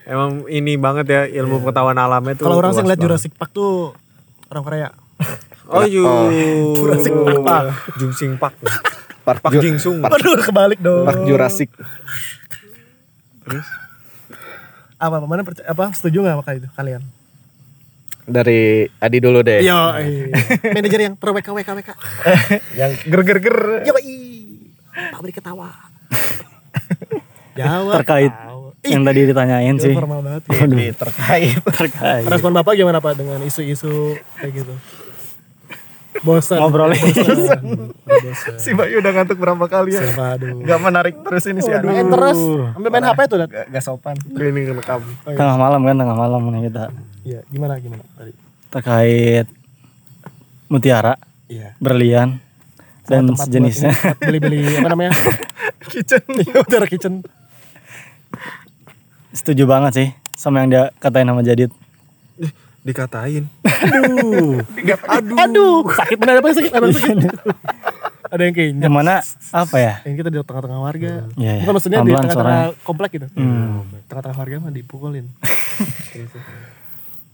emang 0.07 0.47
ini 0.47 0.79
banget 0.79 1.07
ya 1.07 1.21
ilmu 1.27 1.61
pengetahuan 1.61 1.99
alamnya 1.99 2.35
tuh 2.35 2.47
Kalau 2.47 2.61
orang 2.61 2.71
sih 2.73 2.81
ngeliat. 2.81 3.01
Jurassic 3.01 3.33
Park 3.35 3.51
tuh 3.51 3.91
orang 4.49 4.63
Korea. 4.63 4.89
oh 5.67 5.83
yu 5.83 6.07
Jurassic 6.77 7.11
Park. 7.43 7.67
Jungsing 7.99 8.33
Park 8.39 8.55
Park, 9.27 9.43
Park 9.43 9.59
Jingsung 9.59 9.99
Aduh 9.99 10.39
kebalik 10.39 10.79
dong. 10.79 11.03
Park 11.03 11.27
Jurassic 11.27 11.67
terus 13.43 13.67
Apa 14.97 15.21
mana 15.21 15.43
percaya, 15.43 15.67
apa 15.67 15.93
setuju 15.93 16.23
nggak 16.23 16.35
sama 16.41 16.53
itu 16.55 16.69
kalian? 16.73 17.03
Dari 18.27 18.91
Adi 18.99 19.19
dulu 19.19 19.41
deh 19.41 19.63
Yo, 19.63 19.79
manajer 20.75 21.01
yang 21.01 21.15
ter 21.15 21.31
WK 21.31 21.49
WK 21.49 21.71
WK. 21.73 21.91
yang 22.75 22.91
ger 22.93 23.21
ger 23.23 23.39
ger 23.41 23.59
Yo, 23.83 23.93
pabrik 25.11 25.35
ketawa. 25.35 25.71
Jawab. 27.57 27.95
terkait 27.97 28.33
yang 28.85 29.03
tadi 29.03 29.21
ditanyain 29.25 29.75
sih. 29.77 29.91
formal 29.91 30.21
banget. 30.21 30.43
ya. 30.47 30.63
Ini 30.63 30.87
terkait 30.93 31.59
Terkait. 31.81 32.23
Respon 32.23 32.53
bapak 32.53 32.77
gimana 32.77 33.01
pak 33.01 33.17
dengan 33.17 33.41
isu-isu 33.43 34.15
kayak 34.37 34.53
gitu? 34.57 34.75
Bosan. 36.21 36.59
Ngobrolnya. 36.59 36.97
Bosan. 36.97 37.61
Bosan. 38.25 38.55
si 38.57 38.71
Bayu 38.73 38.99
udah 38.99 39.13
ngantuk 39.13 39.37
berapa 39.37 39.65
kali 39.65 39.93
ya 39.93 40.01
Sumpah, 40.03 40.35
aduh. 40.35 40.57
nggak 40.59 40.79
menarik 40.79 41.15
terus 41.21 41.45
ini 41.45 41.61
sih 41.61 41.73
Main 41.73 41.83
anak 41.83 42.09
terus. 42.11 42.39
Sampai 42.73 42.91
main 42.91 43.05
HP 43.05 43.21
tuh. 43.27 43.37
Nggak- 43.39 43.67
nggak 43.69 43.83
sopan 43.83 44.17
ini 44.31 44.61
rekam 44.71 45.01
Tengah 45.23 45.57
malam 45.57 45.81
kan 45.83 45.95
tengah 45.95 46.17
malam 46.17 46.41
nih 46.49 46.63
kita 46.67 46.85
Iya, 47.23 47.41
gimana 47.47 47.75
gimana 47.77 48.07
tadi? 48.13 48.33
terkait 48.69 49.47
mutiara, 50.67 51.15
Iya. 51.47 51.75
berlian 51.77 52.39
dan 53.05 53.31
sejenisnya. 53.33 53.95
Beli-beli 54.19 54.63
apa 54.75 54.89
namanya? 54.89 55.15
kitchen 55.91 56.23
Iya, 56.43 56.61
udara 56.61 56.87
kitchen. 56.87 57.23
Setuju 59.31 59.65
banget 59.65 59.93
sih 59.93 60.09
sama 60.33 60.61
yang 60.61 60.69
dia 60.69 60.83
katain 60.97 61.25
sama 61.25 61.41
Jadid. 61.41 61.71
Dikatain 62.87 63.51
Aduh. 63.67 64.63
Aduh. 65.37 65.83
Sakit 65.91 66.17
bener 66.17 66.39
apa 66.39 66.49
sakit? 66.53 66.71
Emang 66.71 66.95
sakit. 66.95 67.19
ada 68.27 68.43
yang 68.43 68.55
keinjak 68.55 68.83
Yang 68.83 68.95
mana 68.95 69.15
apa 69.53 69.77
ya? 69.77 69.95
yang 70.03 70.17
kita 70.17 70.29
di 70.29 70.39
tengah-tengah 70.41 70.81
warga 70.81 71.13
Iya, 71.35 71.53
iya. 71.53 71.61
bukan 71.63 71.75
maksudnya 71.75 71.99
di 71.99 72.03
Pelan-pelan 72.09 72.25
tengah-tengah 72.29 72.63
komplek 72.83 73.11
gitu 73.13 73.27
Hmm. 73.33 73.87
tengah-tengah 74.07 74.37
warga 74.37 74.57
mah 74.61 74.73
dipukulin 74.73 75.27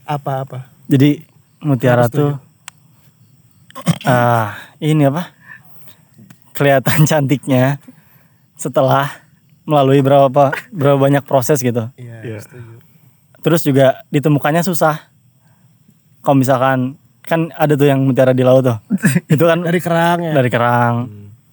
apa-apa 0.05 0.67
Jadi 0.85 1.23
Mutiara 1.59 2.05
tuh 2.07 2.35
ah 4.03 4.51
ini 4.77 5.05
apa? 5.05 5.31
Kelihatan 6.51 7.05
cantiknya 7.09 7.79
setelah 8.53 9.09
melalui 9.63 9.97
berapa 9.99 10.51
berapa 10.69 10.97
banyak 10.99 11.23
proses 11.23 11.57
gitu. 11.57 11.87
iya 11.95 12.19
Iya. 12.21 12.37
setuju 12.39 12.73
Terus 13.39 13.59
juga 13.61 14.03
ditemukannya 14.07 14.61
susah. 14.61 15.03
Kalau 16.23 16.39
misalkan 16.39 16.95
kan 17.23 17.51
ada 17.55 17.75
tuh 17.75 17.87
yang 17.87 17.99
mutiara 18.03 18.31
di 18.31 18.43
laut 18.47 18.63
tuh. 18.63 18.77
Itu 19.33 19.43
kan 19.43 19.59
dari 19.63 19.79
kerang 19.83 20.19
ya 20.23 20.31
dari 20.31 20.49
kerang. 20.49 20.95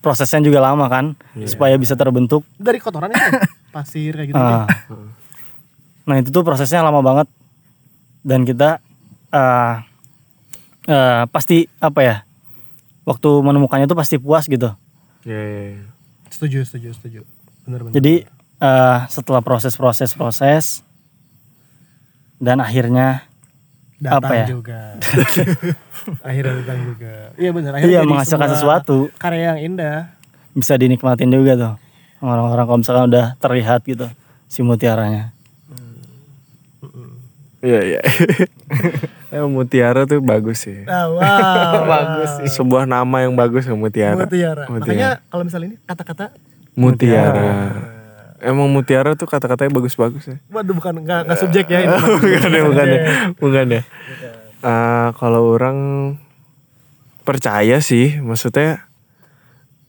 Prosesnya 0.00 0.40
juga 0.40 0.64
lama 0.64 0.88
kan 0.88 1.12
supaya 1.44 1.76
bisa 1.76 1.92
terbentuk. 1.92 2.40
dari 2.56 2.80
kotoran 2.80 3.12
itu 3.12 3.20
pasir 3.76 4.16
kayak 4.16 4.32
gitu 4.32 4.40
Ah. 4.40 4.64
Nah, 6.08 6.16
itu 6.16 6.32
tuh 6.32 6.40
prosesnya 6.40 6.80
lama 6.80 7.04
banget. 7.04 7.28
Dan 8.24 8.48
kita 8.48 8.80
eh 9.28 9.74
eh, 10.88 11.22
pasti 11.28 11.68
apa 11.84 12.00
ya? 12.00 12.16
Waktu 13.04 13.28
menemukannya 13.44 13.84
tuh 13.84 13.98
pasti 14.00 14.16
puas 14.16 14.48
gitu. 14.48 14.72
Iya, 15.28 15.36
iya, 15.36 15.62
iya. 15.76 15.84
setuju 16.32 16.64
setuju 16.64 16.96
setuju 16.96 17.20
benar-benar 17.68 17.92
Jadi 18.00 18.24
eh 18.60 18.98
setelah 19.12 19.44
proses-proses 19.44 20.16
proses 20.16 20.80
dan 22.40 22.64
akhirnya 22.64 23.28
datang 24.00 24.24
apa 24.24 24.32
ya? 24.34 24.46
juga 24.48 24.80
akhirnya 26.28 26.52
datang 26.64 26.80
juga 26.88 27.14
iya 27.36 27.50
benar 27.52 27.70
akhirnya 27.76 27.92
iya 27.92 28.00
menghasilkan 28.02 28.48
sesuatu 28.56 28.96
karya 29.20 29.54
yang 29.54 29.60
indah 29.76 30.16
bisa 30.56 30.74
dinikmatin 30.80 31.28
juga 31.30 31.52
tuh 31.54 31.74
orang-orang 32.24 32.64
kalau 32.64 32.78
misalkan 32.80 33.04
udah 33.12 33.26
terlihat 33.40 33.80
gitu 33.88 34.06
si 34.50 34.60
mutiaranya. 34.60 35.32
Iya, 37.60 37.80
iya. 37.84 38.00
Emang 39.36 39.52
Mutiara 39.52 40.08
tuh 40.08 40.18
bagus 40.24 40.64
sih. 40.64 40.80
ah, 40.88 41.06
wow 41.12 41.84
bagus 41.92 42.30
sih. 42.40 42.48
Sebuah 42.56 42.88
nama 42.88 43.20
yang 43.20 43.36
bagus 43.36 43.68
ya 43.68 43.76
Mutiara. 43.76 44.16
mutiara 44.16 44.64
Mutiara. 44.66 44.80
makanya 44.80 45.10
kalau 45.28 45.44
misalnya 45.44 45.66
ini 45.70 45.76
kata-kata 45.84 46.32
Mutiara. 46.72 47.99
Emang 48.40 48.72
Mutiara 48.72 49.12
tuh 49.14 49.28
kata-katanya 49.28 49.70
bagus-bagus 49.76 50.24
ya. 50.32 50.36
waduh 50.48 50.72
bukan 50.72 51.04
nggak 51.04 51.28
nggak 51.28 51.38
subjek 51.38 51.66
ya 51.68 51.78
ini 51.84 51.96
bukan 52.24 52.50
ya, 52.50 52.62
bukan 52.64 52.86
ya. 52.88 53.00
Bukan 53.36 53.66
ya. 53.68 53.82
Eh, 54.60 55.08
kalau 55.16 55.56
orang 55.56 55.78
percaya 57.24 57.80
sih, 57.80 58.20
maksudnya 58.20 58.88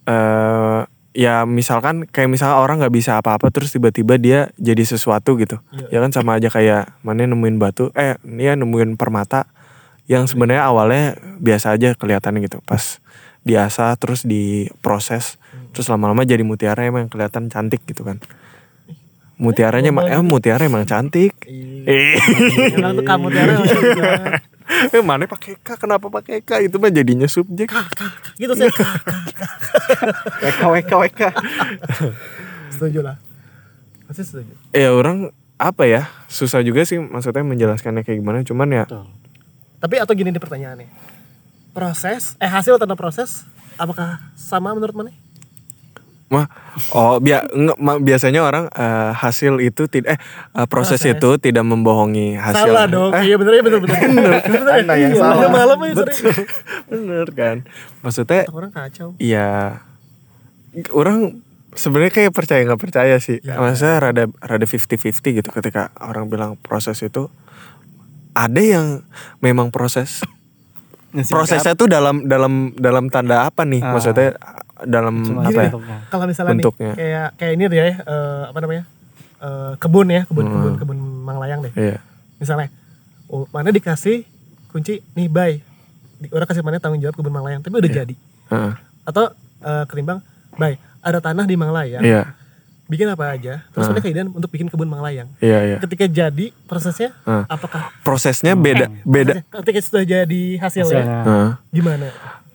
eh 0.06 0.84
ya 1.12 1.44
misalkan 1.44 2.08
kayak 2.08 2.32
misalnya 2.32 2.56
orang 2.56 2.80
nggak 2.80 2.96
bisa 2.96 3.20
apa-apa 3.20 3.52
terus 3.52 3.76
tiba-tiba 3.76 4.16
dia 4.16 4.40
jadi 4.56 4.84
sesuatu 4.84 5.36
gitu. 5.36 5.60
Ya 5.92 6.00
kan 6.00 6.16
sama 6.16 6.40
aja 6.40 6.48
kayak 6.48 6.96
mana 7.04 7.28
nemuin 7.28 7.60
batu, 7.60 7.92
eh 8.00 8.16
dia 8.24 8.56
nemuin 8.56 8.96
permata 8.96 9.52
yang 10.08 10.28
sebenarnya 10.28 10.64
awalnya 10.68 11.16
biasa 11.40 11.76
aja 11.76 11.96
kelihatannya 11.96 12.48
gitu. 12.48 12.64
Pas 12.64 13.00
diasah 13.42 13.98
terus 13.98 14.22
diproses 14.24 15.42
terus 15.72 15.88
lama-lama 15.88 16.28
jadi 16.28 16.44
mutiara 16.44 16.84
emang 16.88 17.12
kelihatan 17.12 17.52
cantik 17.52 17.84
gitu 17.88 18.08
kan. 18.08 18.20
Mutiaranya 19.42 19.90
emang, 19.90 20.06
eh, 20.06 20.22
mutiara 20.22 20.62
emang 20.70 20.86
cantik. 20.86 21.34
Eh. 21.50 22.14
Emang 22.78 22.94
tuh 22.94 23.02
kamu 23.02 23.34
tiara 23.34 23.58
eh 24.96 25.04
mana 25.04 25.28
pakai 25.28 25.60
K? 25.60 25.76
Kenapa 25.76 26.08
pakai 26.08 26.40
K? 26.46 26.70
Itu 26.70 26.80
mah 26.80 26.94
jadinya 26.94 27.28
subjek. 27.28 27.74
Gitu 28.40 28.54
sih 28.56 28.70
WK 30.46 30.62
WK 30.62 30.92
WK 30.96 31.22
setuju 32.72 33.00
lah. 33.04 33.18
Pasti 34.08 34.24
setuju? 34.24 34.54
Ya 34.72 34.96
orang 34.96 35.34
apa 35.60 35.84
ya? 35.90 36.08
Susah 36.32 36.64
juga 36.64 36.88
sih 36.88 37.02
maksudnya 37.02 37.44
menjelaskannya 37.44 38.06
kayak 38.08 38.18
gimana. 38.24 38.46
Cuman 38.48 38.70
ya 38.72 38.86
tapi 39.82 39.98
atau 39.98 40.14
gini 40.14 40.30
nih 40.30 40.42
pertanyaannya. 40.42 40.88
Proses 41.74 42.38
eh 42.38 42.48
hasil 42.48 42.78
tanpa 42.78 42.94
proses 42.94 43.44
apakah 43.76 44.22
sama 44.38 44.72
menurut 44.78 44.94
mana 44.94 45.12
mah 46.32 46.48
oh 46.90 47.20
ma- 47.76 48.00
biasanya 48.00 48.40
orang 48.40 48.72
eh, 48.72 49.12
hasil 49.12 49.60
itu 49.60 49.86
tidak 49.86 50.16
eh 50.16 50.20
eh, 50.56 50.66
proses, 50.66 51.04
Proses. 51.04 51.14
itu 51.14 51.30
tidak 51.38 51.62
membohongi 51.62 52.34
hasil. 52.34 52.72
Salah 52.72 52.88
dong. 52.88 53.12
Eh, 53.12 53.28
iya 53.28 53.36
bener 53.36 53.54
ya 53.54 53.62
bener. 53.62 53.80
Bener 53.84 54.00
bener. 54.00 54.32
Anda 54.80 54.94
yang 54.96 55.12
Iya, 55.12 55.20
salah. 55.20 55.52
malam 55.52 55.78
aja 55.78 55.94
sering 56.08 56.48
bener. 56.88 57.28
Kan? 57.36 57.58
Maksudnya 58.00 58.48
orang 58.48 58.72
kacau. 58.72 59.12
ya 59.20 59.84
orang 60.90 61.44
sebenarnya 61.72 62.12
kayak 62.14 62.32
percaya 62.32 62.64
nggak 62.64 62.80
percaya 62.80 63.16
sih. 63.20 63.44
Ya. 63.44 63.60
maksudnya 63.60 64.00
rada 64.00 64.24
rada 64.40 64.64
50-50 64.64 65.12
gitu 65.36 65.50
ketika 65.52 65.92
orang 66.00 66.32
bilang 66.32 66.56
proses 66.56 66.96
itu. 67.00 67.28
Ada 68.32 68.62
yang 68.64 68.88
memang 69.38 69.68
proses 69.70 70.24
prosesnya 71.28 71.76
tuh 71.76 71.92
dalam 71.92 72.24
dalam 72.24 72.72
dalam 72.74 73.12
tanda 73.12 73.44
apa 73.44 73.68
nih? 73.68 73.84
Ah. 73.84 73.92
maksudnya 73.92 74.40
dalam 74.84 75.16
Cuma 75.22 75.42
apa 75.44 75.52
ya 75.52 75.70
bentuknya. 75.70 75.98
kalau 76.08 76.26
misalnya 76.26 76.54
Bentuknya. 76.54 76.92
nih 76.92 76.98
kayak 76.98 77.28
kayak 77.36 77.52
ini 77.54 77.64
deh 77.66 77.78
ya 77.78 77.86
eh, 78.00 78.44
apa 78.48 78.60
namanya 78.60 78.84
Eh, 79.42 79.74
kebun 79.76 80.06
ya 80.06 80.22
kebun 80.24 80.46
kebun 80.46 80.74
kebun 80.78 80.98
manglayang 81.26 81.66
deh 81.66 81.74
iya 81.74 81.98
misalnya 82.38 82.70
oh, 83.26 83.50
mana 83.50 83.74
dikasih 83.74 84.22
kunci 84.70 85.02
nih 85.12 85.26
Di- 86.22 86.30
orang 86.30 86.46
kasih 86.46 86.62
mana 86.62 86.78
tanggung 86.78 87.02
jawab 87.02 87.18
kebun 87.18 87.34
manglayang 87.34 87.58
tapi 87.60 87.74
udah 87.74 87.90
jadi 87.92 88.14
Heeh. 88.48 88.74
atau 89.02 89.34
eh, 89.60 89.84
ketimbang 89.90 90.22
bye 90.54 90.78
ada 91.02 91.18
tanah 91.18 91.50
di 91.50 91.58
manglayang 91.58 92.06
iya 92.06 92.38
bikin 92.86 93.10
apa 93.10 93.34
aja 93.34 93.66
terus 93.66 93.82
Ah. 93.82 93.90
ada 93.90 94.00
keinginan 94.00 94.30
untuk 94.30 94.54
bikin 94.54 94.70
kebun 94.70 94.86
manglayang 94.86 95.34
iya 95.40 95.60
iya 95.66 95.78
ketika 95.80 96.06
jadi 96.06 96.54
prosesnya 96.62 97.10
Ah. 97.26 97.42
apakah 97.48 97.90
prosesnya 98.06 98.54
beda 98.54 98.94
beda 99.02 99.42
prosesnya- 99.42 99.58
ketika 99.58 99.80
sudah 99.82 100.04
jadi 100.06 100.42
hasilnya 100.60 101.02
Hasilnya. 101.02 101.20
Heeh. 101.24 101.50
gimana 101.72 102.08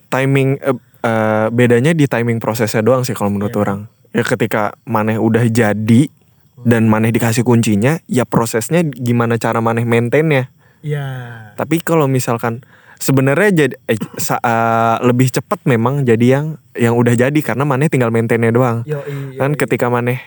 timing 0.07 0.55
eh, 0.61 0.77
eh, 1.07 1.47
bedanya 1.49 1.93
di 1.93 2.05
timing 2.05 2.37
prosesnya 2.37 2.83
doang 2.83 3.01
sih 3.01 3.15
kalau 3.15 3.31
menurut 3.31 3.55
orang 3.55 3.87
ya 4.11 4.23
ketika 4.23 4.75
maneh 4.85 5.17
udah 5.17 5.47
jadi 5.47 6.11
dan 6.59 6.85
maneh 6.85 7.11
dikasih 7.11 7.43
kuncinya 7.43 8.03
ya 8.07 8.25
prosesnya 8.25 8.83
gimana 8.83 9.37
cara 9.37 9.61
maneh 9.61 9.85
maintainnya 9.85 10.51
ya 10.81 11.07
Tapi 11.55 11.79
kalau 11.81 12.07
misalkan 12.07 12.61
sebenarnya 12.97 13.51
jadi 13.63 13.75
eh, 13.85 13.99
sa- 14.17 14.41
eh, 14.41 14.97
lebih 15.01 15.31
cepat 15.31 15.63
memang 15.65 16.03
jadi 16.03 16.27
yang 16.33 16.47
yang 16.75 16.95
udah 16.95 17.15
jadi 17.15 17.37
karena 17.39 17.63
maneh 17.63 17.87
tinggal 17.87 18.09
maintainnya 18.09 18.51
doang. 18.51 18.83
yo 18.85 19.01
iya 19.05 19.37
Kan 19.39 19.53
ketika 19.55 19.87
maneh 19.87 20.21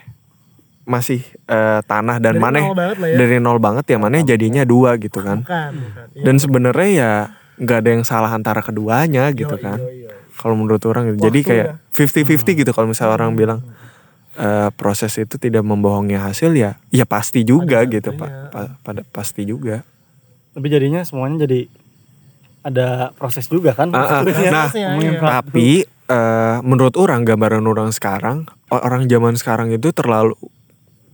masih 0.84 1.22
eh, 1.46 1.80
tanah 1.84 2.18
dan 2.18 2.38
Dari 2.38 2.42
maneh 2.42 2.64
nol 2.64 2.78
ya. 3.00 3.14
dari 3.16 3.38
nol 3.38 3.58
banget 3.58 3.86
ya 3.88 3.98
maneh 3.98 4.22
jadinya 4.24 4.64
dua 4.64 4.98
gitu 4.98 5.20
kan. 5.20 5.42
bukan 5.42 5.72
bukan 5.76 6.06
Iya. 6.12 6.24
Dan 6.24 6.36
sebenarnya 6.38 6.90
ya 6.92 7.12
nggak 7.58 7.78
ada 7.78 7.90
yang 7.92 8.04
salah 8.04 8.32
antara 8.32 8.62
keduanya 8.62 9.30
gitu 9.32 9.52
Yoi, 9.52 9.62
kan. 9.62 9.78
yoi, 9.78 9.94
yoi. 9.94 9.99
Kalau 10.40 10.56
menurut 10.56 10.80
orang 10.86 11.12
gitu. 11.12 11.28
Jadi 11.28 11.40
kayak 11.44 11.68
ya. 11.68 11.74
50-50 11.92 12.56
gitu 12.56 12.72
kalau 12.72 12.88
misalnya 12.88 13.14
orang 13.14 13.36
bilang 13.36 13.60
eh, 14.34 14.70
proses 14.74 15.12
itu 15.16 15.36
tidak 15.36 15.62
membohongi 15.62 16.16
hasil 16.16 16.56
ya 16.56 16.80
ya 16.90 17.04
pasti 17.04 17.44
juga 17.44 17.84
Ada 17.84 17.92
gitu 17.92 18.10
pak. 18.14 18.30
Pa- 18.50 18.74
pada 18.80 19.02
pasti 19.06 19.44
juga 19.44 19.84
Tapi 20.50 20.66
jadinya 20.66 21.04
semuanya 21.04 21.44
jadi 21.44 21.68
ada 22.60 22.88
proses 23.14 23.48
juga 23.48 23.72
kan? 23.72 23.92
Ah, 23.92 24.20
ah. 24.20 24.24
nah 24.24 24.68
pra- 25.14 25.40
Tapi 25.40 25.84
eh, 25.86 26.58
menurut 26.62 26.96
orang 26.96 27.24
gambaran 27.24 27.62
orang 27.62 27.92
sekarang 27.92 28.48
orang 28.70 29.06
zaman 29.06 29.36
sekarang 29.36 29.70
itu 29.70 29.92
terlalu 29.92 30.36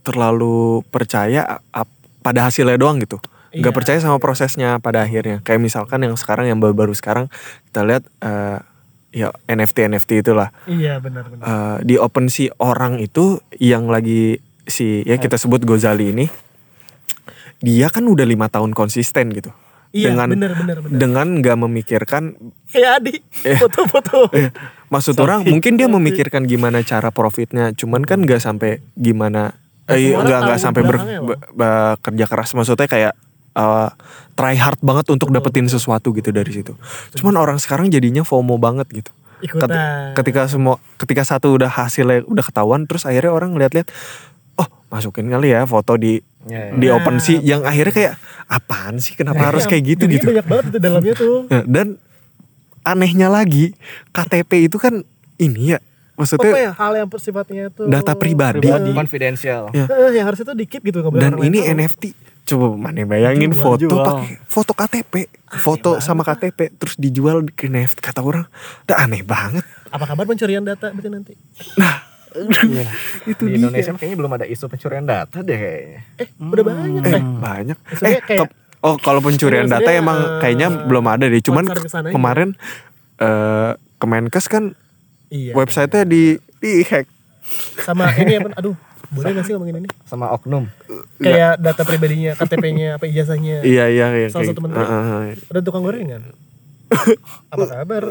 terlalu 0.02 0.86
percaya 0.86 1.42
ap- 1.68 1.90
pada 2.22 2.46
hasilnya 2.46 2.76
doang 2.76 2.98
gitu. 2.98 3.18
Gak 3.52 3.62
Iya. 3.62 3.70
percaya 3.72 3.98
sama 3.98 4.18
prosesnya 4.18 4.76
pada 4.78 5.00
akhirnya. 5.00 5.40
Kayak 5.40 5.62
misalkan 5.62 6.02
yang 6.02 6.14
sekarang 6.14 6.46
yang 6.46 6.58
baru-baru 6.58 6.92
sekarang 6.92 7.26
kita 7.66 7.80
lihat 7.82 8.04
eh, 8.20 8.58
ya 9.16 9.32
NFT 9.46 9.88
NFT 9.88 10.10
itulah 10.20 10.52
iya 10.66 11.00
benar 11.00 11.24
benar 11.24 11.40
Eh, 11.40 11.78
di 11.82 11.96
OpenSea 11.96 12.52
orang 12.58 13.00
itu 13.00 13.40
yang 13.56 13.88
lagi 13.88 14.36
si 14.62 15.00
ya 15.02 15.16
kita 15.16 15.34
sebut 15.34 15.62
Gozali 15.62 16.12
ini 16.12 16.26
dia 17.58 17.88
kan 17.88 18.04
udah 18.04 18.22
lima 18.22 18.46
tahun 18.46 18.70
konsisten 18.70 19.32
gitu. 19.32 19.48
iya 19.90 20.12
dengan 20.12 20.28
benar 20.28 20.52
benar 20.52 20.76
benar 20.78 20.92
dengan 20.92 21.26
nggak 21.34 21.56
memikirkan 21.58 22.22
kayak 22.68 22.90
Adi 23.00 23.14
Eh. 23.42 23.56
foto-foto 23.56 24.28
Eh, 24.36 24.52
maksud 24.88 25.16
orang 25.16 25.40
mungkin 25.42 25.80
dia 25.80 25.88
memikirkan 25.88 26.44
gimana 26.44 26.82
cara 26.82 27.08
profitnya, 27.08 27.72
cuman 27.72 28.04
kan 28.04 28.20
nggak 28.20 28.36
sampai 28.38 28.84
gimana, 28.92 29.56
eh, 29.86 30.12
nggak 30.12 30.40
nggak 30.42 30.60
sampai 30.60 30.82
ber- 30.82 31.00
belakangnya 31.00 31.18
loh. 31.18 31.28
be- 31.32 31.40
be- 31.50 31.96
kerja 32.02 32.24
keras. 32.26 32.50
Maksudnya 32.52 32.84
kayak 32.86 33.12
eh, 33.56 33.88
try 34.36 34.54
hard 34.54 34.78
banget 34.84 35.08
untuk 35.08 35.32
dapetin 35.32 35.64
sesuatu 35.66 36.12
gitu 36.12 36.28
dari 36.28 36.52
situ. 36.52 36.76
Cuman 37.16 37.40
orang 37.40 37.56
sekarang 37.56 37.88
jadinya 37.88 38.20
FOMO 38.22 38.60
banget 38.60 38.86
gitu. 38.92 39.10
Ikutan 39.40 39.68
ketika 40.16 40.48
semua, 40.48 40.80
ketika 40.96 41.24
satu 41.24 41.56
udah 41.56 41.68
hasilnya 41.68 42.24
udah 42.24 42.44
ketahuan, 42.44 42.84
terus 42.88 43.04
akhirnya 43.04 43.32
orang 43.32 43.52
ngeliat-liat, 43.52 43.88
oh 44.56 44.68
masukin 44.88 45.28
kali 45.28 45.52
ya 45.52 45.64
foto 45.64 45.96
di 45.96 46.20
Ya, 46.46 46.70
ya. 46.70 46.78
di 46.78 46.86
Nah, 46.86 47.02
OpenSea 47.02 47.42
yang 47.42 47.66
akhirnya 47.66 47.90
kayak 47.90 48.14
apaan 48.46 49.02
sih 49.02 49.18
kenapa 49.18 49.50
harus 49.50 49.66
kayak 49.66 49.98
gitu 49.98 50.06
Jadinya 50.06 50.14
gitu. 50.22 50.26
banyak 50.30 50.46
banget 50.46 50.64
di 50.70 50.78
dalamnya 50.78 51.14
tuh 51.18 51.36
Nah, 51.50 51.62
dan 51.74 51.86
anehnya 52.86 53.26
lagi 53.26 53.74
KTP 54.14 54.70
itu 54.70 54.78
kan 54.78 55.02
ini 55.42 55.74
ya 55.74 55.82
apa 55.82 56.22
maksudnya 56.22 56.54
ya 56.54 56.72
hal 56.78 56.92
yang 56.96 57.08
sifatnya 57.18 57.62
itu 57.68 57.82
data 57.90 58.14
pribadi, 58.14 58.70
Konfidensial. 58.94 59.74
Ya. 59.74 59.84
Eh, 59.90 60.16
yang 60.16 60.30
harusnya 60.30 60.48
tuh 60.48 60.56
dikip 60.56 60.80
gitu 60.80 61.02
dan 61.18 61.34
orang 61.34 61.44
lain 61.44 61.50
ini 61.50 61.58
tahu. 61.60 61.76
NFT 61.82 62.02
coba 62.46 62.66
mana 62.72 63.02
bayangin 63.02 63.50
Jual, 63.50 63.58
foto 63.60 63.82
jual. 63.84 64.00
pakai 64.00 64.38
foto 64.40 64.72
KTP 64.72 65.14
foto 65.58 65.90
sama 65.98 66.22
KTP 66.22 66.72
terus 66.72 66.94
dijual 66.94 67.42
ke 67.48 67.66
NFT 67.66 67.98
kata 68.00 68.20
orang. 68.20 68.46
Udah 68.82 68.96
aneh 69.00 69.20
banget. 69.20 69.66
Apa 69.88 70.06
kabar 70.06 70.24
pencurian 70.24 70.62
data 70.62 70.88
berarti 70.88 71.10
nanti? 71.10 71.32
Itu 73.24 73.42
Di 73.42 73.50
dia. 73.50 73.58
Indonesia 73.58 73.92
kayaknya 73.92 74.16
belum 74.16 74.32
ada 74.32 74.44
isu 74.44 74.64
pencurian 74.66 75.02
data 75.02 75.40
deh. 75.40 75.56
Kayaknya. 75.56 76.00
eh 76.16 76.28
udah 76.36 76.62
banyak 76.62 77.02
eh 77.02 77.12
eh 77.12 77.22
banyak. 77.36 77.76
Maksudnya 77.80 78.10
eh 78.12 78.22
kayak- 78.22 78.52
oh 78.78 78.94
kalau 78.96 79.20
pencurian 79.20 79.66
data 79.66 79.90
emang 79.90 80.16
eh, 80.16 80.30
kayaknya 80.38 80.68
belum 80.84 81.04
ada 81.06 81.24
deh. 81.24 81.40
Cuman 81.40 81.64
kemarin 82.06 82.54
eh 83.18 83.70
Kemenkes 83.96 84.46
kan 84.46 84.76
iya 85.26 85.50
websitenya 85.50 86.04
di 86.04 86.22
di 86.58 86.84
hack 86.84 87.08
sama 87.80 88.12
ini 88.14 88.36
apa? 88.36 88.52
Aduh 88.54 88.76
boleh 89.12 89.28
nggak 89.36 89.44
sih 89.46 89.52
ngomongin 89.54 89.76
ini? 89.84 89.88
Sama 90.04 90.30
oknum. 90.32 90.66
kayak 91.20 91.60
data 91.60 91.82
pribadinya 91.82 92.32
KTP-nya 92.34 92.96
apa 93.00 93.04
ijazahnya. 93.06 93.62
Iya 93.76 93.84
iya 93.90 94.06
iya 94.14 94.28
Salah 94.30 94.50
satu 94.50 94.60
menteri. 94.62 94.82
Heeh, 94.82 95.04
heeh. 95.10 95.34
ada 95.50 95.60
tukang 95.62 95.82
gorengan 95.82 96.22
apa 97.52 97.64
kabar? 97.66 98.02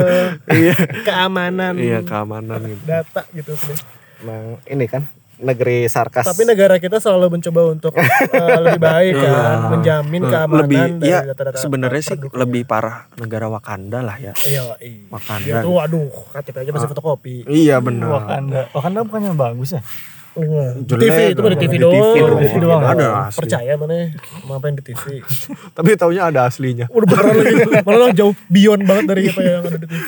Iya. 0.64 0.74
Keamanan. 1.04 1.74
Iya 1.76 2.00
keamanan 2.00 2.60
gitu. 2.64 2.82
Data 2.88 3.22
gitu 3.36 3.52
sudah. 3.52 3.78
Emang 4.24 4.56
ini 4.64 4.86
kan 4.88 5.04
negeri 5.34 5.90
sarkas. 5.90 6.22
tapi 6.22 6.46
negara 6.46 6.78
kita 6.78 7.02
selalu 7.02 7.36
mencoba 7.36 7.60
untuk 7.74 7.92
eh, 7.98 8.58
lebih 8.62 8.80
baik 8.80 9.14
kan 9.18 9.56
menjamin 9.74 10.22
keamanan 10.30 10.62
lebih 10.62 10.82
dari 11.02 11.10
ya 11.10 11.20
data-data 11.26 11.58
sebenarnya 11.58 12.02
sih 12.06 12.18
lebih 12.38 12.62
parah 12.64 13.10
negara 13.18 13.50
Wakanda 13.50 13.98
lah 14.00 14.16
ya. 14.22 14.32
Iya 14.46 14.78
iya. 14.78 15.10
Wakanda. 15.10 15.44
Dia 15.44 15.54
tuh 15.66 15.76
aduh 15.82 16.08
KTP 16.32 16.56
aja 16.64 16.70
masih 16.70 16.88
fotokopi. 16.88 17.36
Iya 17.50 17.82
benar. 17.82 18.08
Wakanda. 18.14 18.60
Wakanda 18.70 18.98
bukannya 19.02 19.34
bagus 19.34 19.74
ya? 19.74 19.82
Jelek 20.34 20.98
TV 20.98 21.18
itu 21.30 21.40
dong, 21.40 21.54
TV 21.54 21.74
doang. 21.78 21.94
TV 21.94 22.14
Di 22.14 22.20
dong. 22.26 22.40
TV 22.42 22.54
doang. 22.58 22.82
Ada 22.82 23.06
asli. 23.30 23.38
Percaya 23.38 23.72
mana 23.78 23.94
yang 24.10 24.74
di 24.74 24.82
TV. 24.82 25.02
tapi 25.78 25.88
taunya 25.94 26.22
ada 26.26 26.40
aslinya 26.44 26.86
Udah 26.90 27.06
beneran 27.06 27.34
lagi. 27.38 27.54
Malah 27.86 28.10
jauh 28.10 28.34
beyond 28.50 28.82
banget 28.82 29.04
dari 29.06 29.22
apa 29.30 29.40
yang 29.40 29.62
ada 29.62 29.78
di 29.78 29.86
TV. 29.86 30.04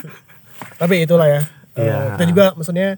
Tapi 0.76 0.94
itulah 1.06 1.28
ya. 1.30 1.40
Eh, 1.76 1.84
Iya. 1.86 2.16
kita 2.16 2.24
juga 2.26 2.44
maksudnya 2.56 2.88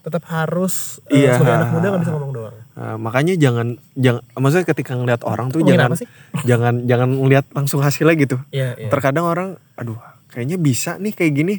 tetap 0.00 0.24
harus 0.28 0.98
eh, 1.08 1.24
Iya. 1.28 1.36
sebagai 1.36 1.54
anak 1.60 1.68
muda 1.70 1.86
nggak 1.92 2.02
bisa 2.02 2.12
ngomong 2.12 2.32
doang. 2.32 2.56
Nah, 2.74 2.96
makanya 2.96 3.34
jangan 3.36 3.66
jangan 3.92 4.22
maksudnya 4.32 4.66
ketika 4.66 4.92
ngeliat 4.96 5.22
orang 5.22 5.52
tuh 5.52 5.60
jangan 5.62 5.92
sih? 5.94 6.08
jangan 6.48 6.74
jangan 6.84 7.08
ngeliat 7.12 7.44
langsung 7.52 7.80
hasilnya 7.80 8.16
gitu 8.16 8.36
Iya, 8.50 8.76
iya. 8.76 8.88
terkadang 8.88 9.28
orang 9.28 9.48
aduh 9.76 10.00
kayaknya 10.32 10.56
bisa 10.56 10.96
nih 10.96 11.12
kayak 11.12 11.32
gini 11.34 11.54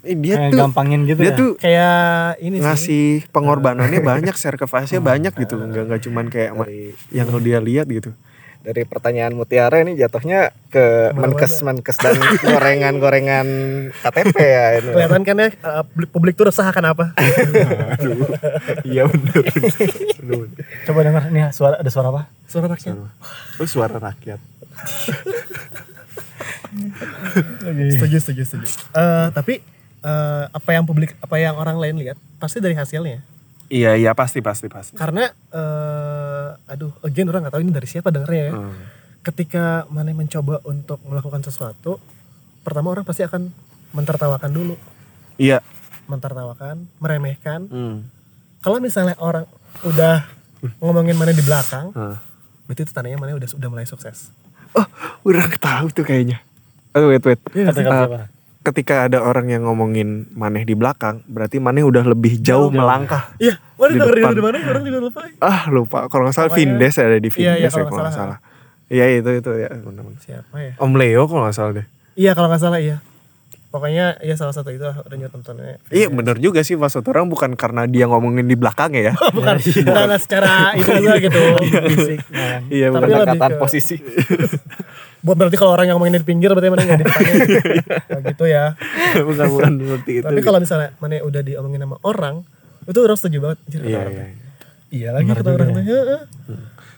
eh, 0.00 0.14
dia 0.14 0.34
Kayak 0.36 0.50
tuh 0.50 0.58
gampangin 0.60 1.00
gitu 1.04 1.18
dia 1.18 1.30
ya? 1.30 1.36
tuh 1.36 1.50
Kayak 1.56 1.98
ini 2.38 2.56
sih. 2.56 2.64
ngasih 2.64 3.04
pengorbanannya 3.28 4.00
banyak 4.00 4.34
sacrifice-nya 4.34 5.00
banyak 5.00 5.32
gitu 5.34 5.54
nggak 5.56 5.84
nggak 5.86 6.00
cuman 6.04 6.24
kayak 6.28 6.50
yang 7.08 7.28
dia 7.38 7.58
lihat 7.58 7.86
gitu 7.86 8.12
dari 8.58 8.82
pertanyaan 8.84 9.32
Mutiara 9.32 9.80
ini 9.80 9.94
jatuhnya 9.94 10.50
ke 10.68 11.14
menkes 11.14 11.62
menkes 11.62 11.94
dan 11.96 12.18
gorengan 12.42 12.98
gorengan 12.98 13.46
KTP 13.96 14.34
ya 14.36 14.64
ini. 14.76 14.90
Kelihatan 14.92 15.22
kan 15.22 15.36
ya 15.38 15.48
eh, 15.48 15.84
publik, 15.86 16.10
publik 16.10 16.34
tuh 16.34 16.50
resah 16.50 16.68
akan 16.68 16.84
apa? 16.90 17.04
iya 18.84 19.06
bener 19.06 19.46
Coba 20.84 21.00
denger 21.00 21.22
nih 21.30 21.48
suara 21.48 21.80
ada 21.80 21.88
suara 21.88 22.10
apa? 22.10 22.22
Suara 22.44 22.66
rakyat. 22.68 22.98
itu 23.56 23.64
suara 23.64 23.96
rakyat 23.96 24.40
Setuju, 27.88 28.16
setuju, 28.20 28.42
setuju. 28.44 28.66
Eh, 28.92 29.26
tapi 29.32 29.64
eh, 30.08 30.44
apa 30.48 30.70
yang 30.72 30.84
publik, 30.84 31.12
apa 31.20 31.36
yang 31.36 31.54
orang 31.54 31.76
lain 31.76 32.00
lihat 32.00 32.16
pasti 32.38 32.58
dari 32.58 32.72
hasilnya. 32.72 33.20
iya 33.68 33.92
iya 33.94 34.16
pasti 34.16 34.40
pasti 34.40 34.64
pasti 34.66 34.96
Karena 34.96 35.28
eh, 35.28 36.48
aduh, 36.66 36.96
again 37.02 37.28
orang 37.28 37.44
nggak 37.44 37.52
tahu 37.52 37.62
ini 37.62 37.72
dari 37.72 37.84
siapa 37.84 38.08
dengernya 38.08 38.44
ya. 38.48 38.54
Hmm. 38.56 38.72
Ketika 39.20 39.84
mana 39.88 40.08
mencoba 40.10 40.64
untuk 40.64 40.96
melakukan 41.04 41.44
sesuatu, 41.44 42.00
pertama 42.64 42.88
orang 42.88 43.04
pasti 43.04 43.20
akan 43.22 43.52
mentertawakan 43.90 44.48
dulu, 44.48 44.74
iya 45.36 45.60
mentertawakan, 46.06 46.88
meremehkan. 46.96 47.68
Hmm. 47.68 48.08
Kalau 48.58 48.80
misalnya 48.80 49.20
orang 49.20 49.44
udah 49.84 50.24
ngomongin 50.80 51.14
mana 51.14 51.30
di 51.30 51.44
belakang, 51.44 51.92
Hmm. 51.92 52.16
berarti 52.64 52.82
itu 52.82 52.92
tandanya 52.92 53.16
mana 53.16 53.36
udah 53.36 53.48
udah 53.48 53.68
mulai 53.68 53.84
sukses. 53.84 54.32
oh 54.72 54.84
udah 55.24 55.44
tahu 55.56 55.88
tuh 55.88 56.04
kayaknya 56.04 56.44
oh 56.92 57.08
wait 57.08 57.24
wait 57.24 57.40
Kata 57.40 57.72
kata 57.72 58.04
siapa? 58.04 58.18
Ketika 58.68 59.04
ada 59.04 59.18
orang 59.20 59.48
yang 59.48 59.62
ngomongin 59.62 60.08
maneh 60.32 60.62
di 60.62 60.72
belakang 60.72 61.20
berarti 61.24 61.58
maneh 61.58 61.80
udah 61.80 62.04
lebih 62.04 62.38
jauh 62.38 62.68
melangkah 62.68 63.32
Iya, 63.36 63.56
mana 63.74 63.88
Di 63.88 63.98
dengerin 63.98 64.24
dari 64.28 64.42
mana? 64.42 64.56
Orang 64.62 64.82
juga 64.82 64.98
lupa. 65.00 65.20
ah 65.38 65.60
lupa 65.68 65.98
kalau 66.06 66.22
nggak 66.24 66.34
salah 66.34 66.48
Pokoknya- 66.48 66.74
Vindes 66.74 66.94
ada 66.96 67.16
di 67.16 67.28
Iya, 67.28 67.34
Vindes 67.56 67.58
iya, 67.58 67.68
ya 67.68 67.84
kalau 67.84 68.00
nggak 68.00 68.14
salah. 68.14 68.38
iya 68.88 69.04
itu 69.12 69.30
itu 69.32 69.50
ya 69.54 69.68
benar-benar. 69.74 70.20
Siapa 70.20 70.56
ya? 70.58 70.72
Om 70.76 70.92
Leo 70.94 71.22
kalau 71.24 71.42
nggak 71.42 71.54
salah 71.54 71.72
deh 71.74 71.86
Iya 72.14 72.30
kalau 72.32 72.48
nggak 72.48 72.60
salah 72.60 72.78
iya. 72.78 72.96
Pokoknya 73.68 74.16
ya 74.18 74.32
salah 74.32 74.50
satu 74.50 74.70
itu 74.70 74.80
nyuruh 74.80 75.28
tontonnya. 75.30 75.76
iya 75.88 76.08
bener 76.08 76.36
juga 76.36 76.60
sih 76.60 76.72
maksud 76.72 77.04
orang 77.04 77.26
bukan 77.26 77.52
karena 77.52 77.84
dia 77.84 78.04
ngomongin 78.04 78.42
di 78.42 78.54
belakangnya 78.54 79.12
ya 79.12 79.14
Bukan, 79.36 79.60
bukan 79.60 80.08
secara 80.16 80.72
itu 80.72 80.88
aja 80.88 81.12
gitu. 81.18 81.40
Fisik. 81.86 82.18
nah. 82.28 82.64
iya 82.66 82.88
Tapi 82.88 83.04
pendekatan 83.04 83.50
ke- 83.50 83.58
posisi 83.58 83.96
Buat 85.18 85.36
berarti 85.36 85.56
kalau 85.56 85.74
orang 85.74 85.84
yang 85.84 85.96
ngomongin 85.96 86.16
di 86.16 86.24
pinggir 86.24 86.48
berarti 86.48 86.70
mana 86.70 86.82
nggak 86.82 86.96
di 86.96 87.04
depannya. 87.04 87.34
Nah, 88.08 88.20
gitu 88.24 88.44
ya. 88.46 88.64
bukan 89.20 89.46
bukan 89.50 89.72
seperti 89.76 90.12
itu 90.14 90.24
Tapi 90.24 90.40
kalau 90.40 90.58
misalnya 90.58 90.88
mana 90.96 91.20
udah 91.20 91.42
diomongin 91.42 91.80
sama 91.82 91.96
orang, 92.02 92.34
itu 92.82 92.98
orang 92.98 93.16
setuju 93.16 93.38
banget. 93.42 93.58
Anjir, 93.60 93.78
kata 93.78 93.84
iya 93.84 93.98
orang 93.98 94.14
iya. 94.14 94.26
Iya 94.88 95.08
lagi 95.12 95.28
kata 95.30 95.50
orang 95.50 95.68
tuh. 95.70 95.82
"Heeh." 95.84 96.20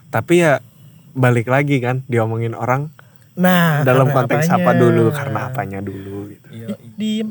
tapi 0.09 0.35
ya 0.39 0.53
balik 1.13 1.47
lagi 1.47 1.79
kan 1.79 2.03
diomongin 2.05 2.53
orang 2.53 2.91
Nah, 3.41 3.81
dalam 3.81 4.13
konteks 4.13 4.53
apanya? 4.53 4.61
apa 4.61 4.71
dulu? 4.77 5.05
Karena 5.09 5.39
apanya 5.49 5.79
dulu 5.81 6.29
gitu. 6.29 6.47
Iya, 6.53 6.77
diem. 7.01 7.29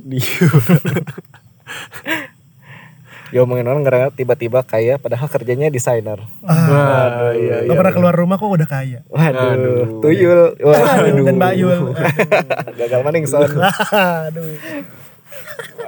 dia 3.29 3.45
ngomongin 3.45 3.69
orang 3.69 3.85
gara 3.85 4.09
tiba-tiba 4.09 4.65
kaya 4.65 4.97
padahal 4.97 5.29
kerjanya 5.29 5.69
desainer. 5.69 6.17
Wah, 6.41 7.29
iya 7.37 7.61
Gak 7.69 7.77
pernah 7.77 7.93
keluar 7.93 8.15
rumah 8.17 8.41
kok 8.41 8.49
udah 8.49 8.65
kaya. 8.65 9.05
waduh. 9.05 10.01
Tuyul. 10.01 10.57
Aduh, 10.57 11.21
dan 11.21 11.37
Mbak 11.37 11.53
Yul. 11.61 11.93
gagal 12.81 13.01
maning 13.05 13.29
son. 13.29 13.45
Aduh. 13.45 14.49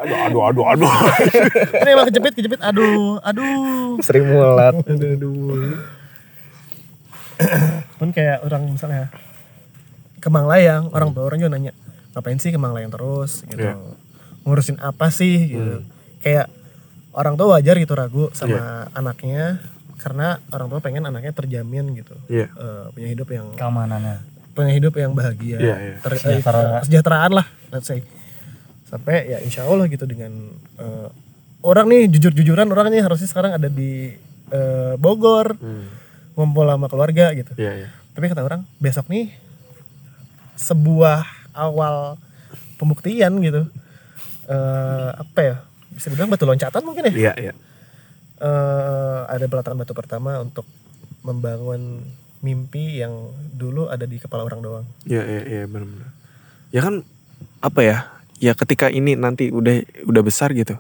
aduh 0.02 0.18
aduh 0.22 0.42
aduh 0.54 0.66
aduh. 0.70 0.94
Ini 1.82 1.90
emang 1.90 2.06
kejepit, 2.14 2.34
kejepit. 2.38 2.62
Aduh, 2.62 3.18
aduh. 3.26 3.98
Sri 4.06 4.22
Mulat. 4.22 4.78
Pun 7.98 8.14
kayak 8.14 8.46
orang 8.46 8.70
misalnya 8.70 9.10
ke 10.22 10.30
Mang 10.30 10.46
Layang. 10.46 10.94
Orang 10.94 11.12
tua 11.12 11.26
orang 11.26 11.38
juga 11.38 11.52
nanya 11.52 11.74
ngapain 12.14 12.38
sih 12.38 12.54
ke 12.54 12.58
Mang 12.58 12.72
Layang 12.72 12.90
terus? 12.90 13.42
Gitu. 13.44 13.60
Iya. 13.60 13.76
ngurusin 14.42 14.78
apa 14.78 15.10
sih? 15.10 15.52
Gitu. 15.52 15.86
Kayak 16.20 16.50
orang 17.12 17.36
tua 17.36 17.58
wajar 17.58 17.76
gitu 17.76 17.94
ragu 17.94 18.30
sama 18.32 18.88
anaknya 18.92 19.60
karena 19.98 20.42
orang 20.50 20.66
tua 20.66 20.80
pengen 20.80 21.06
anaknya 21.06 21.30
terjamin 21.30 21.94
gitu. 21.94 22.18
Iya. 22.26 22.50
Eh, 22.50 22.86
punya 22.90 23.08
hidup 23.10 23.28
yang 23.30 23.54
Keamanannya. 23.54 24.18
punya 24.52 24.74
hidup 24.74 24.94
yang 24.96 25.14
bahagia 25.14 25.58
Iya, 25.58 25.76
iya. 25.78 25.96
ter- 26.00 26.12
eh, 26.12 26.20
Sejahtera. 26.20 26.82
kesejahteraan 26.82 27.32
lah 27.32 27.46
let's 27.70 27.86
say. 27.86 28.02
Sampai 28.84 29.30
ya 29.30 29.40
insya 29.40 29.64
Allah 29.64 29.86
gitu 29.88 30.04
dengan 30.04 30.32
eh, 30.76 31.08
orang 31.62 31.86
nih 31.88 32.10
jujur-jujuran 32.12 32.68
orang 32.68 32.90
nih 32.90 33.00
harusnya 33.00 33.30
sekarang 33.30 33.56
ada 33.56 33.70
di 33.70 34.12
eh, 34.50 34.94
Bogor. 34.98 35.56
Hmm. 35.56 35.88
ngumpul 36.32 36.64
sama 36.64 36.88
keluarga 36.88 37.36
gitu. 37.36 37.52
Iya 37.56 37.72
iya. 37.76 37.88
Tapi 38.12 38.26
kata 38.26 38.42
orang 38.42 38.64
besok 38.78 39.06
nih 39.08 39.36
sebuah 40.56 41.26
awal 41.54 42.18
pembuktian 42.76 43.38
gitu 43.40 43.68
eh 44.48 45.10
apa 45.16 45.40
ya 45.40 45.56
bisa 45.92 46.10
dibilang 46.10 46.32
batu 46.32 46.44
loncatan 46.44 46.82
mungkin 46.82 47.08
ya 47.12 47.14
iya 47.14 47.34
iya 47.38 47.54
Eh, 48.42 49.22
ada 49.30 49.46
peletakan 49.46 49.78
batu 49.78 49.94
pertama 49.94 50.42
untuk 50.42 50.66
membangun 51.22 52.02
mimpi 52.42 52.98
yang 52.98 53.30
dulu 53.54 53.86
ada 53.86 54.10
di 54.10 54.18
kepala 54.18 54.42
orang 54.50 54.66
doang 54.66 54.86
Iya 55.06 55.22
iya 55.22 55.42
iya 55.46 55.64
benar-benar. 55.70 56.10
Ya 56.74 56.82
kan 56.82 57.06
apa 57.62 57.80
ya? 57.86 57.98
Ya 58.42 58.58
ketika 58.58 58.90
ini 58.90 59.14
nanti 59.14 59.54
udah 59.54 59.86
udah 60.10 60.22
besar 60.26 60.58
gitu. 60.58 60.74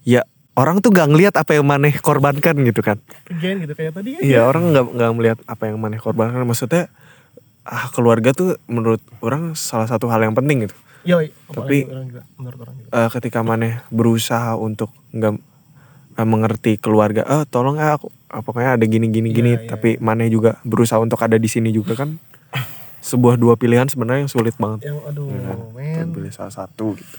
Ya 0.00 0.24
orang 0.56 0.80
tuh 0.80 0.96
gak 0.96 1.12
ngelihat 1.12 1.36
apa 1.36 1.52
yang 1.52 1.68
maneh 1.68 1.92
korbankan 2.00 2.56
gitu 2.64 2.80
kan. 2.80 2.96
again 3.28 3.60
gitu 3.60 3.76
kayak 3.76 3.92
tadi 4.00 4.16
ya 4.16 4.20
Iya 4.24 4.40
orang 4.48 4.72
nggak 4.72 4.84
nggak 4.96 5.12
melihat 5.12 5.38
apa 5.44 5.62
yang 5.68 5.76
maneh 5.76 6.00
korbankan. 6.00 6.40
Maksudnya 6.48 6.88
ah 7.64 7.88
keluarga 7.88 8.30
tuh 8.30 8.60
menurut 8.66 9.00
orang 9.18 9.52
salah 9.54 9.84
satu 9.84 10.06
hal 10.06 10.20
yang 10.20 10.32
penting 10.32 10.64
gitu. 10.64 10.76
Yoi, 11.04 11.32
Tapi- 11.48 11.84
apalagi 11.84 11.84
orang 11.86 12.06
juga, 12.06 12.22
menurut 12.34 12.58
orang 12.60 12.74
juga. 12.78 12.88
Eh, 12.90 13.08
ketika 13.10 13.38
maneh 13.40 13.84
berusaha 13.88 14.52
untuk 14.54 14.88
nggak 15.10 15.34
eh, 16.14 16.24
mengerti 16.24 16.72
keluarga, 16.76 17.24
eh 17.24 17.44
tolong 17.44 17.76
ya 17.76 17.96
aku 17.96 18.08
ah, 18.26 18.40
pokoknya 18.40 18.76
ada 18.76 18.84
gini 18.84 19.08
gini 19.08 19.28
gini. 19.30 19.52
Iya, 19.52 19.60
iya, 19.60 19.70
Tapi 19.70 19.96
maneh 19.98 20.28
juga 20.28 20.56
berusaha 20.62 20.96
untuk 20.96 21.18
ada 21.18 21.36
di 21.36 21.44
sini 21.46 21.68
juga 21.70 21.92
kan. 21.94 22.16
Sebuah 23.04 23.36
dua 23.36 23.52
pilihan 23.54 23.84
sebenarnya 23.84 24.24
yang 24.24 24.32
sulit 24.32 24.56
banget. 24.56 24.84
yang 24.86 24.96
aduh 25.02 25.28
Iya 25.28 25.40
kan? 25.46 25.58
men 25.72 26.06
Pilih 26.10 26.32
salah 26.32 26.52
satu 26.54 26.94
gitu. 26.94 27.16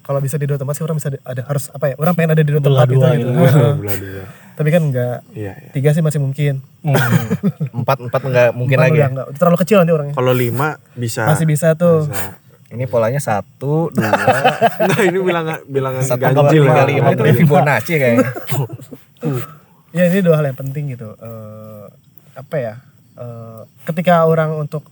kalau 0.00 0.18
bisa 0.18 0.34
di 0.34 0.42
dua 0.44 0.56
tempat 0.56 0.74
sih 0.74 0.82
orang 0.82 0.96
bisa 0.96 1.06
di- 1.08 1.22
ada 1.22 1.42
harus 1.44 1.70
apa 1.70 1.86
ya 1.86 1.94
orang 1.94 2.14
pengen 2.14 2.30
ada 2.32 2.42
di 2.42 2.50
dua 2.50 2.58
tempat 2.58 2.82
gitu, 2.84 2.98
dua 2.98 3.10
gitu. 3.14 3.30
gitu. 3.30 3.66
Belah 3.78 3.96
dua. 3.96 4.24
Tapi 4.60 4.68
kan 4.68 4.82
enggak 4.84 5.24
Iya, 5.32 5.56
iya. 5.56 5.70
tiga 5.72 5.90
sih 5.90 6.04
masih 6.04 6.20
mungkin 6.20 6.60
empat 7.72 7.96
empat 7.98 8.20
nggak 8.22 8.50
mungkin 8.58 8.76
Empat 8.76 8.84
lagi 8.84 8.92
udah 8.92 9.00
ya? 9.00 9.08
enggak 9.08 9.26
terlalu 9.34 9.56
kecil 9.58 9.76
nanti 9.80 9.92
orangnya 9.92 10.12
Kalau 10.12 10.32
lima 10.32 10.68
bisa. 10.92 11.24
masih 11.24 11.48
bisa 11.48 11.72
tuh 11.72 12.04
bisa. 12.04 12.36
ini 12.68 12.84
polanya 12.84 13.16
satu 13.18 13.88
dua 13.88 14.12
Nah 14.86 15.00
ini 15.00 15.16
bilangan 15.16 15.64
bilangan 15.64 16.02
satu 16.04 16.20
ganjil 16.22 16.62
dua 16.62 16.68
ya. 16.68 16.76
kali 16.78 16.92
lima 16.94 17.08
Itu 17.10 17.22
Fibonacci 17.34 17.94
kayaknya 17.96 18.28
ya 19.96 20.04
ini 20.06 20.20
dua 20.20 20.34
hal 20.36 20.46
yang 20.46 20.58
penting 20.58 20.92
gitu 20.92 21.16
Eh, 21.16 21.84
apa 22.36 22.56
ya 22.56 22.74
Eh, 23.12 23.60
ketika 23.84 24.24
orang 24.24 24.56
untuk 24.56 24.84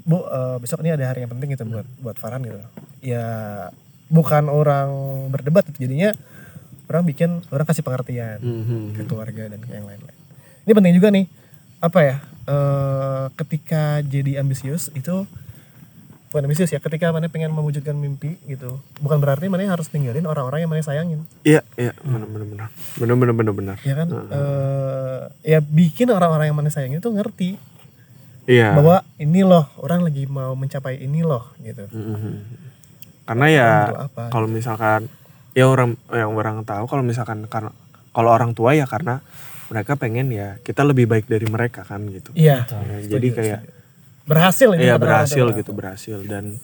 bu 0.00 0.22
eh, 0.24 0.56
besok 0.58 0.80
ini 0.80 0.92
ada 0.92 1.02
hari 1.04 1.20
yang 1.20 1.30
penting 1.30 1.50
gitu 1.50 1.62
buat 1.64 1.86
buat 1.98 2.14
Farhan 2.14 2.40
gitu 2.40 2.58
ya 3.00 3.26
bukan 4.06 4.46
orang 4.46 4.88
berdebat 5.28 5.66
gitu. 5.66 5.84
jadinya 5.84 6.14
orang 6.88 7.04
bikin 7.04 7.30
orang 7.48 7.64
kasih 7.64 7.80
pengertian 7.82 8.38
Mhm. 8.40 8.96
ke 8.96 9.02
keluarga 9.04 9.46
dan 9.46 9.58
ke 9.58 9.70
yang 9.70 9.84
lain-lain 9.84 10.16
ini 10.64 10.72
penting 10.72 10.94
juga 10.94 11.08
nih 11.08 11.26
apa 11.78 11.98
ya 12.00 12.16
eh, 12.44 13.24
ketika 13.36 13.82
jadi 14.00 14.40
ambisius 14.40 14.88
itu 14.92 15.28
bukan 16.28 16.44
ambisius 16.44 16.68
ya 16.68 16.76
ketika 16.76 17.08
mana 17.08 17.28
pengen 17.28 17.48
mewujudkan 17.50 17.92
mimpi 17.92 18.36
gitu 18.44 18.80
bukan 18.98 19.16
berarti 19.16 19.48
mana 19.48 19.64
harus 19.64 19.88
ninggalin 19.88 20.24
orang-orang 20.24 20.60
yang 20.60 20.68
mana 20.68 20.80
sayangin 20.80 21.24
Iya, 21.40 21.64
iya, 21.74 21.96
benar 21.98 22.24
benar 22.26 22.46
benar. 22.46 22.68
Benar 22.96 23.14
benar 23.16 23.34
benar 23.34 23.54
benar. 23.54 23.76
ya 23.80 23.94
kan 23.94 24.08
eh 24.12 25.20
ya 25.46 25.58
bikin 25.60 26.08
orang-orang 26.08 26.48
yang 26.48 26.56
mana 26.56 26.68
sayang 26.68 26.92
itu 26.92 27.08
ngerti 27.08 27.56
Iya. 28.44 28.72
bahwa 28.72 29.04
ini 29.16 29.40
loh 29.40 29.68
orang 29.76 30.00
lagi 30.02 30.24
mau 30.24 30.52
mencapai 30.52 31.00
ini 31.00 31.20
loh 31.20 31.52
gitu 31.60 31.84
Mhm. 31.88 32.32
Karena 33.24 33.46
ya 33.46 33.68
kalau 34.28 34.48
misalkan 34.48 35.04
ya 35.58 35.66
orang 35.66 35.98
yang 36.14 36.38
orang 36.38 36.62
tahu 36.62 36.86
kalau 36.86 37.02
misalkan 37.02 37.50
karena 37.50 37.74
kalau 38.14 38.30
orang 38.30 38.54
tua 38.54 38.78
ya 38.78 38.86
karena 38.86 39.18
mereka 39.68 39.98
pengen 39.98 40.30
ya 40.30 40.62
kita 40.62 40.86
lebih 40.86 41.10
baik 41.10 41.26
dari 41.26 41.50
mereka 41.50 41.82
kan 41.82 42.06
gitu. 42.06 42.30
iya 42.38 42.62
Ya, 42.86 43.18
jadi 43.18 43.28
kayak 43.34 43.60
berhasil 44.22 44.68
ini 44.78 44.86
Iya 44.86 44.94
orang 44.94 45.02
berhasil 45.02 45.44
gitu 45.58 45.70
berhasil. 45.74 46.18
Dan 46.22 46.62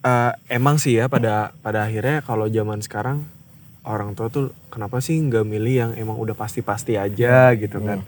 eh, 0.00 0.32
emang 0.48 0.80
sih 0.80 0.96
ya 0.96 1.12
pada 1.12 1.52
pada 1.60 1.84
akhirnya 1.84 2.24
kalau 2.24 2.48
zaman 2.48 2.80
sekarang 2.80 3.28
orang 3.84 4.16
tua 4.16 4.32
tuh 4.32 4.56
kenapa 4.72 5.04
sih 5.04 5.20
nggak 5.20 5.44
milih 5.44 5.74
yang 5.76 5.90
emang 6.00 6.16
udah 6.16 6.32
pasti-pasti 6.32 6.96
aja 6.96 7.52
gitu 7.52 7.84
kan? 7.84 8.00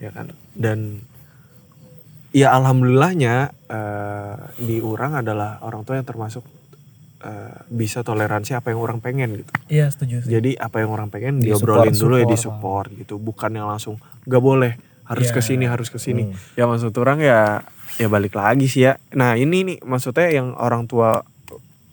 ya 0.00 0.10
kan? 0.10 0.32
Dan 0.56 1.04
ya 2.34 2.50
alhamdulillahnya 2.56 3.54
eh, 3.70 4.34
di 4.56 4.80
orang 4.80 5.20
adalah 5.20 5.60
orang 5.62 5.84
tua 5.86 6.00
yang 6.00 6.08
termasuk 6.08 6.42
eh, 7.24 7.56
bisa 7.72 8.04
toleransi 8.04 8.52
apa 8.52 8.68
yang 8.68 8.78
orang 8.78 9.00
pengen 9.00 9.40
gitu. 9.40 9.52
Iya 9.66 9.88
setuju 9.88 10.20
sih 10.20 10.28
jadi 10.30 10.60
apa 10.60 10.84
yang 10.84 10.92
orang 10.92 11.08
pengen 11.08 11.40
Di 11.40 11.48
diobrolin 11.48 11.90
support, 11.90 12.00
dulu 12.04 12.14
ya 12.20 12.26
di 12.28 12.36
support. 12.36 12.88
gitu. 12.92 13.14
Bukan 13.16 13.50
yang 13.50 13.66
langsung 13.66 13.96
nggak 14.22 14.42
boleh 14.42 14.72
harus 15.04 15.28
Iya. 15.28 15.34
ke 15.34 15.40
sini 15.40 15.64
harus 15.64 15.88
ke 15.88 15.96
sini 15.96 16.28
Hmm. 16.28 16.36
ya 16.56 16.64
maksud 16.64 16.92
orang 16.96 17.20
ya 17.20 17.64
ya 17.96 18.08
balik 18.08 18.36
lagi 18.36 18.68
sih 18.68 18.84
ya. 18.84 19.00
Nah 19.12 19.34
ini 19.34 19.64
nih 19.64 19.78
maksudnya 19.80 20.28
yang 20.28 20.52
orang 20.54 20.84
tua 20.84 21.24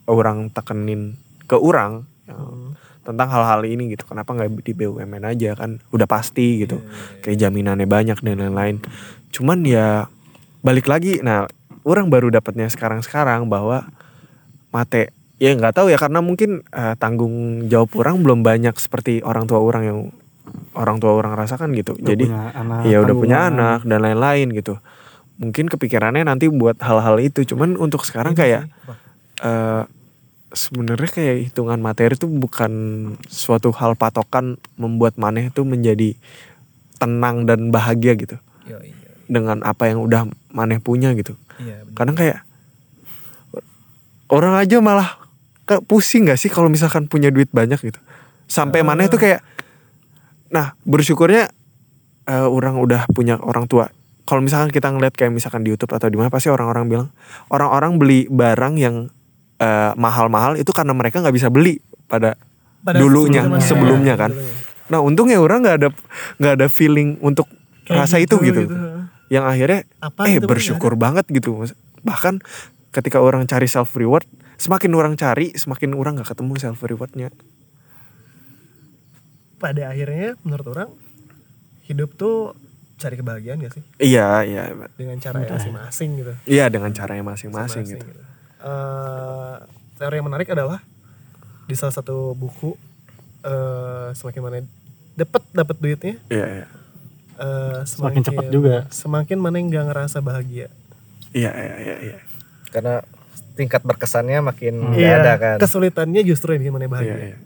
orang 0.05 0.51
tekenin 0.51 1.15
ke 1.45 1.55
orang 1.55 2.03
yang 2.27 2.39
Hmm. 2.41 2.71
tentang 3.01 3.27
hal-hal 3.27 3.65
ini 3.65 3.91
gitu. 3.91 4.05
Kenapa 4.05 4.31
nggak 4.31 4.61
di 4.61 4.73
BUMN 4.73 5.25
aja 5.25 5.57
kan? 5.57 5.81
Udah 5.89 6.05
pasti 6.05 6.61
gitu. 6.61 6.79
Iya, 6.79 7.21
kayak 7.25 7.37
jaminannya 7.39 7.87
banyak 7.89 8.21
dan 8.21 8.37
lain-lain. 8.37 8.77
Cuman 9.33 9.65
ya 9.65 10.05
balik 10.61 10.85
lagi. 10.85 11.17
Nah 11.19 11.49
orang 11.81 12.13
baru 12.13 12.29
dapatnya 12.29 12.69
sekarang-sekarang 12.69 13.49
bahwa 13.49 13.89
mate 14.69 15.09
ya 15.41 15.57
nggak 15.57 15.73
tahu 15.73 15.89
ya 15.89 15.97
karena 15.97 16.21
mungkin 16.21 16.61
eh, 16.69 16.93
tanggung 17.01 17.65
jawab 17.65 17.89
orang 17.97 18.21
belum 18.21 18.39
banyak 18.45 18.77
seperti 18.77 19.25
orang 19.25 19.49
tua 19.49 19.57
orang 19.57 19.83
yang 19.83 19.99
orang 20.77 21.01
tua 21.01 21.17
orang 21.17 21.33
rasakan 21.33 21.73
gitu. 21.73 21.97
Udah 21.97 22.09
jadi 22.13 22.25
anak, 22.29 22.85
ya 22.85 22.97
udah 23.01 23.15
punya 23.17 23.37
anak 23.49 23.81
dan 23.89 24.05
lain-lain 24.05 24.53
gitu. 24.53 24.77
Mungkin 25.41 25.65
kepikirannya 25.73 26.21
nanti 26.21 26.45
buat 26.45 26.77
hal-hal 26.77 27.17
itu. 27.17 27.41
Cuman 27.41 27.73
untuk 27.81 28.05
sekarang 28.05 28.37
kayak 28.37 28.69
eh 29.41 29.83
sebenarnya 30.51 31.09
kayak 31.09 31.37
hitungan 31.49 31.79
materi 31.79 32.13
itu 32.13 32.27
bukan 32.27 32.71
suatu 33.31 33.71
hal 33.73 33.95
patokan 33.95 34.59
membuat 34.75 35.15
maneh 35.15 35.49
itu 35.49 35.63
menjadi 35.63 36.13
tenang 37.01 37.49
dan 37.49 37.73
bahagia 37.73 38.13
gitu. 38.13 38.37
Iya, 38.69 38.77
iya, 38.85 39.09
dengan 39.25 39.65
apa 39.65 39.89
yang 39.89 40.05
udah 40.05 40.29
maneh 40.53 40.77
punya 40.77 41.15
gitu. 41.17 41.33
Iya, 41.57 41.87
kadang 41.97 42.13
kayak 42.13 42.45
orang 44.29 44.59
aja 44.59 44.77
malah 44.83 45.21
pusing 45.87 46.27
gak 46.27 46.39
sih 46.41 46.49
kalau 46.51 46.67
misalkan 46.67 47.07
punya 47.07 47.31
duit 47.31 47.47
banyak 47.51 47.79
gitu? 47.79 47.99
Sampai 48.49 48.83
maneh 48.83 49.07
itu 49.07 49.15
kayak 49.15 49.39
nah 50.51 50.75
bersyukurnya 50.83 51.47
eh, 52.27 52.47
orang 52.47 52.75
udah 52.79 53.07
punya 53.11 53.39
orang 53.39 53.65
tua. 53.65 53.87
Kalau 54.27 54.39
misalkan 54.43 54.71
kita 54.71 54.91
ngeliat 54.91 55.15
kayak 55.15 55.31
misalkan 55.31 55.63
di 55.63 55.71
YouTube 55.71 55.91
atau 55.95 56.07
di 56.07 56.15
mana 56.19 56.31
pasti 56.31 56.47
orang-orang 56.51 56.85
bilang 56.87 57.07
orang-orang 57.51 57.99
beli 57.99 58.19
barang 58.27 58.73
yang 58.75 58.95
eh, 59.59 59.91
mahal-mahal 59.95 60.59
itu 60.59 60.69
karena 60.75 60.91
mereka 60.91 61.23
nggak 61.23 61.35
bisa 61.35 61.47
beli 61.47 61.79
pada 62.07 62.35
Pada 62.81 62.97
dulunya 62.99 63.45
sebelumnya. 63.45 63.63
sebelumnya 63.63 64.15
kan. 64.19 64.31
Sebelumnya. 64.35 64.89
nah 64.91 64.99
untungnya 64.99 65.37
orang 65.39 65.63
nggak 65.63 65.77
ada 65.79 65.89
nggak 66.41 66.53
ada 66.59 66.67
feeling 66.67 67.15
untuk 67.23 67.47
Kayak 67.87 67.97
rasa 68.07 68.17
itu 68.21 68.35
gitu, 68.43 68.67
gitu. 68.67 68.75
yang 69.31 69.47
akhirnya 69.47 69.87
Apa 70.03 70.27
eh 70.29 70.37
bersyukur 70.43 70.93
banget 70.99 71.25
gitu. 71.31 71.57
Bahkan 72.03 72.43
ketika 72.91 73.23
orang 73.23 73.47
cari 73.47 73.65
self 73.71 73.95
reward 73.95 74.27
semakin 74.61 74.91
orang 74.93 75.13
cari 75.17 75.57
semakin 75.57 75.97
orang 75.97 76.21
nggak 76.21 76.29
ketemu 76.37 76.53
self 76.61 76.85
rewardnya. 76.85 77.33
Pada 79.57 79.89
akhirnya 79.89 80.37
menurut 80.45 80.67
orang 80.73 80.89
hidup 81.89 82.13
tuh 82.13 82.53
cari 83.01 83.17
kebahagiaan 83.17 83.57
gak 83.65 83.73
sih? 83.81 83.83
Iya 83.97 84.45
iya. 84.45 84.69
Dengan 84.93 85.17
cara 85.17 85.41
yang 85.41 85.57
masing-masing 85.57 86.09
gitu. 86.21 86.33
Iya 86.45 86.65
dengan 86.69 86.93
caranya 86.93 87.25
masing-masing 87.25 87.83
gitu. 87.89 88.05
Eh, 88.61 89.55
teori 89.97 90.15
yang 90.21 90.27
menarik 90.29 90.49
adalah 90.53 90.85
di 91.65 91.73
salah 91.73 91.93
satu 91.93 92.37
buku 92.37 92.77
eh 93.41 94.13
semakin 94.13 94.41
mana 94.45 94.61
dapat 95.17 95.41
dapat 95.49 95.75
duitnya 95.81 96.21
iya 96.29 96.45
iya. 96.61 96.65
eh, 97.41 97.81
Semakin 97.89 98.21
cepat 98.21 98.53
juga. 98.53 98.85
semakin 98.93 99.37
mana 99.41 99.57
yang 99.57 99.73
nggak 99.73 99.85
ngerasa 99.89 100.21
bahagia. 100.21 100.69
Iya 101.33 101.49
iya 101.49 101.75
iya, 101.81 101.95
iya. 102.05 102.17
karena 102.69 103.01
tingkat 103.51 103.81
berkesannya 103.81 104.39
makin 104.41 104.73
nggak 104.87 104.97
Iya, 104.97 105.15
ada 105.17 105.33
kan. 105.35 105.57
Kesulitannya 105.57 106.21
justru 106.23 106.53
yang 106.53 106.61
bikin 106.61 106.73
mana 106.73 106.83
iya, 106.83 106.91
bahagia. 106.91 107.15
Iya. 107.17 107.37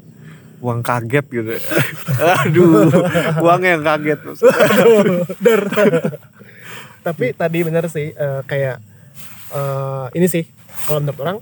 uang 0.55 0.81
kaget 0.81 1.25
gitu 1.27 1.51
aduh 2.41 2.89
uang 3.37 3.61
yang 3.61 3.81
kaget 3.81 4.17
Der. 5.45 5.61
tapi 7.01 7.25
tadi 7.31 7.59
benar 7.61 7.85
sih 7.85 8.09
eh, 8.09 8.41
kayak 8.43 8.81
eh, 9.51 10.05
ini 10.13 10.25
sih 10.25 10.47
kalau 10.83 10.99
menurut 10.99 11.19
orang 11.19 11.37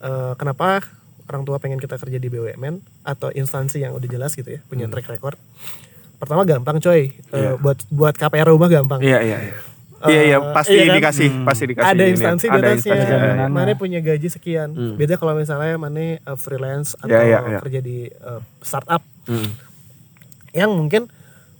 eh, 0.00 0.32
kenapa 0.34 0.82
orang 1.24 1.42
tua 1.44 1.56
pengen 1.58 1.78
kita 1.78 1.94
kerja 1.94 2.16
di 2.16 2.26
BUMN 2.26 2.74
atau 3.04 3.30
instansi 3.30 3.78
yang 3.78 3.94
udah 3.94 4.08
jelas 4.08 4.34
gitu 4.34 4.50
ya 4.50 4.60
punya 4.64 4.88
track 4.88 5.06
record? 5.08 5.38
Pertama 6.18 6.42
gampang 6.42 6.76
coy. 6.76 7.00
Eh, 7.06 7.12
Iya. 7.30 7.54
buat 7.56 7.78
buat 7.88 8.14
KPR 8.14 8.50
rumah 8.50 8.66
gampang. 8.66 8.98
Iya 8.98 9.22
iya 9.22 9.38
iya 9.42 9.54
iya 10.06 10.20
iya 10.24 10.36
Eh, 10.38 10.50
pasti 10.50 10.72
iya 10.72 10.84
kan? 10.86 10.96
dikasih 10.96 11.28
pasti 11.42 11.64
dikasih 11.66 11.90
ada 11.90 12.02
ini. 12.02 12.10
instansi 12.10 12.44
ada 12.46 12.68
instansi 12.70 12.88
Jaminannya. 13.02 13.48
mana 13.48 13.72
punya 13.74 13.98
gaji 13.98 14.28
sekian 14.28 14.70
Hmm. 14.70 14.94
beda 14.94 15.14
kalau 15.14 15.34
misalnya 15.34 15.74
mana 15.74 15.98
eh, 16.16 16.36
freelance 16.36 16.94
atau 16.94 17.10
Iya, 17.10 17.20
iya, 17.22 17.38
iya. 17.46 17.58
kerja 17.58 17.80
di 17.80 17.98
eh, 18.06 18.40
startup 18.60 19.02
Hmm. 19.22 19.50
yang 20.52 20.70
mungkin 20.70 21.06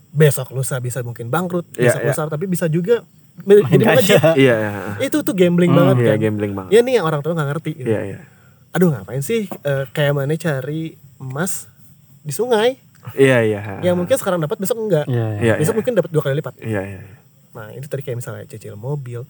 besok 0.09 0.51
lusa 0.51 0.75
bisa 0.77 0.99
mungkin 0.99 1.27
bangkrut 1.27 1.63
Iya, 1.71 1.87
besok 1.87 2.01
iya. 2.01 2.09
lusa 2.09 2.21
tapi 2.27 2.45
bisa 2.45 2.65
juga 2.65 3.05
jadi 3.47 3.63
melejit. 3.79 4.19
iya 4.37 4.55
iya 4.57 4.71
itu 4.99 5.17
tuh 5.19 5.31
gambling 5.31 5.69
Hmm, 5.69 5.79
banget 5.79 5.95
iya 5.99 6.11
kan 6.11 6.19
gambling 6.21 6.53
banget 6.53 6.71
ya 6.71 6.79
nih 6.81 6.93
yang 6.95 7.05
orang 7.05 7.21
tua 7.21 7.31
nggak 7.31 7.49
ngerti 7.49 7.71
gitu. 7.75 7.87
iya 7.87 8.01
iya 8.05 8.19
aduh 8.71 8.89
ngapain 8.89 9.19
sih 9.19 9.47
eh, 9.47 9.83
kayak 9.87 10.13
mana 10.13 10.33
cari 10.33 10.95
emas 11.15 11.69
di 12.19 12.31
sungai 12.31 12.75
iya 13.13 13.39
iya 13.39 13.59
yang 13.81 13.95
mungkin 13.95 14.13
sekarang 14.13 14.37
dapat 14.37 14.57
besok 14.57 14.77
enggak 14.79 15.05
Iya, 15.05 15.27
iya. 15.33 15.41
iya 15.41 15.53
besok 15.55 15.71
iya 15.71 15.77
mungkin 15.77 15.93
dapat 15.95 16.09
dua 16.09 16.21
kali 16.21 16.35
lipat 16.35 16.53
iya 16.59 16.81
iya 16.81 16.99
iya. 16.99 17.17
Nah 17.51 17.67
itu 17.71 17.87
tadi 17.87 18.01
kayak 18.01 18.23
misalnya 18.23 18.47
cicil 18.47 18.79
mobil 18.79 19.27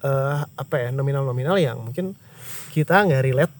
eh 0.00 0.38
apa 0.56 0.74
ya 0.80 0.88
nominal-nominal 0.94 1.60
yang 1.60 1.76
mungkin 1.82 2.16
kita 2.72 3.04
nggak 3.04 3.22
relate. 3.26 3.54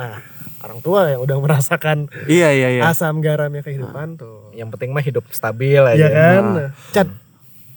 Nah 0.00 0.24
orang 0.60 0.80
tua 0.80 1.12
yang 1.12 1.20
udah 1.20 1.36
merasakan 1.40 2.08
iya 2.28 2.52
iya 2.52 2.68
iya. 2.80 2.82
asam 2.88 3.20
garamnya 3.20 3.64
kehidupan 3.64 4.20
tuh. 4.20 4.52
yang 4.52 4.68
penting 4.72 4.92
mah 4.92 5.04
hidup 5.04 5.24
stabil 5.32 5.80
aja. 5.80 5.96
Iya 5.96 6.08
kan? 6.08 6.44
Chat 6.92 7.08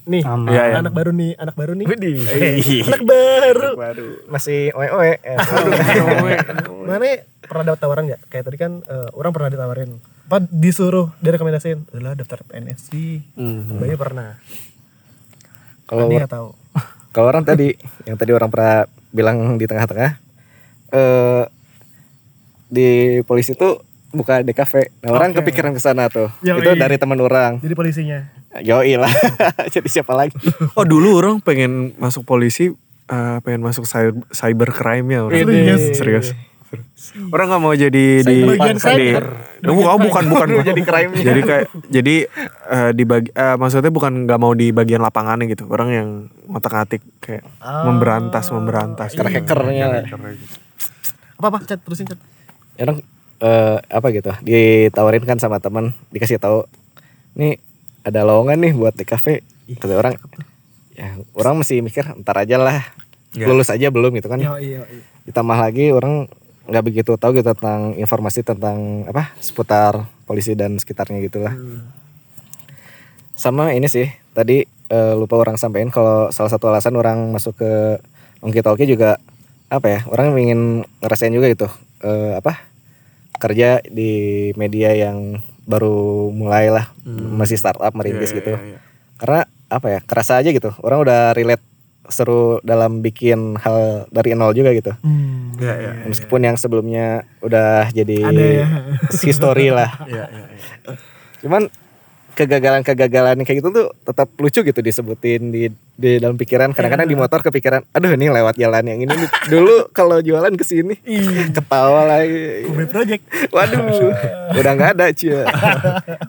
nih 0.04 0.24
Aman. 0.28 0.52
Iya, 0.52 0.64
iya. 0.68 0.76
anak 0.84 0.92
baru 0.92 1.12
nih 1.16 1.32
anak 1.40 1.56
baru 1.56 1.72
nih. 1.80 1.86
Widih. 1.88 2.16
anak 2.92 3.04
baru. 3.08 3.70
Baru. 3.76 4.08
Masih 4.28 4.72
oe 4.76 4.88
oe 5.00 5.14
mana 6.84 7.24
pernah 7.44 7.64
dapat 7.72 7.80
tawaran 7.80 8.04
nggak? 8.12 8.22
Kayak 8.28 8.44
tadi 8.48 8.58
kan 8.60 8.72
eh, 8.84 9.10
orang 9.16 9.32
pernah 9.32 9.50
ditawarin. 9.52 9.92
Apa 10.28 10.44
disuruh 10.48 11.12
direkomendasiin? 11.20 11.88
Udah 11.92 12.16
daftar 12.16 12.44
PNS 12.48 12.92
sih 12.92 13.24
Mhm. 13.36 13.80
Bayu 13.80 13.96
pernah 13.96 14.40
kalau 15.94 16.28
tahu 16.28 16.48
kalau 17.14 17.28
orang 17.30 17.46
tadi 17.46 17.78
yang 18.10 18.18
tadi 18.18 18.32
orang 18.34 18.50
pernah 18.50 18.89
bilang 19.14 19.38
di 19.62 19.66
tengah-tengah 19.70 20.12
eh 20.94 21.44
di 22.74 23.22
polisi 23.22 23.54
tuh 23.54 23.86
buka 24.14 24.46
DKV. 24.46 25.04
Nah, 25.06 25.10
orang 25.14 25.34
kepikiran 25.34 25.74
ke 25.74 25.82
sana 25.82 26.10
tuh. 26.10 26.30
Yoi. 26.46 26.62
Itu 26.62 26.78
dari 26.78 26.98
teman 27.02 27.18
orang. 27.22 27.62
Jadi 27.62 27.74
polisinya. 27.74 28.30
Yoi 28.62 28.98
lah. 28.98 29.10
Jadi 29.74 29.89
siapa 29.89 30.14
lagi? 30.14 30.38
Oh 30.78 30.86
dulu 30.86 31.18
orang 31.18 31.41
pengen 31.41 31.98
masuk 31.98 32.26
polisi, 32.26 32.70
eh, 33.10 33.38
pengen 33.41 33.66
masuk 33.66 33.89
cyber, 33.89 34.22
cyber 34.30 34.70
crime 34.74 35.08
ya 35.10 35.20
orang. 35.26 35.41
Serius? 35.41 35.82
Serius. 35.98 36.28
Orang 37.34 37.46
nggak 37.48 37.62
mau 37.62 37.74
jadi 37.74 38.06
di 38.22 38.38
Bagian 38.44 38.78
di. 38.78 39.08
Oh, 39.64 39.98
bukan 39.98 40.00
bukan 40.04 40.24
bukan 40.34 40.48
Jadi 40.62 40.82
crime-nya. 40.84 41.24
jadi 41.24 41.42
kayak 41.42 41.66
jadi 41.88 42.16
eh, 42.68 42.90
di 42.92 43.04
bagi 43.04 43.30
eh, 43.32 43.56
maksudnya 43.56 43.92
bukan 43.92 44.28
nggak 44.28 44.40
mau 44.40 44.52
di 44.52 44.70
bagian 44.70 45.00
lapangannya 45.00 45.48
gitu 45.48 45.68
orang 45.68 45.90
yang 45.90 46.08
ngotak 46.48 46.74
atik 46.76 47.02
kayak 47.20 47.44
memberantas 47.62 48.52
memberantas 48.52 49.16
Karena 49.16 49.40
hackernya 49.40 49.86
lah. 49.88 50.02
Apa 51.40 51.46
apa 51.48 51.58
chat 51.64 51.80
terusin 51.80 52.08
chat. 52.08 52.20
Ya, 52.76 52.90
orang 52.90 53.00
eh, 53.40 53.78
apa 53.80 54.08
gitu 54.12 54.32
ditawarin 54.42 55.24
kan 55.24 55.38
sama 55.40 55.60
teman 55.60 55.96
dikasih 56.12 56.40
tahu 56.40 56.68
nih 57.34 57.58
ada 58.04 58.28
lowongan 58.28 58.60
nih 58.60 58.74
buat 58.76 58.94
di 58.94 59.08
kafe 59.08 59.42
kata 59.80 59.96
orang 59.96 60.14
ya 60.94 61.18
orang 61.34 61.64
masih 61.64 61.80
mikir 61.82 62.04
ntar 62.20 62.38
aja 62.38 62.60
lah 62.60 62.84
Ya. 63.34 63.50
lulus 63.50 63.74
aja 63.74 63.90
belum 63.90 64.14
gitu 64.14 64.30
kan 64.30 64.38
Yo 64.38 64.62
iya 64.62 64.86
iya. 64.86 65.02
ditambah 65.26 65.58
lagi 65.58 65.90
orang 65.90 66.30
nggak 66.64 66.84
begitu 66.84 67.11
tahu 67.16 67.36
gitu 67.36 67.51
tentang 67.51 67.91
informasi 67.95 68.39
tentang 68.41 69.03
apa 69.03 69.36
seputar 69.38 70.07
polisi 70.24 70.55
dan 70.55 70.80
sekitarnya 70.80 71.20
gitulah 71.20 71.51
sama 73.34 73.74
ini 73.74 73.89
sih 73.89 74.07
tadi 74.32 74.64
eh, 74.88 75.14
lupa 75.18 75.36
orang 75.36 75.57
sampein 75.57 75.89
kalau 75.89 76.30
salah 76.30 76.47
satu 76.47 76.70
alasan 76.70 76.95
orang 76.95 77.34
masuk 77.34 77.57
ke 77.57 77.72
Ongki 78.39 78.61
Talki 78.61 78.86
juga 78.86 79.18
apa 79.68 79.88
ya 79.89 79.99
orang 80.07 80.38
ingin 80.38 80.61
ngerasain 81.01 81.34
juga 81.34 81.49
gitu 81.49 81.68
eh, 81.99 82.38
apa 82.38 82.61
kerja 83.41 83.82
di 83.84 84.11
media 84.55 84.93
yang 84.93 85.41
baru 85.66 86.30
mulai 86.30 86.70
lah 86.70 86.91
masih 87.07 87.57
startup 87.57 87.91
merintis 87.91 88.32
Iya, 88.32 88.38
gitu. 88.39 88.53
iya, 88.53 88.76
iya. 88.76 88.80
karena 89.18 89.39
apa 89.68 89.88
ya 89.89 89.99
kerasa 89.99 90.38
aja 90.38 90.53
gitu 90.53 90.70
orang 90.80 91.01
udah 91.01 91.34
relate 91.34 91.64
seru 92.06 92.60
dalam 92.62 92.99
bikin 92.99 93.56
hal 93.56 94.08
dari 94.10 94.34
nol 94.34 94.51
juga 94.51 94.72
gitu 94.72 94.91
Hmm. 94.99 95.56
Iya, 95.56 95.74
iya, 95.76 95.91
iya. 95.93 96.06
meskipun 96.06 96.41
yang 96.41 96.58
sebelumnya 96.58 97.08
udah 97.39 97.88
jadi 97.89 98.18
Ada 98.26 98.43
ya. 98.60 98.68
history 99.28 99.70
lah 99.70 99.91
Iya, 100.04 100.26
iya, 100.34 100.45
iya. 100.49 100.93
cuman 101.39 101.70
kegagalan-kegagalan 102.34 103.45
kayak 103.45 103.62
gitu 103.62 103.70
tuh 103.70 103.88
tetap 104.01 104.26
lucu 104.36 104.66
gitu 104.66 104.82
disebutin 104.82 105.54
di 105.54 105.70
di 105.93 106.18
dalam 106.18 106.34
pikiran 106.34 106.74
kadang-kadang 106.74 107.06
di 107.06 107.14
motor 107.14 107.39
kepikiran 107.39 107.86
aduh 107.88 108.10
ini 108.10 108.26
lewat 108.28 108.58
jalan 108.58 108.82
yang 108.84 109.06
ini 109.06 109.14
dulu 109.45 109.86
kalau 109.93 110.18
jualan 110.18 110.49
ke 110.51 110.66
sini 110.66 110.97
ketawa 111.54 112.10
lagi 112.10 112.66
Ube 112.66 112.89
Project 112.89 113.22
waduh 113.54 113.86
udah 114.58 114.72
nggak 114.74 114.91
ada 114.97 115.14
cia 115.14 115.45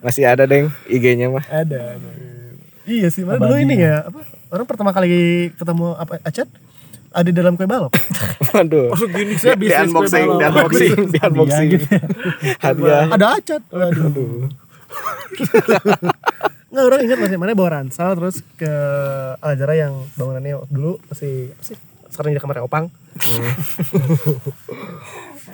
masih 0.04 0.28
ada 0.28 0.44
deng 0.44 0.68
IG-nya 0.86 1.32
mah 1.32 1.44
ada. 1.48 1.96
ada. 1.96 2.08
Iya 2.84 3.08
sih, 3.08 3.24
mana 3.24 3.40
dulu 3.40 3.56
ini 3.56 3.80
ya 3.80 4.04
apa 4.04 4.20
orang 4.54 4.66
pertama 4.70 4.94
kali 4.94 5.50
ketemu 5.58 5.98
apa 5.98 6.22
Acet 6.22 6.46
ada 7.14 7.26
di 7.30 7.34
dalam 7.34 7.54
kue 7.54 7.66
balok. 7.66 7.94
waduh 8.54 8.90
gini 9.10 9.34
di, 9.38 9.66
di 9.66 9.74
unboxing 9.74 10.28
di 10.38 10.44
unboxing 10.46 10.98
di 11.10 11.18
unboxing 11.18 11.70
hadiah 12.62 13.06
ada 13.10 13.26
Acet. 13.38 13.62
Waduh. 13.70 14.46
Nggak 16.74 16.84
orang 16.90 17.00
ingat 17.06 17.18
masih 17.22 17.38
mana 17.38 17.54
bawa 17.54 17.82
ransel 17.82 18.14
terus 18.18 18.42
ke 18.58 18.72
Aljara 19.38 19.74
yang 19.78 19.94
bangunannya 20.18 20.58
dulu 20.70 20.98
masih 21.06 21.54
apa 21.54 21.62
sih 21.62 21.76
sekarang 22.10 22.30
jadi 22.34 22.42
kamarnya 22.42 22.66
opang. 22.66 22.90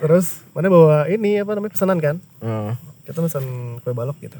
terus 0.01 0.41
mana 0.57 0.73
bawa 0.73 1.09
ini 1.13 1.41
apa 1.41 1.57
namanya 1.57 1.73
pesanan 1.77 2.01
kan? 2.01 2.17
Hmm. 2.41 2.77
Kita 3.05 3.21
pesan 3.21 3.45
kue 3.85 3.93
balok 3.93 4.17
gitu. 4.21 4.37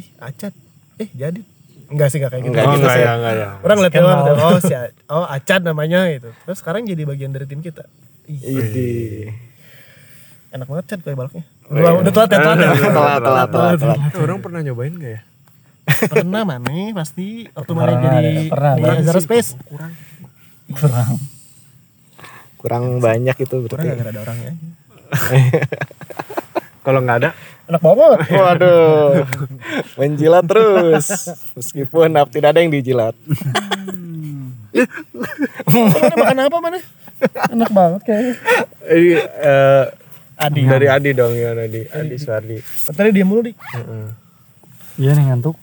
Eh 0.00 0.08
Acet, 0.20 0.56
eh 0.96 1.08
jadi 1.12 1.44
Enggak 1.92 2.08
sih 2.08 2.18
enggak 2.18 2.32
kayak 2.32 2.42
gitu. 2.42 2.50
Enggak 2.50 2.64
Oh, 2.64 2.72
gitu 2.72 2.80
enggak 2.80 2.96
sih. 2.96 3.04
ya, 3.04 3.12
enggak 3.14 3.34
ya. 3.34 3.48
Orang 3.60 3.76
ngeliat 3.76 3.92
doang 3.92 4.20
oh 4.40 4.58
si 4.58 4.72
oh 5.08 5.26
Acat 5.28 5.60
namanya 5.60 6.00
gitu. 6.08 6.28
Terus 6.32 6.58
sekarang 6.58 6.82
jadi 6.82 7.02
bagian 7.04 7.30
dari 7.30 7.44
tim 7.44 7.60
kita. 7.60 7.84
Ih, 8.24 8.40
Idi. 8.40 8.92
enak 10.48 10.66
banget 10.66 10.84
Cat 10.86 11.00
kue 11.00 11.12
baloknya. 11.12 11.44
Udah, 11.66 11.92
udah 12.00 12.12
telat 12.12 12.28
ya, 12.28 12.38
telat 12.38 12.56
ya. 12.56 12.68
telat 12.96 13.20
telat 13.20 13.48
telat 13.48 13.76
telat 13.78 13.98
Eh, 14.10 14.20
orang 14.20 14.38
pernah 14.40 14.60
nyobain 14.60 14.94
gak 14.94 15.12
ya? 15.12 15.20
Pernah 16.08 16.42
mana 16.44 16.70
pasti 16.94 17.48
waktu 17.48 17.72
mana 17.72 17.90
Pernah 17.90 18.12
jadi 18.14 18.32
ada, 18.46 18.50
pernah. 18.52 18.72
Azara 19.00 19.20
Space. 19.20 19.50
kurang 20.78 21.08
kurang 22.56 22.84
banyak 23.00 23.36
itu 23.36 23.56
Kurang 23.58 23.66
berarti 23.66 23.86
gak 23.98 24.08
ada 24.08 24.20
orangnya. 24.22 24.52
Kalau 26.82 26.98
nggak 26.98 27.18
ada, 27.18 27.30
Enak 27.62 27.78
banget. 27.80 28.18
Waduh, 28.42 29.22
menjilat 29.94 30.44
terus. 30.44 31.06
Meskipun 31.54 32.10
tidak 32.28 32.48
ada 32.52 32.60
yang 32.60 32.68
dijilat. 32.68 33.14
Mana 35.64 36.14
makan 36.16 36.38
apa 36.42 36.58
mana? 36.58 36.78
Enak 37.48 37.70
banget 37.70 38.00
kayaknya. 38.02 38.34
ini 38.90 39.14
eh, 39.14 39.84
Adi. 40.34 40.60
dari 40.66 40.86
Adi 40.90 41.10
dong 41.14 41.32
ya 41.32 41.54
Adi, 41.54 41.86
Adi 41.86 42.16
Suardi. 42.18 42.58
Tadi 42.84 43.10
dia 43.14 43.22
mulu 43.22 43.46
di. 43.46 43.52
iya 44.98 45.14
nih 45.14 45.24
ngantuk 45.30 45.56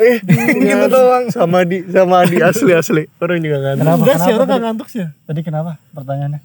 Eh, 0.00 0.18
gitu 0.24 0.86
doang 0.88 1.28
sama 1.30 1.62
di 1.62 1.84
sama 1.86 2.24
Adi 2.26 2.42
asli 2.42 2.72
asli. 2.72 3.04
Orang 3.16 3.38
juga 3.38 3.56
nggak 3.62 3.74
Kenapa? 3.78 3.96
Enggak 4.02 4.16
sih, 4.16 4.24
Kenapa 4.26 4.34
orang 4.34 4.42
tadi? 4.42 4.50
gak 4.50 4.62
ngantuk 4.64 4.88
sih. 4.90 5.04
tadi 5.22 5.40
kenapa 5.40 5.70
pertanyaannya 5.94 6.40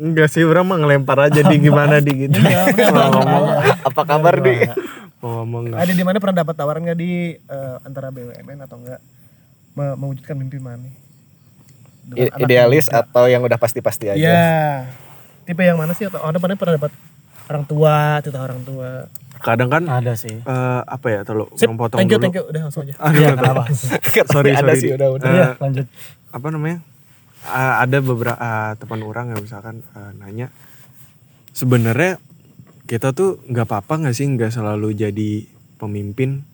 Enggak 0.00 0.32
sih, 0.32 0.40
orang 0.42 0.64
mah 0.64 0.80
ngelempar 0.80 1.28
aja 1.28 1.44
di 1.44 1.56
gimana 1.60 2.00
di 2.00 2.24
gitu. 2.24 2.40
Ngomong, 2.40 3.44
Apa 3.84 4.02
kabar 4.02 4.40
di? 4.40 4.64
mau 5.20 5.44
ngomong 5.44 5.62
nggak? 5.68 5.78
Ada 5.78 5.92
di 5.92 6.00
mana 6.00 6.16
pernah 6.16 6.40
dapat 6.40 6.54
tawaran 6.56 6.80
gak 6.82 6.96
di 6.96 7.36
eh, 7.36 7.76
antara 7.84 8.08
BUMN 8.08 8.64
atau 8.64 8.80
enggak 8.80 9.00
me- 9.70 9.96
mewujudkan 10.00 10.32
mimpi 10.34 10.56
mana? 10.56 10.88
Idealis 12.40 12.88
muda. 12.88 13.04
atau 13.04 13.28
yang 13.28 13.44
udah 13.44 13.54
pasti-pasti 13.54 14.08
aja? 14.08 14.16
Iya. 14.16 14.48
Tipe 15.44 15.60
yang 15.60 15.76
mana 15.76 15.92
sih 15.92 16.08
atau 16.08 16.18
ada 16.18 16.40
mana 16.40 16.56
pernah 16.56 16.80
dapat 16.80 16.92
orang 17.46 17.64
tua, 17.64 17.96
cerita 18.18 18.40
orang 18.40 18.64
tua. 18.64 19.06
Kadang 19.36 19.68
kan 19.68 19.84
ada 19.84 20.16
sih 20.16 20.36
eh, 20.36 20.80
apa 20.82 21.06
ya, 21.06 21.20
terlalu 21.22 21.52
potong 21.76 22.00
thank 22.00 22.08
you, 22.08 22.16
dulu. 22.16 22.24
thank 22.24 22.36
you. 22.36 22.44
Udah 22.46 22.60
langsung 22.64 22.82
aja. 22.82 22.94
Aduh, 22.98 23.12
Iya, 23.14 23.28
aduh. 23.28 23.36
kenapa? 23.36 23.62
sorry, 24.32 24.50
ada 24.52 24.60
sorry. 24.66 24.80
sih 24.80 24.90
udah 24.90 25.08
udah. 25.12 25.24
Eh, 25.24 25.34
Iya, 25.34 25.46
lanjut 25.60 25.86
apa 26.30 26.46
namanya? 26.48 26.78
Eh, 27.42 27.52
ada 27.80 27.98
beberapa 27.98 28.36
eh, 28.36 28.72
teman 28.76 29.00
orang 29.00 29.32
yang 29.32 29.40
misalkan 29.40 29.80
eh, 29.90 30.12
nanya 30.14 30.52
sebenarnya 31.50 32.20
kita 32.84 33.10
tuh 33.10 33.38
nggak 33.44 33.64
apa-apa 33.64 34.04
nggak 34.04 34.14
sih 34.14 34.26
nggak 34.26 34.50
selalu 34.50 34.92
jadi 34.92 35.30
pemimpin? 35.76 36.44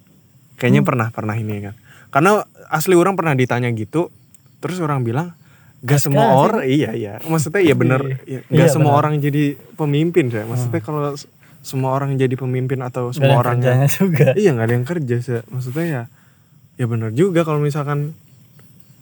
Kayaknya 0.55 0.83
pernah 0.83 1.09
pernah 1.11 1.35
ini 1.35 1.61
kan. 1.61 1.75
Karena 2.09 2.41
asli 2.69 2.95
orang 2.95 3.13
pernah 3.15 3.35
ditanya 3.35 3.69
gitu 3.71 4.09
terus 4.57 4.81
orang 4.81 5.03
bilang 5.03 5.37
gak 5.83 6.01
semua 6.01 6.33
orang 6.33 6.65
iya 6.65 6.91
iya. 6.93 7.13
Maksudnya 7.21 7.61
iya 7.61 7.75
bener. 7.75 8.01
Iya, 8.25 8.41
nggak 8.47 8.69
Iya, 8.69 8.73
semua 8.73 8.95
benar. 8.95 9.01
orang 9.05 9.15
jadi 9.19 9.45
pemimpin 9.75 10.31
saya 10.31 10.45
maksudnya 10.45 10.81
kalau 10.81 11.13
s- 11.13 11.29
semua 11.61 11.93
orang 11.93 12.15
jadi 12.15 12.33
pemimpin 12.33 12.79
atau 12.81 13.11
Gak 13.11 13.21
semua 13.21 13.43
orang 13.43 13.59
juga. 13.91 14.33
Iya 14.33 14.55
nggak 14.55 14.67
ada 14.67 14.75
yang 14.75 14.87
kerja 14.87 15.17
sih 15.19 15.43
maksudnya 15.51 15.85
ya 15.85 16.03
ya 16.77 16.87
benar 16.87 17.11
juga 17.11 17.43
kalau 17.43 17.59
misalkan 17.59 18.15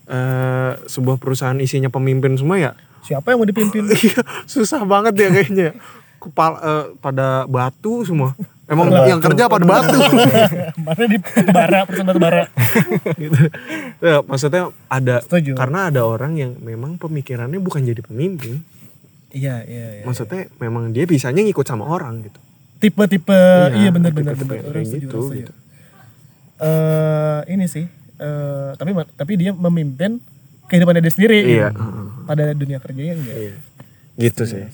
eh 0.05 0.73
sebuah 0.85 1.17
perusahaan 1.17 1.57
isinya 1.57 1.89
pemimpin 1.89 2.37
semua 2.37 2.59
ya 2.61 2.73
Siapa 3.05 3.33
yang 3.33 3.45
mau 3.45 3.49
dipimpin? 3.49 3.85
iya 4.05 4.21
susah 4.45 4.81
banget 4.85 5.13
ya 5.17 5.29
kayaknya 5.29 5.69
kepala 6.19 6.57
eh, 6.57 6.85
pada 6.99 7.45
batu 7.45 8.01
semua 8.05 8.33
emang 8.65 8.89
yang 9.05 9.21
kerja 9.21 9.45
pada 9.45 9.61
batu 9.61 9.93
mana 10.89 11.05
di 11.05 11.19
batu 11.21 11.53
bara, 11.53 11.85
perusahaan 11.85 12.09
batu 12.09 12.21
bara. 12.21 12.45
gitu 13.21 13.37
ya, 14.01 14.25
maksudnya 14.25 14.63
ada 14.89 15.21
Setuju. 15.21 15.53
karena 15.53 15.93
ada 15.93 16.01
orang 16.09 16.33
yang 16.37 16.57
memang 16.61 16.97
pemikirannya 16.97 17.61
bukan 17.61 17.85
jadi 17.85 18.01
pemimpin 18.01 18.65
Iya, 19.35 19.67
iya, 19.67 19.87
iya. 19.99 20.03
maksudnya 20.07 20.47
memang 20.63 20.95
dia 20.95 21.05
bisanya 21.05 21.43
ngikut 21.43 21.67
sama 21.67 21.85
orang 21.85 22.23
gitu 22.25 22.41
Tipe-tipe 22.79 23.35
iya 23.75 23.89
benar 23.91 24.13
benar 24.13 24.37
benar. 24.37 24.61
Orang 24.63 24.85
gitu, 24.87 25.09
setuju. 25.11 25.49
gitu. 25.49 25.53
Eh, 26.61 27.41
ini 27.51 27.67
sih 27.67 27.85
eh 28.17 28.71
tapi 28.75 28.91
tapi 29.15 29.33
dia 29.35 29.51
memimpin 29.51 30.23
kehidupannya 30.65 31.01
dia 31.01 31.11
sendiri 31.11 31.39
iya 31.41 31.69
gitu. 31.69 31.77
heeh, 31.77 32.07
pada 32.25 32.45
dunia 32.53 32.79
kerjanya 32.79 33.15
enggak. 33.15 33.37
iya 33.37 33.55
gitu 34.17 34.43
sih 34.45 34.65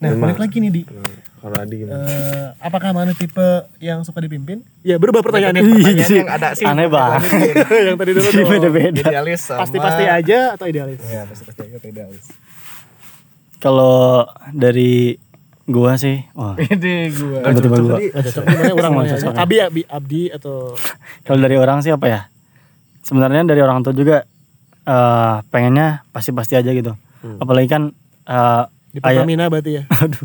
Nah, 0.00 0.16
Memang. 0.16 0.32
balik 0.32 0.40
lagi 0.40 0.56
nih 0.58 0.72
di 0.72 0.82
Nah, 0.88 1.12
kalau 1.42 1.56
Adi 1.58 1.74
gimana 1.74 2.00
eh, 2.02 2.46
apakah 2.56 2.90
mana 2.90 3.12
tipe 3.12 3.44
yang 3.78 4.00
suka 4.00 4.16
dipimpin? 4.18 4.64
Ya 4.80 4.96
berubah 4.96 5.20
pertanyaannya. 5.20 5.60
Pertanyaan 5.60 6.12
yang 6.14 6.30
ada 6.30 6.48
sih. 6.52 6.64
aneh 6.64 6.88
banget 6.88 7.20
yang 7.84 7.96
tadi 7.96 8.10
dulu 8.10 8.24
Iya, 8.26 8.44
beda-beda 8.56 9.00
Idealis 9.02 9.40
sama 9.42 9.60
Pasti-pasti 9.60 10.04
aja 10.06 10.38
atau 10.52 10.64
idealis? 10.64 11.00
Iya, 11.02 11.28
pasti-pasti 11.28 11.60
aja 11.62 11.74
atau 11.76 11.88
idealis. 11.90 12.24
kalau 13.58 14.24
dari 14.50 15.20
gua 15.66 15.94
sih 15.94 16.24
wah 16.32 16.56
Ini 16.64 16.94
gua. 17.12 17.38
tiba-tiba 17.46 17.76
gua 17.78 17.98
Gimana 18.00 18.72
orang 18.74 18.92
cocok. 19.06 19.32
Abi, 19.36 19.56
abi, 19.60 19.82
abdi 19.86 20.22
atau 20.28 20.72
kalau 21.22 21.40
dari 21.40 21.56
orang 21.56 21.80
sih 21.80 21.92
apa 21.92 22.06
ya 22.08 22.20
sebenarnya 23.00 23.44
dari 23.44 23.60
orang 23.60 23.80
tua 23.80 23.92
juga 23.92 24.24
eh 24.80 25.36
pengennya 25.48 26.04
pasti-pasti 26.10 26.56
aja 26.56 26.70
gitu 26.70 26.94
Hmm. 27.20 27.36
apalagi 27.36 27.68
kan 27.68 27.82
eh, 28.24 28.64
Di 28.90 28.98
Ayah. 29.04 29.22
Pertamina 29.22 29.44
berarti 29.46 29.70
ya. 29.76 29.82
Aduh. 30.02 30.24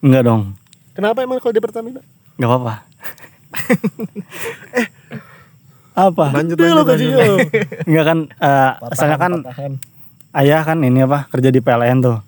Enggak 0.00 0.22
dong. 0.22 0.42
Kenapa 0.94 1.18
emang 1.20 1.42
kalau 1.42 1.50
di 1.50 1.58
Pertamina? 1.58 2.00
Enggak 2.38 2.48
apa-apa. 2.48 2.74
apa? 6.08 6.24
Lanjut 6.32 6.56
lo 6.56 6.82
lanjut. 6.86 7.20
Enggak 7.84 8.04
kan 8.10 8.18
eh 8.32 8.70
asalnya 8.86 9.18
kan 9.20 9.32
ayah 10.40 10.62
kan 10.64 10.78
ini 10.80 11.04
apa 11.04 11.28
kerja 11.28 11.52
di 11.52 11.60
PLN 11.60 11.98
tuh. 12.00 12.18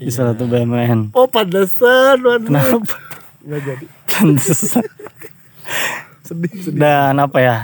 Di 0.00 0.10
salah 0.10 0.34
satu 0.34 0.50
BUMN. 0.50 1.14
Oh 1.14 1.30
pantesan 1.30 2.18
waduh. 2.24 2.50
Kenapa? 2.50 2.96
Nggak 3.46 3.60
jadi. 3.62 3.84
Pantesan. 4.10 4.82
Sedih 6.26 6.50
sedih. 6.58 6.80
Dan 6.80 7.22
apa 7.22 7.38
ya? 7.38 7.56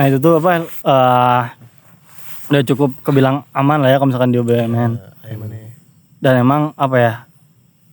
Nah 0.00 0.08
itu 0.08 0.16
tuh 0.16 0.40
apa? 0.40 0.64
eh 0.64 1.44
udah 2.48 2.62
cukup 2.64 3.04
kebilang 3.04 3.44
aman 3.52 3.84
lah 3.84 3.92
ya 3.92 4.00
kalau 4.00 4.08
misalkan 4.08 4.32
di 4.32 4.40
BUMN. 4.40 4.96
Ya? 4.96 5.12
Dan 6.24 6.40
emang 6.40 6.72
apa 6.72 6.96
ya? 6.96 7.12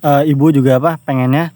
eh, 0.08 0.32
ibu 0.32 0.48
juga 0.56 0.80
apa? 0.80 0.96
Pengennya 1.04 1.52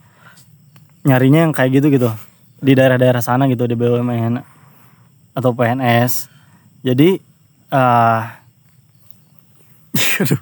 nyarinya 1.07 1.47
yang 1.47 1.55
kayak 1.55 1.79
gitu 1.79 1.87
gitu 1.87 2.11
di 2.59 2.75
daerah-daerah 2.75 3.23
sana 3.23 3.47
gitu 3.47 3.63
di 3.63 3.79
BUMN 3.79 4.43
atau 5.31 5.55
PNS. 5.55 6.27
Jadi 6.83 7.15
aduh. 10.19 10.41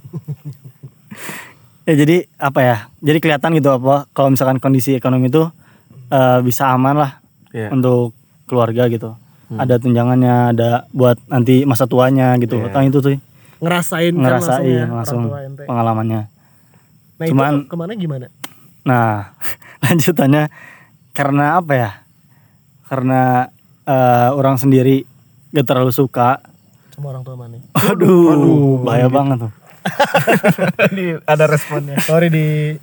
ya 1.86 1.94
jadi 1.94 2.26
apa 2.42 2.60
ya? 2.66 2.78
Jadi 2.98 3.18
kelihatan 3.22 3.54
gitu 3.62 3.78
apa 3.78 4.10
kalau 4.18 4.34
misalkan 4.34 4.58
kondisi 4.58 4.98
ekonomi 4.98 5.30
itu 5.30 5.46
eh, 6.10 6.42
bisa 6.42 6.74
aman 6.74 6.98
lah 6.98 7.12
Iya. 7.54 7.70
untuk 7.78 8.18
keluarga 8.50 8.90
gitu. 8.90 9.14
Ada 9.50 9.82
tunjangannya, 9.82 10.54
ada 10.54 10.70
buat 10.94 11.18
nanti 11.26 11.66
masa 11.66 11.90
tuanya 11.90 12.38
gitu. 12.38 12.62
Iya. 12.62 12.70
Kan 12.70 12.86
itu 12.86 13.02
tuh 13.02 13.18
Ngerasain, 13.60 14.16
kan 14.16 14.22
ngerasain 14.24 14.88
langsung, 14.88 15.26
ya, 15.28 15.34
langsung 15.36 15.66
pengalamannya. 15.68 16.22
Nah 17.20 17.26
Cuman- 17.28 17.60
itu 17.66 17.68
ke 17.68 17.76
mana 17.76 17.92
gimana? 17.98 18.26
Nah, 18.88 19.36
lanjutannya 19.84 20.48
karena 21.12 21.60
apa 21.60 21.74
ya? 21.76 21.92
Karena 22.88 23.52
eh, 23.84 24.30
orang 24.32 24.56
sendiri 24.56 25.04
gak 25.52 25.66
terlalu 25.68 25.92
suka. 25.92 26.40
Sama 26.96 27.12
orang 27.12 27.24
tua 27.28 27.36
mana? 27.36 27.60
Aduh, 27.76 28.80
bahaya 28.86 29.12
banget 29.12 29.50
tuh. 29.50 29.52
ada 31.32 31.46
responnya. 31.50 32.00
Sorry 32.06 32.32
di 32.32 32.78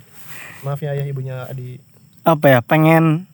maaf 0.61 0.77
ya 0.83 0.93
ayah 0.93 1.05
ibunya 1.09 1.47
Adi. 1.49 1.81
Apa 2.21 2.45
ya? 2.53 2.59
Pengen 2.61 3.25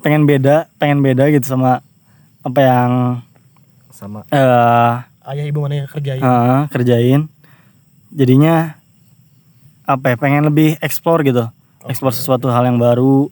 pengen 0.00 0.24
beda, 0.24 0.70
pengen 0.78 1.02
beda 1.04 1.28
gitu 1.28 1.44
sama 1.44 1.82
apa 2.40 2.58
yang 2.58 2.90
Sama 3.88 4.20
eh 4.28 4.92
Ayah 5.24 5.44
ibu 5.44 5.58
mana 5.58 5.78
yang 5.78 5.86
kerjain? 5.86 6.18
eh, 6.18 6.60
kerjain. 6.68 7.20
Jadinya 8.08 8.74
apa 9.84 10.04
ya? 10.08 10.14
Pengen 10.16 10.42
lebih 10.42 10.74
explore 10.78 11.20
gitu. 11.20 11.44
Explore 11.84 12.12
sesuatu 12.12 12.46
hal 12.46 12.64
yang 12.64 12.76
baru. 12.76 13.28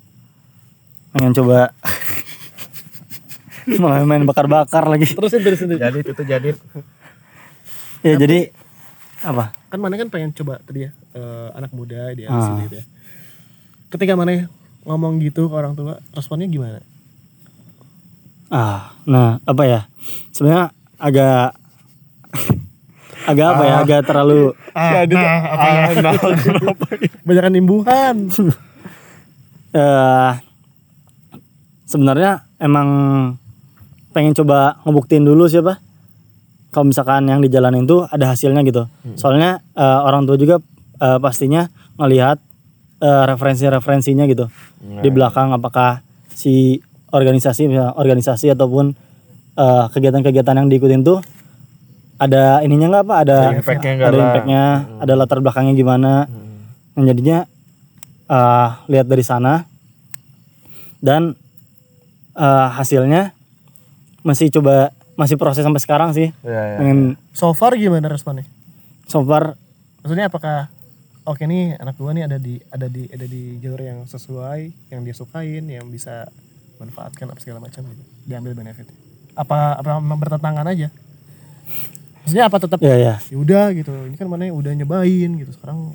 Pengen 1.10 1.32
coba 1.32 1.72
malah 3.80 4.02
main 4.02 4.22
bakar-bakar 4.22 4.86
lagi. 4.86 5.10
Terusin 5.10 5.40
terusin. 5.40 5.66
jadi 5.70 5.96
itu 5.96 6.12
tuh 6.12 6.22
jadi 6.22 6.52
Ya 8.04 8.12
jadi 8.14 8.52
apa? 9.20 9.50
Kan 9.66 9.78
mana 9.80 9.96
kan 9.96 10.06
pengen 10.06 10.30
coba 10.30 10.60
tadi 10.60 10.84
ya 10.84 10.90
eh, 11.12 11.48
anak 11.52 11.72
muda 11.72 12.12
dia 12.12 12.28
Ah. 12.28 12.44
sini 12.44 12.68
gitu 12.68 12.74
ya. 12.76 12.84
Ketika 13.88 14.12
mana 14.14 14.46
ngomong 14.84 15.16
gitu 15.18 15.48
ke 15.48 15.54
orang 15.54 15.72
tua, 15.72 15.96
responnya 16.12 16.44
gimana? 16.44 16.78
Ah, 18.46 18.94
nah 19.02 19.42
apa 19.42 19.62
ya? 19.66 19.80
Sebenarnya 20.30 20.70
agak 20.96 21.58
agak 23.26 23.46
apa 23.52 23.62
ya? 23.66 23.74
Agak 23.82 24.00
terlalu 24.06 24.54
Ah, 24.70 25.02
nah, 25.02 25.38
apa 25.50 25.66
ya? 25.66 25.84
Banyakan 27.26 27.54
imbuhan. 27.58 28.16
eh 29.76 30.30
sebenarnya 31.84 32.46
emang 32.58 32.88
pengen 34.14 34.32
coba 34.32 34.78
ngebuktiin 34.86 35.26
dulu 35.26 35.50
siapa? 35.50 35.82
Kalau 36.70 36.86
misalkan 36.86 37.24
yang 37.26 37.40
dijalanin 37.40 37.88
tuh 37.88 38.04
ada 38.06 38.30
hasilnya 38.30 38.62
gitu. 38.62 38.86
Soalnya 39.16 39.64
eh, 39.74 40.00
orang 40.06 40.28
tua 40.28 40.36
juga 40.38 40.62
eh, 41.00 41.18
pastinya 41.18 41.66
ngelihat 41.98 42.38
eh, 43.00 43.22
referensi-referensinya 43.26 44.24
gitu 44.28 44.46
di 45.02 45.08
belakang 45.10 45.50
apakah 45.50 46.04
si 46.30 46.78
organisasi 47.16 47.72
misalnya 47.72 47.96
organisasi 47.96 48.52
ataupun 48.52 48.92
eh, 49.56 49.84
kegiatan-kegiatan 49.90 50.54
yang 50.60 50.68
diikutin 50.68 51.00
tuh 51.00 51.24
ada 52.16 52.64
ininya 52.64 52.88
nggak 52.92 53.04
apa 53.08 53.14
ada 53.24 53.38
Ada 53.52 53.56
impact-nya 53.60 53.92
ada 54.00 54.16
impactnya 54.16 54.62
ada 55.00 55.12
latar 55.16 55.38
belakangnya 55.40 55.74
gimana. 55.76 56.28
Nah, 56.96 57.04
jadinya 57.04 57.44
eh, 58.28 58.68
lihat 58.92 59.08
dari 59.08 59.24
sana. 59.24 59.64
Dan 61.00 61.36
eh, 62.36 62.68
hasilnya 62.72 63.36
masih 64.24 64.48
coba 64.52 64.92
masih 65.16 65.36
proses 65.40 65.64
sampai 65.64 65.80
sekarang 65.80 66.12
sih. 66.12 66.32
Iya, 66.44 66.62
iya. 66.72 66.76
pengen 66.80 67.00
So 67.32 67.52
far 67.52 67.76
gimana 67.76 68.08
responnya? 68.08 68.44
so 69.06 69.22
far 69.22 69.54
Maksudnya 70.02 70.30
apakah 70.30 70.70
oke 71.26 71.42
nih 71.50 71.74
anak 71.82 71.98
gua 71.98 72.14
nih 72.14 72.30
ada 72.30 72.38
di 72.38 72.62
ada 72.70 72.86
di 72.86 73.10
ada 73.10 73.26
di 73.26 73.58
jalur 73.58 73.82
yang 73.82 74.06
sesuai, 74.06 74.70
yang 74.94 75.02
dia 75.02 75.14
sukain, 75.18 75.66
yang 75.66 75.90
bisa 75.90 76.30
manfaatkan 76.76 77.26
apa 77.28 77.40
segala 77.40 77.58
macam 77.60 77.82
gitu, 77.86 78.02
diambil 78.24 78.52
benefit. 78.52 78.86
Apa 79.36 79.80
apa 79.80 80.00
memang 80.00 80.18
bertentangan 80.20 80.64
aja? 80.66 80.88
Maksudnya 82.24 82.44
apa 82.48 82.56
tetap 82.58 82.78
ya 82.82 82.94
ya 82.96 83.14
ya 83.22 83.36
udah 83.36 83.70
gitu. 83.72 83.92
Ini 84.10 84.16
kan 84.18 84.26
mana 84.26 84.50
udah 84.50 84.72
nyobain 84.74 85.30
gitu. 85.38 85.50
Sekarang 85.54 85.94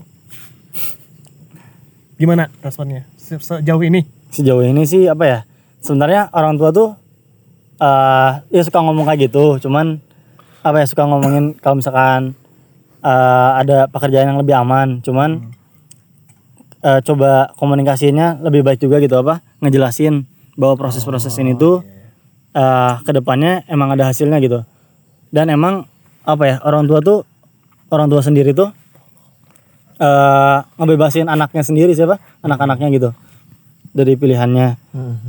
gimana 2.15 2.53
responnya 2.61 3.01
Se- 3.17 3.41
sejauh 3.41 3.81
ini? 3.81 4.05
sejauh 4.31 4.61
ini 4.63 4.85
sih 4.85 5.09
apa 5.09 5.25
ya 5.27 5.39
sebenarnya 5.81 6.29
orang 6.31 6.55
tua 6.55 6.69
tuh 6.71 6.89
eh 7.81 8.31
ya 8.53 8.61
suka 8.61 8.79
ngomong 8.79 9.09
kayak 9.09 9.27
gitu 9.27 9.57
cuman 9.59 9.97
apa 10.61 10.77
ya 10.79 10.87
suka 10.87 11.03
ngomongin 11.09 11.57
kalau 11.57 11.81
misalkan 11.81 12.37
eh, 13.01 13.51
ada 13.57 13.89
pekerjaan 13.89 14.31
yang 14.31 14.39
lebih 14.39 14.53
aman 14.55 15.01
cuman 15.01 15.51
eh, 16.79 16.99
coba 17.01 17.51
komunikasinya 17.57 18.39
lebih 18.45 18.61
baik 18.63 18.79
juga 18.79 19.01
gitu 19.01 19.17
apa 19.17 19.41
ngejelasin 19.59 20.23
bahwa 20.59 20.75
proses-proses 20.79 21.33
ini 21.39 21.55
tuh 21.55 21.83
eh 22.51 22.93
ke 23.03 23.11
depannya 23.15 23.63
emang 23.71 23.95
ada 23.95 24.11
hasilnya 24.11 24.39
gitu. 24.43 24.63
Dan 25.31 25.47
emang 25.47 25.87
apa 26.27 26.43
ya 26.43 26.55
orang 26.67 26.85
tua 26.85 26.99
tuh 26.99 27.23
orang 27.91 28.07
tua 28.11 28.21
sendiri 28.23 28.51
tuh 28.51 28.69
eh 30.01 30.57
ngebebasin 30.75 31.31
anaknya 31.31 31.63
sendiri 31.63 31.95
siapa? 31.95 32.19
Anak-anaknya 32.43 32.87
gitu. 32.91 33.09
Dari 33.91 34.15
pilihannya. 34.15 34.79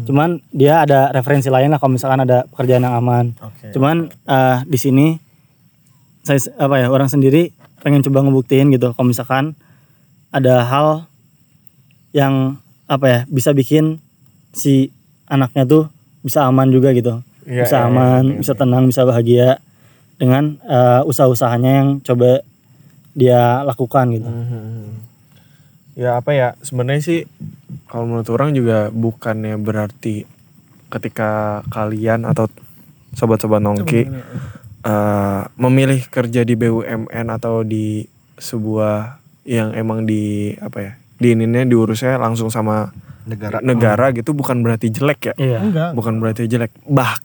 Cuman 0.06 0.38
dia 0.54 0.82
ada 0.86 1.10
referensi 1.10 1.50
lain 1.50 1.70
lah 1.70 1.78
kalau 1.82 1.98
misalkan 1.98 2.22
ada 2.22 2.46
pekerjaan 2.50 2.86
yang 2.86 2.94
aman. 2.94 3.34
Oke. 3.38 3.74
cuman 3.74 4.10
eh, 4.10 4.58
di 4.66 4.78
sini 4.78 5.06
saya 6.22 6.38
apa 6.58 6.78
ya 6.78 6.86
orang 6.86 7.10
sendiri 7.10 7.50
pengen 7.82 8.02
coba 8.06 8.22
ngebuktiin 8.22 8.70
gitu. 8.70 8.94
Kalau 8.94 9.06
misalkan 9.06 9.58
ada 10.30 10.62
hal 10.64 11.10
yang 12.14 12.62
apa 12.86 13.06
ya 13.06 13.20
bisa 13.28 13.50
bikin 13.50 13.98
si 14.54 14.94
anaknya 15.32 15.64
tuh 15.64 15.88
bisa 16.20 16.44
aman 16.44 16.68
juga 16.68 16.92
gitu. 16.92 17.24
Iya, 17.48 17.64
bisa 17.66 17.76
iya, 17.80 17.88
aman 17.88 18.24
iya, 18.28 18.38
bisa 18.44 18.52
tenang 18.52 18.84
bisa 18.86 19.02
bahagia 19.08 19.58
dengan 20.20 20.60
eh, 20.62 21.02
usaha-usahanya 21.08 21.70
yang 21.82 21.88
coba 22.04 22.44
dia 23.16 23.64
lakukan 23.64 24.12
gitu. 24.12 24.28
Mhm. 24.28 24.88
Ya 25.96 26.20
apa 26.20 26.32
ya 26.32 26.48
sebenarnya 26.60 27.02
sih 27.02 27.20
kalau 27.88 28.08
menurut 28.08 28.28
orang 28.32 28.56
juga 28.56 28.88
bukannya 28.92 29.56
berarti 29.60 30.24
ketika 30.92 31.64
kalian 31.72 32.28
atau 32.28 32.48
sobat-sobat 33.16 33.60
nongki 33.60 34.08
eh, 34.84 35.40
memilih 35.56 36.00
kerja 36.08 36.44
di 36.44 36.54
BUMN 36.56 37.26
atau 37.32 37.64
di 37.64 38.04
sebuah 38.38 39.20
yang 39.42 39.74
emang 39.74 40.06
di 40.06 40.54
apa 40.62 40.78
ya 40.78 40.92
di 41.18 41.34
ininya 41.34 41.62
diurusnya 41.66 42.18
langsung 42.18 42.50
sama 42.50 42.90
negara. 43.26 43.56
Negara 43.62 44.06
gitu 44.14 44.32
bukan 44.32 44.60
berarti 44.62 44.88
jelek 44.92 45.32
ya. 45.32 45.34
Iya. 45.38 45.58
Enggak. 45.62 45.90
bukan 45.94 46.14
berarti 46.18 46.46
jelek. 46.46 46.72
Bah 46.86 47.18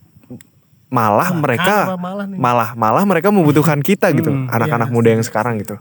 malah 0.87 1.35
Bahkan 1.35 1.43
mereka 1.43 1.75
malah 1.99 2.25
nih? 2.25 2.39
malah 2.39 2.69
malah 2.79 3.03
mereka 3.03 3.27
membutuhkan 3.29 3.83
kita 3.83 4.15
gitu. 4.15 4.31
Hmm, 4.31 4.47
anak-anak 4.47 4.87
iya, 4.87 4.95
muda 4.95 5.09
yang 5.11 5.23
sekarang 5.23 5.59
gitu. 5.59 5.75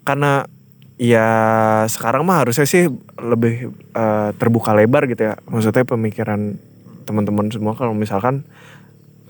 Karena 0.00 0.48
ya 0.96 1.28
sekarang 1.90 2.24
mah 2.24 2.40
harusnya 2.46 2.64
sih 2.64 2.88
lebih 3.20 3.74
eh, 3.92 4.30
terbuka 4.40 4.72
lebar 4.72 5.04
gitu 5.12 5.28
ya. 5.28 5.34
Maksudnya 5.44 5.84
pemikiran 5.84 6.56
teman-teman 7.04 7.52
semua 7.52 7.76
kalau 7.76 7.92
misalkan 7.92 8.48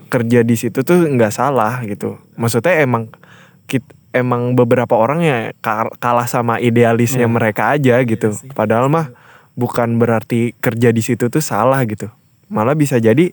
kerja 0.07 0.47
di 0.47 0.55
situ 0.55 0.79
tuh 0.87 1.03
nggak 1.11 1.33
salah 1.33 1.83
gitu. 1.83 2.15
Maksudnya 2.39 2.79
emang 2.79 3.11
kit, 3.67 3.83
emang 4.15 4.55
beberapa 4.55 4.95
orang 4.95 5.19
ya 5.19 5.51
kal- 5.59 5.91
kalah 5.99 6.29
sama 6.29 6.63
idealisnya 6.63 7.27
mereka 7.27 7.75
aja 7.75 7.99
gitu. 8.07 8.31
Sih. 8.31 8.47
padahal 8.55 8.87
mah 8.87 9.11
bukan 9.55 9.97
berarti 9.97 10.51
kerja 10.59 10.91
di 10.91 11.01
situ 11.01 11.31
tuh 11.31 11.41
salah 11.41 11.81
gitu. 11.87 12.11
Malah 12.51 12.75
bisa 12.77 12.99
jadi 12.99 13.31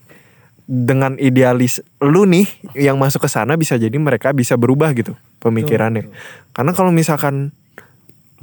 dengan 0.63 1.19
idealis 1.19 1.83
lu 1.99 2.25
nih 2.25 2.47
yang 2.79 2.97
masuk 2.97 3.27
ke 3.27 3.29
sana 3.29 3.59
bisa 3.59 3.75
jadi 3.77 3.93
mereka 3.99 4.31
bisa 4.33 4.55
berubah 4.55 4.95
gitu 4.95 5.19
pemikirannya. 5.43 6.09
Karena 6.55 6.73
kalau 6.73 6.95
misalkan 6.95 7.51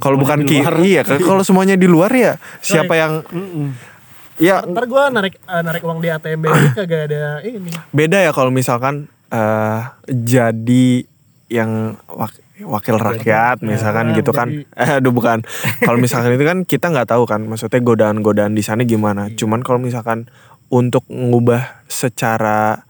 kalau 0.00 0.16
bukan 0.16 0.48
ki 0.48 0.64
iya 0.84 1.04
kan 1.04 1.20
kalau 1.20 1.44
semuanya 1.44 1.76
di 1.76 1.84
luar 1.84 2.08
ya 2.12 2.40
siapa 2.64 2.96
yang 2.96 3.20
ya 4.40 4.64
ntar 4.64 4.88
gue 4.88 5.02
narik 5.12 5.34
eh, 5.36 5.62
narik 5.64 5.82
uang 5.84 6.00
di 6.00 6.08
ATM 6.08 6.40
kagak 6.78 7.12
ada 7.12 7.44
ini. 7.44 7.72
Beda 7.92 8.20
ya 8.20 8.32
kalau 8.32 8.48
misalkan 8.52 9.08
eh 9.32 9.80
jadi 10.08 11.04
yang 11.50 11.96
wak- 12.06 12.40
wakil 12.64 12.96
rakyat 12.96 13.62
misalkan 13.64 14.12
gitu 14.16 14.30
kan. 14.34 14.48
eh 14.52 14.90
aduh 15.00 15.12
bukan. 15.14 15.44
Kalau 15.84 15.98
misalkan 16.00 16.34
itu 16.36 16.44
kan 16.44 16.58
kita 16.64 16.92
nggak 16.92 17.08
tahu 17.10 17.24
kan 17.24 17.44
maksudnya 17.44 17.80
godaan-godaan 17.80 18.52
di 18.52 18.62
sana 18.64 18.84
gimana. 18.84 19.28
Cuman 19.32 19.64
kalau 19.64 19.80
misalkan 19.82 20.28
untuk 20.70 21.04
ngubah 21.10 21.84
secara 21.90 22.84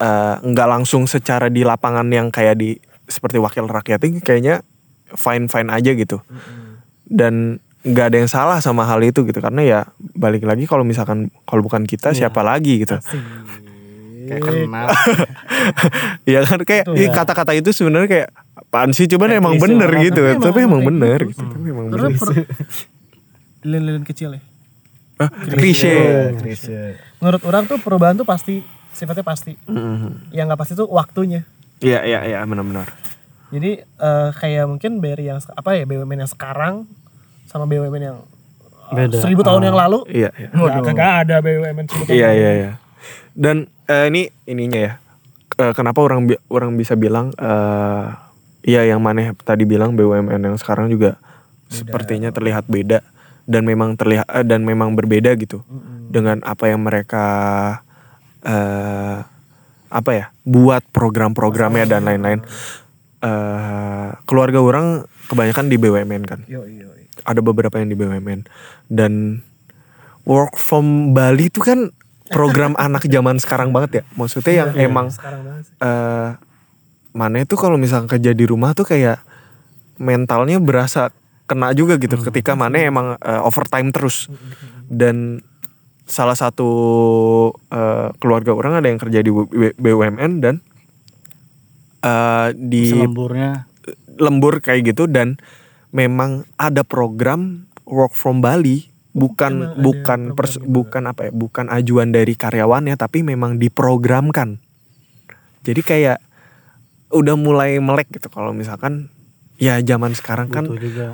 eh, 0.00 0.36
nggak 0.40 0.68
langsung 0.68 1.06
secara 1.06 1.48
di 1.48 1.62
lapangan 1.62 2.06
yang 2.10 2.28
kayak 2.28 2.56
di 2.58 2.76
seperti 3.04 3.36
wakil 3.36 3.68
rakyat 3.68 4.00
ini 4.08 4.24
kayaknya 4.24 4.64
fine 5.12 5.46
fine 5.48 5.68
aja 5.70 5.90
gitu. 5.92 6.20
Dan 7.04 7.60
nggak 7.84 8.06
ada 8.08 8.16
yang 8.16 8.30
salah 8.32 8.58
sama 8.64 8.88
hal 8.88 9.04
itu 9.04 9.28
gitu. 9.28 9.38
Karena 9.44 9.60
ya 9.60 9.80
balik 10.16 10.48
lagi 10.48 10.64
kalau 10.64 10.82
misalkan 10.82 11.28
kalau 11.44 11.60
bukan 11.60 11.84
kita 11.84 12.16
siapa 12.16 12.40
lagi 12.40 12.80
gitu 12.80 12.96
Kayak 14.28 14.42
kenal. 14.44 14.86
Iya 16.28 16.40
kan 16.44 16.60
kayak 16.64 16.84
Betul. 16.88 17.12
kata-kata 17.12 17.52
itu 17.56 17.70
sebenarnya 17.72 18.08
kayak 18.08 18.28
apaan 18.56 18.90
sih? 18.96 19.04
Cuman 19.08 19.28
emang 19.32 19.54
klise 19.56 19.64
bener 19.64 19.90
gitu. 20.00 20.20
Tapi 20.20 20.40
tapi, 20.40 20.58
emang 20.64 20.80
emang 20.80 20.80
kayak 20.80 20.88
bener 20.88 21.20
gitu. 21.28 21.40
gitu. 21.40 21.52
Tapi 21.52 21.66
emang 21.68 21.86
karena 21.92 22.08
bener. 22.12 22.44
lilin-lilin 23.64 24.04
kecil 24.04 24.30
ya? 24.36 24.42
Ah, 25.20 25.30
klise. 25.30 25.94
Menurut 27.22 27.42
orang 27.48 27.64
tuh 27.64 27.78
perubahan 27.80 28.16
tuh 28.18 28.26
pasti 28.26 28.60
sifatnya 28.92 29.24
pasti. 29.24 29.52
Mhm. 29.68 30.32
yang 30.36 30.48
nggak 30.48 30.60
pasti 30.60 30.74
tuh 30.76 30.88
waktunya. 30.90 31.44
Iya 31.80 32.04
iya 32.04 32.20
iya 32.24 32.38
benar-benar. 32.44 32.88
Jadi 33.52 33.80
eh, 33.80 34.28
kayak 34.34 34.64
mungkin 34.66 34.98
BRI 34.98 35.30
yang 35.30 35.38
apa 35.40 35.70
ya 35.78 35.84
BUMN 35.86 36.26
yang 36.26 36.30
sekarang 36.30 36.74
sama 37.46 37.68
BUMN 37.68 38.02
yang 38.02 38.18
eh, 38.92 39.06
Beda. 39.06 39.20
seribu 39.22 39.46
tahun 39.46 39.70
yang 39.70 39.76
lalu? 39.76 40.04
Iya. 40.10 40.30
Iya 40.34 40.48
nggak 40.50 40.82
kagak 40.92 41.12
ada 41.26 41.36
BUMN 41.40 41.84
seribu 41.88 42.04
tahun 42.10 42.16
iya 42.18 42.28
iya 42.32 42.50
lalu. 42.50 42.60
iya 42.60 42.70
dan 43.34 43.66
eh, 43.90 44.08
ini 44.08 44.30
ininya 44.46 44.80
ya. 44.80 44.92
Eh, 45.54 45.72
kenapa 45.74 46.02
orang 46.02 46.26
bi- 46.26 46.42
orang 46.50 46.74
bisa 46.74 46.98
bilang 46.98 47.30
eh 47.38 48.06
iya 48.66 48.82
yang 48.88 49.02
mana 49.04 49.34
tadi 49.44 49.62
bilang 49.68 49.94
BUMN 49.94 50.40
yang 50.40 50.56
sekarang 50.58 50.90
juga 50.90 51.20
sepertinya 51.70 52.30
terlihat 52.34 52.66
beda 52.66 53.02
dan 53.44 53.62
memang 53.62 53.94
terlihat 53.94 54.26
eh, 54.30 54.46
dan 54.46 54.66
memang 54.66 54.98
berbeda 54.98 55.34
gitu 55.38 55.62
dengan 56.10 56.42
apa 56.42 56.70
yang 56.70 56.82
mereka 56.82 57.26
eh 58.42 59.18
apa 59.94 60.10
ya 60.10 60.26
buat 60.42 60.82
program-programnya 60.90 61.86
dan 61.86 62.02
lain-lain. 62.02 62.42
Eh 63.22 64.08
keluarga 64.26 64.58
orang 64.58 65.06
kebanyakan 65.30 65.70
di 65.70 65.76
BUMN 65.78 66.22
kan? 66.26 66.40
Yo, 66.50 66.66
yo, 66.66 66.90
yo. 66.90 67.06
ada 67.22 67.40
beberapa 67.40 67.78
yang 67.78 67.88
di 67.88 67.96
BUMN 67.96 68.50
dan 68.90 69.42
work 70.26 70.58
from 70.58 71.14
Bali 71.14 71.46
itu 71.48 71.62
kan 71.62 71.94
program 72.30 72.72
anak 72.86 73.04
zaman 73.08 73.36
sekarang 73.40 73.74
banget 73.74 73.90
ya? 74.00 74.02
Maksudnya 74.16 74.52
yang 74.54 74.70
emang 74.78 75.12
banget 75.12 75.64
sih. 75.68 75.74
eh 75.82 76.30
mana 77.14 77.46
itu 77.46 77.54
kalau 77.54 77.78
misalnya 77.78 78.10
kerja 78.10 78.34
di 78.34 78.44
rumah 78.44 78.74
tuh 78.74 78.90
kayak 78.90 79.22
mentalnya 80.02 80.58
berasa 80.58 81.14
kena 81.46 81.70
juga 81.76 82.00
gitu. 82.00 82.18
Ketika 82.18 82.58
mana 82.58 82.80
emang 82.80 83.14
eh, 83.20 83.40
overtime 83.46 83.94
terus. 83.94 84.26
Dan 84.88 85.40
salah 86.04 86.36
satu 86.36 86.70
eh, 87.72 88.08
keluarga 88.20 88.52
orang 88.52 88.80
ada 88.80 88.88
yang 88.88 89.00
kerja 89.00 89.24
di 89.24 89.30
BUMN 89.78 90.32
dan 90.42 90.60
eh, 92.04 92.48
di 92.52 92.92
Selemburnya. 92.92 93.68
lembur 94.20 94.60
kayak 94.60 94.94
gitu 94.94 95.08
dan 95.08 95.40
memang 95.94 96.44
ada 96.58 96.82
program 96.82 97.70
work 97.88 98.12
from 98.12 98.42
Bali 98.42 98.93
bukan 99.14 99.52
Emang 99.62 99.70
ada 99.70 99.78
bukan 99.80 100.20
pers- 100.34 100.58
gitu. 100.58 100.66
bukan 100.66 101.02
apa 101.06 101.20
ya 101.26 101.32
bukan 101.32 101.66
ajuan 101.70 102.10
dari 102.10 102.34
karyawannya 102.34 102.98
tapi 102.98 103.22
memang 103.22 103.62
diprogramkan 103.62 104.58
jadi 105.62 105.80
kayak 105.80 106.18
udah 107.14 107.38
mulai 107.38 107.78
melek 107.78 108.10
gitu 108.10 108.26
kalau 108.26 108.50
misalkan 108.50 109.06
ya 109.56 109.78
zaman 109.80 110.18
sekarang 110.18 110.50
kan 110.50 110.66
butuh 110.66 110.82
juga. 110.82 111.06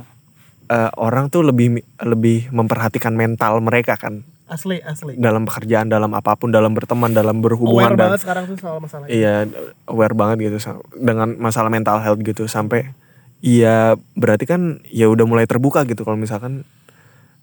eh, 0.67 0.91
orang 0.97 1.29
tuh 1.29 1.45
lebih 1.45 1.77
lebih 2.01 2.49
memperhatikan 2.49 3.13
mental 3.13 3.61
mereka 3.61 3.93
kan 3.95 4.25
asli 4.49 4.81
asli 4.83 5.15
dalam 5.15 5.47
pekerjaan 5.47 5.87
dalam 5.87 6.11
apa 6.11 6.35
pun 6.35 6.51
dalam 6.51 6.73
berteman 6.75 7.13
dalam 7.13 7.37
aware 7.39 7.45
berhubungan 7.45 7.95
dan 7.95 8.01
banget 8.11 8.19
sekarang 8.19 8.43
tuh 8.51 8.57
soal 8.59 8.83
masalah. 8.83 9.07
Iya 9.07 9.47
aware 9.87 10.11
banget 10.11 10.51
gitu 10.51 10.57
dengan 10.97 11.37
masalah 11.39 11.71
mental 11.71 12.03
health 12.03 12.19
gitu 12.19 12.49
sampai 12.51 12.91
iya 13.39 13.95
berarti 14.17 14.43
kan 14.43 14.83
ya 14.91 15.07
udah 15.07 15.23
mulai 15.23 15.45
terbuka 15.47 15.87
gitu 15.87 16.03
kalau 16.03 16.19
misalkan 16.19 16.67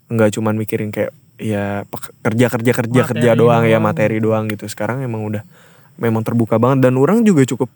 nggak 0.09 0.41
cuman 0.41 0.57
mikirin 0.57 0.89
kayak 0.89 1.13
ya 1.39 1.87
kerja 2.25 2.51
kerja 2.51 2.73
kerja 2.75 3.01
Materi 3.05 3.11
kerja 3.15 3.31
doang 3.39 3.63
ya 3.65 3.79
doang. 3.79 3.85
materi 3.85 4.19
doang 4.19 4.45
gitu. 4.51 4.67
Sekarang 4.67 5.05
emang 5.05 5.23
udah 5.29 5.43
memang 6.01 6.27
terbuka 6.27 6.59
banget. 6.59 6.89
Dan 6.89 6.99
orang 6.99 7.23
juga 7.23 7.47
cukup 7.47 7.71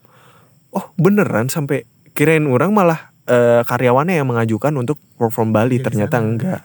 oh 0.73 0.85
beneran 0.99 1.53
sampai 1.53 1.85
kirain 2.17 2.45
orang 2.49 2.75
malah 2.75 3.13
eh, 3.29 3.63
karyawannya 3.63 4.19
yang 4.19 4.29
mengajukan 4.29 4.73
untuk 4.75 4.99
work 5.21 5.33
from 5.33 5.55
Bali. 5.55 5.79
Dari 5.79 5.87
ternyata 5.87 6.17
sana. 6.19 6.27
enggak. 6.27 6.63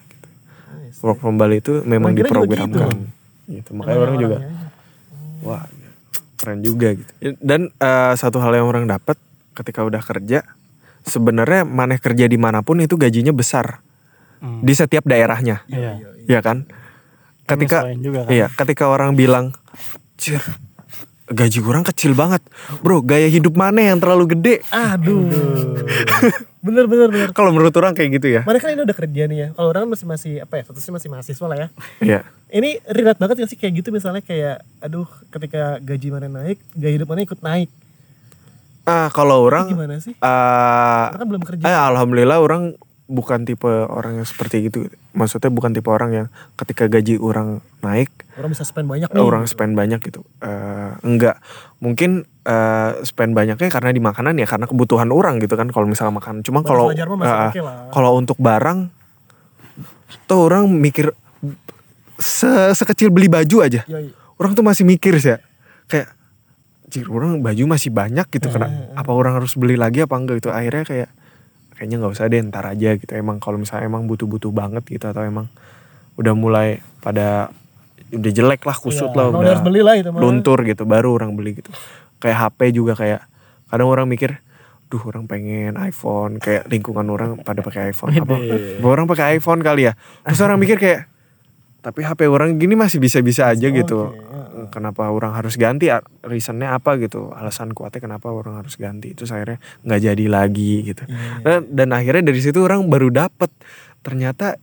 Nice. 0.73 0.99
work 1.05 1.19
from 1.21 1.35
Bali 1.37 1.61
itu 1.61 1.85
memang 1.85 2.17
diprogramkan 2.17 3.11
gitu. 3.47 3.69
Makanya 3.77 3.99
orang 4.01 4.17
juga 4.17 4.37
wah 5.45 5.63
keren 6.39 6.65
juga 6.65 6.97
gitu. 6.97 7.11
Dan 7.43 7.69
eh, 7.77 8.13
satu 8.17 8.41
hal 8.41 8.57
yang 8.57 8.67
orang 8.67 8.89
dapat 8.89 9.19
ketika 9.53 9.85
udah 9.85 10.01
kerja 10.01 10.45
sebenarnya 11.07 11.63
maneh 11.63 11.97
kerja 11.97 12.27
di 12.27 12.35
mana 12.35 12.61
pun 12.61 12.77
itu 12.83 12.99
gajinya 12.99 13.31
besar 13.31 13.79
Hmm. 14.37 14.61
di 14.61 14.69
setiap 14.71 15.01
daerahnya 15.03 15.65
Iya. 15.65 15.97
ya 16.25 16.39
kan 16.39 16.69
ketika 17.43 17.89
juga 17.95 18.23
kan. 18.23 18.29
iya 18.29 18.47
ketika 18.49 18.85
orang 18.85 19.13
bilang 19.13 19.49
Cir, 20.15 20.41
gaji 21.27 21.59
kurang 21.59 21.81
kecil 21.83 22.11
banget 22.11 22.41
bro 22.79 23.01
gaya 23.01 23.25
hidup 23.27 23.53
mana 23.53 23.81
yang 23.83 23.97
terlalu 23.97 24.31
gede 24.31 24.61
aduh 24.67 25.25
bener 26.59 26.85
bener 26.85 27.07
bener 27.07 27.29
kalau 27.31 27.49
menurut 27.49 27.71
orang 27.73 27.93
kayak 27.93 28.13
gitu 28.13 28.27
ya 28.29 28.41
Mereka 28.43 28.63
kan 28.63 28.73
ini 28.73 28.83
udah 28.83 28.97
kerja 28.97 29.23
nih 29.25 29.37
ya. 29.37 29.47
Kalau 29.51 29.69
orang 29.69 29.87
masih 29.87 30.03
masih 30.03 30.33
apa 30.37 30.59
ya? 30.59 30.63
Statusnya 30.65 30.93
masih 30.93 31.07
mahasiswa 31.07 31.45
lah 31.45 31.57
ya. 31.57 31.67
iya 31.99 32.19
Ini 32.49 32.83
relate 32.85 33.15
banget 33.17 33.35
gak 33.39 33.49
sih 33.49 33.55
kayak 33.55 33.73
gitu 33.77 33.89
misalnya 33.89 34.19
kayak 34.19 34.67
aduh 34.77 35.07
ketika 35.29 35.79
gaji 35.79 36.07
mana 36.09 36.27
naik, 36.27 36.59
gaya 36.73 36.93
hidup 36.93 37.07
mana 37.07 37.23
ikut 37.23 37.39
naik. 37.39 37.69
ah 38.83 39.07
kalau 39.09 39.41
Itu 39.41 39.47
orang 39.47 39.65
gimana 39.69 39.95
sih? 39.97 40.11
ah 40.19 41.07
Orang 41.09 41.19
kan 41.19 41.27
belum 41.29 41.43
kerja. 41.45 41.63
Eh, 41.63 41.79
alhamdulillah 41.87 42.37
orang 42.37 42.75
bukan 43.07 43.47
tipe 43.47 43.67
orang 43.67 44.19
yang 44.21 44.27
seperti 44.27 44.67
itu. 44.67 44.91
Maksudnya 45.15 45.47
bukan 45.47 45.71
tipe 45.71 45.87
orang 45.87 46.11
yang 46.13 46.27
ketika 46.59 46.85
gaji 46.85 47.15
orang 47.17 47.63
naik, 47.79 48.11
Orang 48.35 48.51
bisa 48.51 48.67
spend 48.67 48.85
banyak 48.85 49.07
nih. 49.09 49.17
orang 49.17 49.43
spend 49.47 49.73
banyak 49.73 49.99
gitu. 50.03 50.21
Eh, 50.43 50.91
enggak, 51.01 51.39
mungkin 51.79 52.27
eh, 52.43 52.91
spend 53.01 53.31
banyaknya 53.31 53.71
karena 53.71 53.89
di 53.89 54.03
makanan 54.03 54.35
ya, 54.37 54.45
karena 54.45 54.67
kebutuhan 54.67 55.09
orang 55.09 55.39
gitu 55.39 55.55
kan. 55.55 55.71
Kalau 55.71 55.87
misalnya 55.87 56.19
makan, 56.19 56.43
cuma 56.43 56.61
kalau 56.61 56.91
lah. 56.91 57.89
kalau 57.89 58.11
untuk 58.19 58.37
barang, 58.37 58.91
tuh 60.27 60.39
orang 60.43 60.67
mikir 60.67 61.15
se- 62.19 62.75
sekecil 62.75 63.09
beli 63.09 63.31
baju 63.31 63.63
aja. 63.63 63.81
Yoi. 63.87 64.11
Orang 64.37 64.53
tuh 64.53 64.61
masih 64.61 64.85
mikir 64.85 65.17
sih 65.17 65.33
ya, 65.33 65.41
kayak 65.89 66.13
Jir, 66.87 67.03
orang 67.11 67.43
baju 67.43 67.75
masih 67.75 67.91
banyak 67.91 68.31
gitu 68.31 68.47
kena 68.47 68.95
apa 68.95 69.11
orang 69.11 69.35
harus 69.35 69.59
beli 69.59 69.75
lagi 69.75 70.07
apa 70.07 70.15
enggak 70.15 70.39
gitu 70.39 70.55
akhirnya 70.55 70.87
kayak 70.87 71.09
kayaknya 71.77 72.01
nggak 72.01 72.13
usah 72.17 72.25
deh 72.25 72.41
ntar 72.49 72.65
aja 72.65 72.97
gitu. 72.97 73.11
Emang 73.13 73.37
kalau 73.37 73.61
misalnya 73.61 73.85
emang 73.85 74.09
butuh-butuh 74.09 74.49
banget 74.49 74.83
gitu 74.89 75.05
atau 75.05 75.21
emang 75.21 75.45
udah 76.17 76.33
mulai 76.33 76.81
pada 76.99 77.53
udah 78.09 78.31
jelek 78.33 78.65
lah 78.65 78.73
kusut 78.73 79.13
Iya, 79.13 79.17
lah 79.19 79.25
udah 79.29 79.49
harus 79.53 79.63
beli 79.63 79.81
lah 79.85 79.95
itu 79.99 80.09
luntur 80.09 80.59
gitu 80.65 80.83
baru 80.89 81.13
orang 81.13 81.37
beli 81.37 81.61
gitu. 81.61 81.69
Kayak 82.17 82.37
HP 82.49 82.59
juga 82.73 82.97
kayak 82.97 83.21
kadang 83.69 83.87
orang 83.93 84.09
mikir 84.09 84.41
duh 84.87 85.03
orang 85.05 85.29
pengen 85.29 85.77
iPhone. 85.77 86.41
Kayak 86.41 86.65
lingkungan 86.71 87.05
orang 87.11 87.37
pada 87.45 87.61
pakai 87.61 87.93
iPhone. 87.93 88.17
Apa, 88.17 88.35
apa? 88.35 88.87
Orang 88.87 89.05
pakai 89.05 89.37
iPhone 89.37 89.61
kali 89.61 89.91
ya. 89.91 89.93
Terus 90.25 90.41
orang 90.41 90.57
mikir 90.57 90.81
kayak 90.81 91.11
tapi 91.87 92.03
HP 92.03 92.27
orang 92.27 92.59
gini 92.59 92.75
masih 92.75 92.99
bisa-bisa 92.99 93.47
aja 93.47 93.71
gitu. 93.71 94.11
Oke, 94.11 94.75
kenapa 94.75 95.07
orang 95.07 95.31
harus 95.39 95.55
ganti? 95.55 95.87
Reasonnya 96.19 96.75
apa 96.75 96.99
gitu? 96.99 97.31
Alasan 97.31 97.71
kuatnya 97.71 98.03
kenapa 98.03 98.27
orang 98.27 98.59
harus 98.59 98.75
ganti? 98.75 99.15
Itu 99.15 99.23
akhirnya 99.23 99.63
nggak 99.87 100.01
jadi 100.11 100.25
lagi 100.27 100.83
gitu. 100.83 101.07
Iya, 101.07 101.39
dan, 101.47 101.59
dan 101.71 101.95
akhirnya 101.95 102.27
dari 102.27 102.43
situ 102.43 102.59
orang 102.59 102.91
baru 102.91 103.07
dapet. 103.07 103.47
Ternyata 104.03 104.59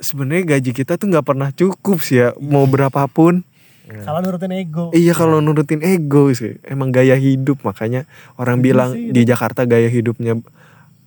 sebenarnya 0.00 0.56
gaji 0.56 0.72
kita 0.72 0.96
tuh 0.96 1.12
nggak 1.12 1.26
pernah 1.28 1.52
cukup 1.52 2.00
sih 2.00 2.24
ya 2.24 2.32
mau 2.40 2.64
berapapun. 2.64 3.44
Kalau 3.84 4.24
nurutin 4.24 4.56
ego. 4.56 4.88
Iya 4.96 5.12
kalau 5.12 5.44
nurutin 5.44 5.84
ego 5.84 6.32
sih, 6.32 6.56
emang 6.64 6.88
gaya 6.88 7.20
hidup 7.20 7.60
makanya 7.60 8.08
orang 8.40 8.64
Iya 8.64 8.64
bilang 8.64 8.90
sih, 8.96 9.12
di 9.12 9.22
Jakarta 9.28 9.68
gaya 9.68 9.92
hidupnya 9.92 10.40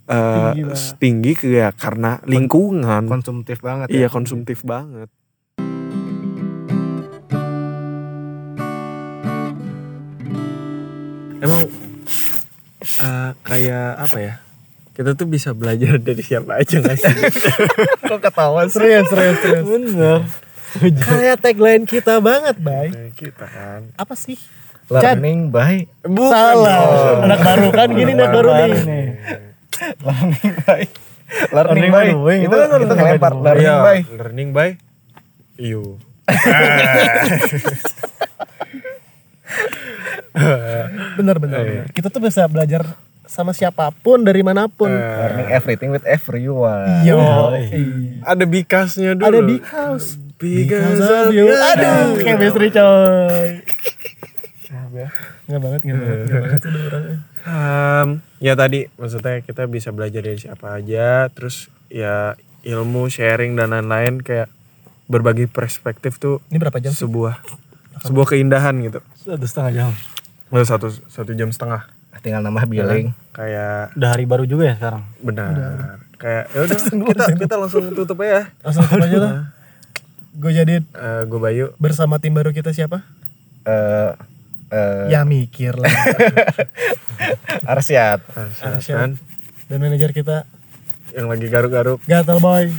eh, 0.06 0.54
Tinggi 1.02 1.34
tinggi 1.34 1.58
ya 1.58 1.74
karena 1.74 2.22
lingkungan. 2.30 3.10
Konsumtif 3.10 3.66
banget 3.66 3.90
Iya 3.90 4.06
ya. 4.06 4.10
konsumtif 4.14 4.62
banget. 4.62 5.10
Emang 11.38 11.62
eh, 12.82 13.32
kayak 13.46 13.90
apa 14.02 14.20
ya? 14.20 14.36
kita 14.98 15.14
tuh 15.14 15.30
bisa 15.30 15.54
belajar 15.54 16.02
dari 16.08 16.26
siapa 16.26 16.58
aja 16.58 16.82
nggak 16.82 16.98
sih? 16.98 17.14
Kok 18.10 18.18
ketawa? 18.18 18.66
Serius, 18.66 19.06
serius, 19.14 19.38
serius. 19.46 19.66
Bener. 19.70 20.20
Kayak 20.98 21.38
tagline 21.46 21.86
kita 21.86 22.18
banget, 22.18 22.58
Bay. 22.58 22.90
Kita 23.14 23.46
kan. 23.46 23.94
Apa 23.94 24.18
sih? 24.18 24.42
Learning 24.90 25.54
by 25.54 25.86
Salah. 26.02 27.22
Anak 27.28 27.40
baru 27.46 27.70
kan 27.76 27.92
gini 27.94 28.18
anak 28.18 28.32
baru 28.34 28.50
nih. 28.56 28.82
learning 30.02 30.54
by 30.66 30.82
learning 31.54 31.92
Learning 31.94 32.18
by 32.24 32.38
itu 32.42 32.56
kan 32.56 32.80
itu 32.82 32.96
ngelempar 32.98 33.34
learning 33.38 33.46
learning 33.46 33.68
Iya, 33.68 33.76
by 33.84 34.00
learning 34.18 34.50
by 34.56 34.70
you. 35.60 36.00
Bener, 41.18 41.36
bener, 41.42 41.62
bener. 41.66 41.86
Kita 41.92 42.14
tuh 42.14 42.22
bisa 42.22 42.46
belajar 42.46 42.86
sama 43.28 43.52
siapa 43.52 43.92
pun 43.92 44.24
dari 44.24 44.40
mana 44.40 44.72
pun. 44.72 44.88
learning 44.88 45.52
everything 45.52 45.92
with 45.92 46.06
everyone 46.08 47.04
Yo. 47.04 47.20
Ada 48.24 48.46
bikasnya 48.48 49.20
dulu. 49.20 49.28
Ada 49.28 49.40
because. 49.44 50.16
Because 50.38 51.02
of 51.02 51.34
of 51.34 51.34
you. 51.34 51.50
you. 51.50 51.58
Aduh, 51.58 52.22
chemistry 52.22 52.70
coy. 52.70 53.66
Nggak 55.48 55.62
banget, 55.64 55.82
nggak 55.82 55.98
banget, 55.98 56.20
nggak 56.28 56.42
banget 56.46 56.62
sih 56.62 56.72
orang. 56.78 57.04
Em, 57.48 58.10
ya 58.44 58.54
tadi 58.54 58.80
maksudnya 59.00 59.40
kita 59.42 59.64
bisa 59.66 59.90
belajar 59.96 60.22
dari 60.22 60.38
siapa 60.38 60.78
aja, 60.78 61.32
terus 61.34 61.72
ya 61.90 62.36
ilmu 62.68 63.10
sharing 63.10 63.56
dan 63.58 63.72
lain-lain 63.74 64.22
kayak 64.22 64.52
berbagi 65.08 65.48
perspektif 65.48 66.20
tuh 66.20 66.44
Ini 66.52 66.60
berapa 66.60 66.84
jam 66.84 66.92
sih? 66.92 67.08
Sebuah 68.02 68.28
keindahan 68.28 68.76
gitu. 68.80 69.00
Satu 69.16 69.44
setengah 69.44 69.72
jam. 69.74 69.92
Oh, 70.48 70.62
satu 70.62 70.88
satu 71.08 71.32
jam 71.32 71.50
setengah 71.50 71.86
tinggal 72.18 72.42
nambah 72.42 72.66
billing 72.66 73.14
kayak 73.30 73.94
Udah 73.94 74.10
hari 74.10 74.26
baru 74.26 74.44
juga 74.44 74.66
ya 74.66 74.76
sekarang. 74.76 75.06
benar 75.20 76.02
kayak 76.18 76.50
ya 76.50 76.60
udah 76.64 76.78
kita 77.14 77.24
kita 77.38 77.56
langsung 77.56 77.84
tutup 77.92 78.18
ya. 78.20 78.50
Langsung 78.60 78.84
tutup 78.84 79.04
aja 79.04 79.18
lah. 79.18 79.34
Gue 80.38 80.52
jadi 80.52 80.82
Eh 80.82 81.22
gue 81.24 81.40
Bayu. 81.40 81.74
bersama 81.78 82.18
tim 82.18 82.30
baru 82.32 82.50
kita 82.52 82.70
siapa? 82.70 83.02
eh 83.64 84.14
eh 84.70 85.04
Ya 85.10 85.22
mikir 85.24 85.74
lah. 85.74 85.90
Arsyad 87.68 88.22
Arsyad 88.62 89.18
Dan 89.66 89.78
manajer 89.78 90.12
kita 90.12 90.46
yang 91.12 91.28
lagi 91.28 91.48
garuk-garuk. 91.48 92.04
Gatal 92.04 92.38
Boy. 92.38 92.70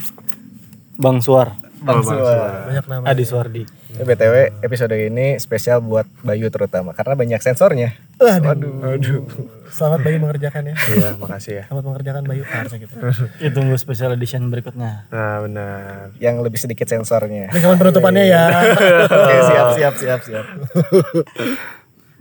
Bang 0.94 1.18
Suar, 1.18 1.54
Bang 1.78 2.00
Bang 2.00 2.06
Suar. 2.06 2.66
Banyak 2.66 2.84
nama. 2.86 3.04
Adi 3.06 3.24
Suardi. 3.24 3.62
Eh, 3.88 4.04
BTW 4.04 4.60
episode 4.60 4.92
ini 4.92 5.40
spesial 5.40 5.80
buat 5.80 6.04
Bayu 6.20 6.52
terutama 6.52 6.92
karena 6.92 7.16
banyak 7.16 7.40
sensornya. 7.40 7.96
Aduh. 8.20 8.84
Aduh. 8.84 9.24
Selamat 9.72 10.04
Bayu 10.04 10.20
mengerjakan 10.20 10.68
ya. 10.68 10.74
Iya, 10.76 11.10
makasih 11.16 11.52
ya. 11.62 11.64
Selamat 11.72 11.84
mengerjakan 11.88 12.22
Bayu 12.28 12.42
harusnya 12.44 12.78
gitu. 12.84 12.94
Ya 13.44 13.48
tunggu 13.48 13.80
special 13.80 14.12
edition 14.12 14.52
berikutnya. 14.52 15.08
Nah, 15.08 15.40
benar. 15.40 16.12
Yang 16.20 16.36
lebih 16.44 16.60
sedikit 16.60 16.84
sensornya. 16.84 17.48
Ini 17.48 17.60
kawan 17.64 17.80
penutupannya 17.80 18.28
ya. 18.28 18.44
Oke, 19.08 19.36
siap 19.48 19.68
siap 19.72 19.94
siap 19.96 20.20
siap. 20.20 20.46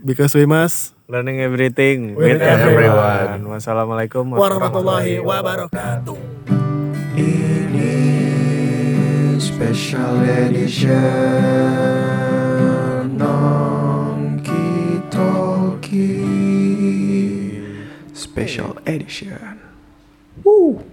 Because 0.00 0.32
we 0.32 0.48
must 0.48 0.96
Learning 1.08 1.40
everything 1.40 2.12
With 2.12 2.36
with, 2.36 2.44
everyone. 2.44 3.40
Wassalamualaikum 3.48 4.28
warahmatullahi 4.28 5.24
wabarakatuh. 5.24 6.20
Special 9.58 10.22
edition. 10.22 10.94
Nongki 13.18 15.02
Talkie 15.10 16.30
Special 18.14 18.78
edition. 18.86 19.58
Woo! 20.44 20.87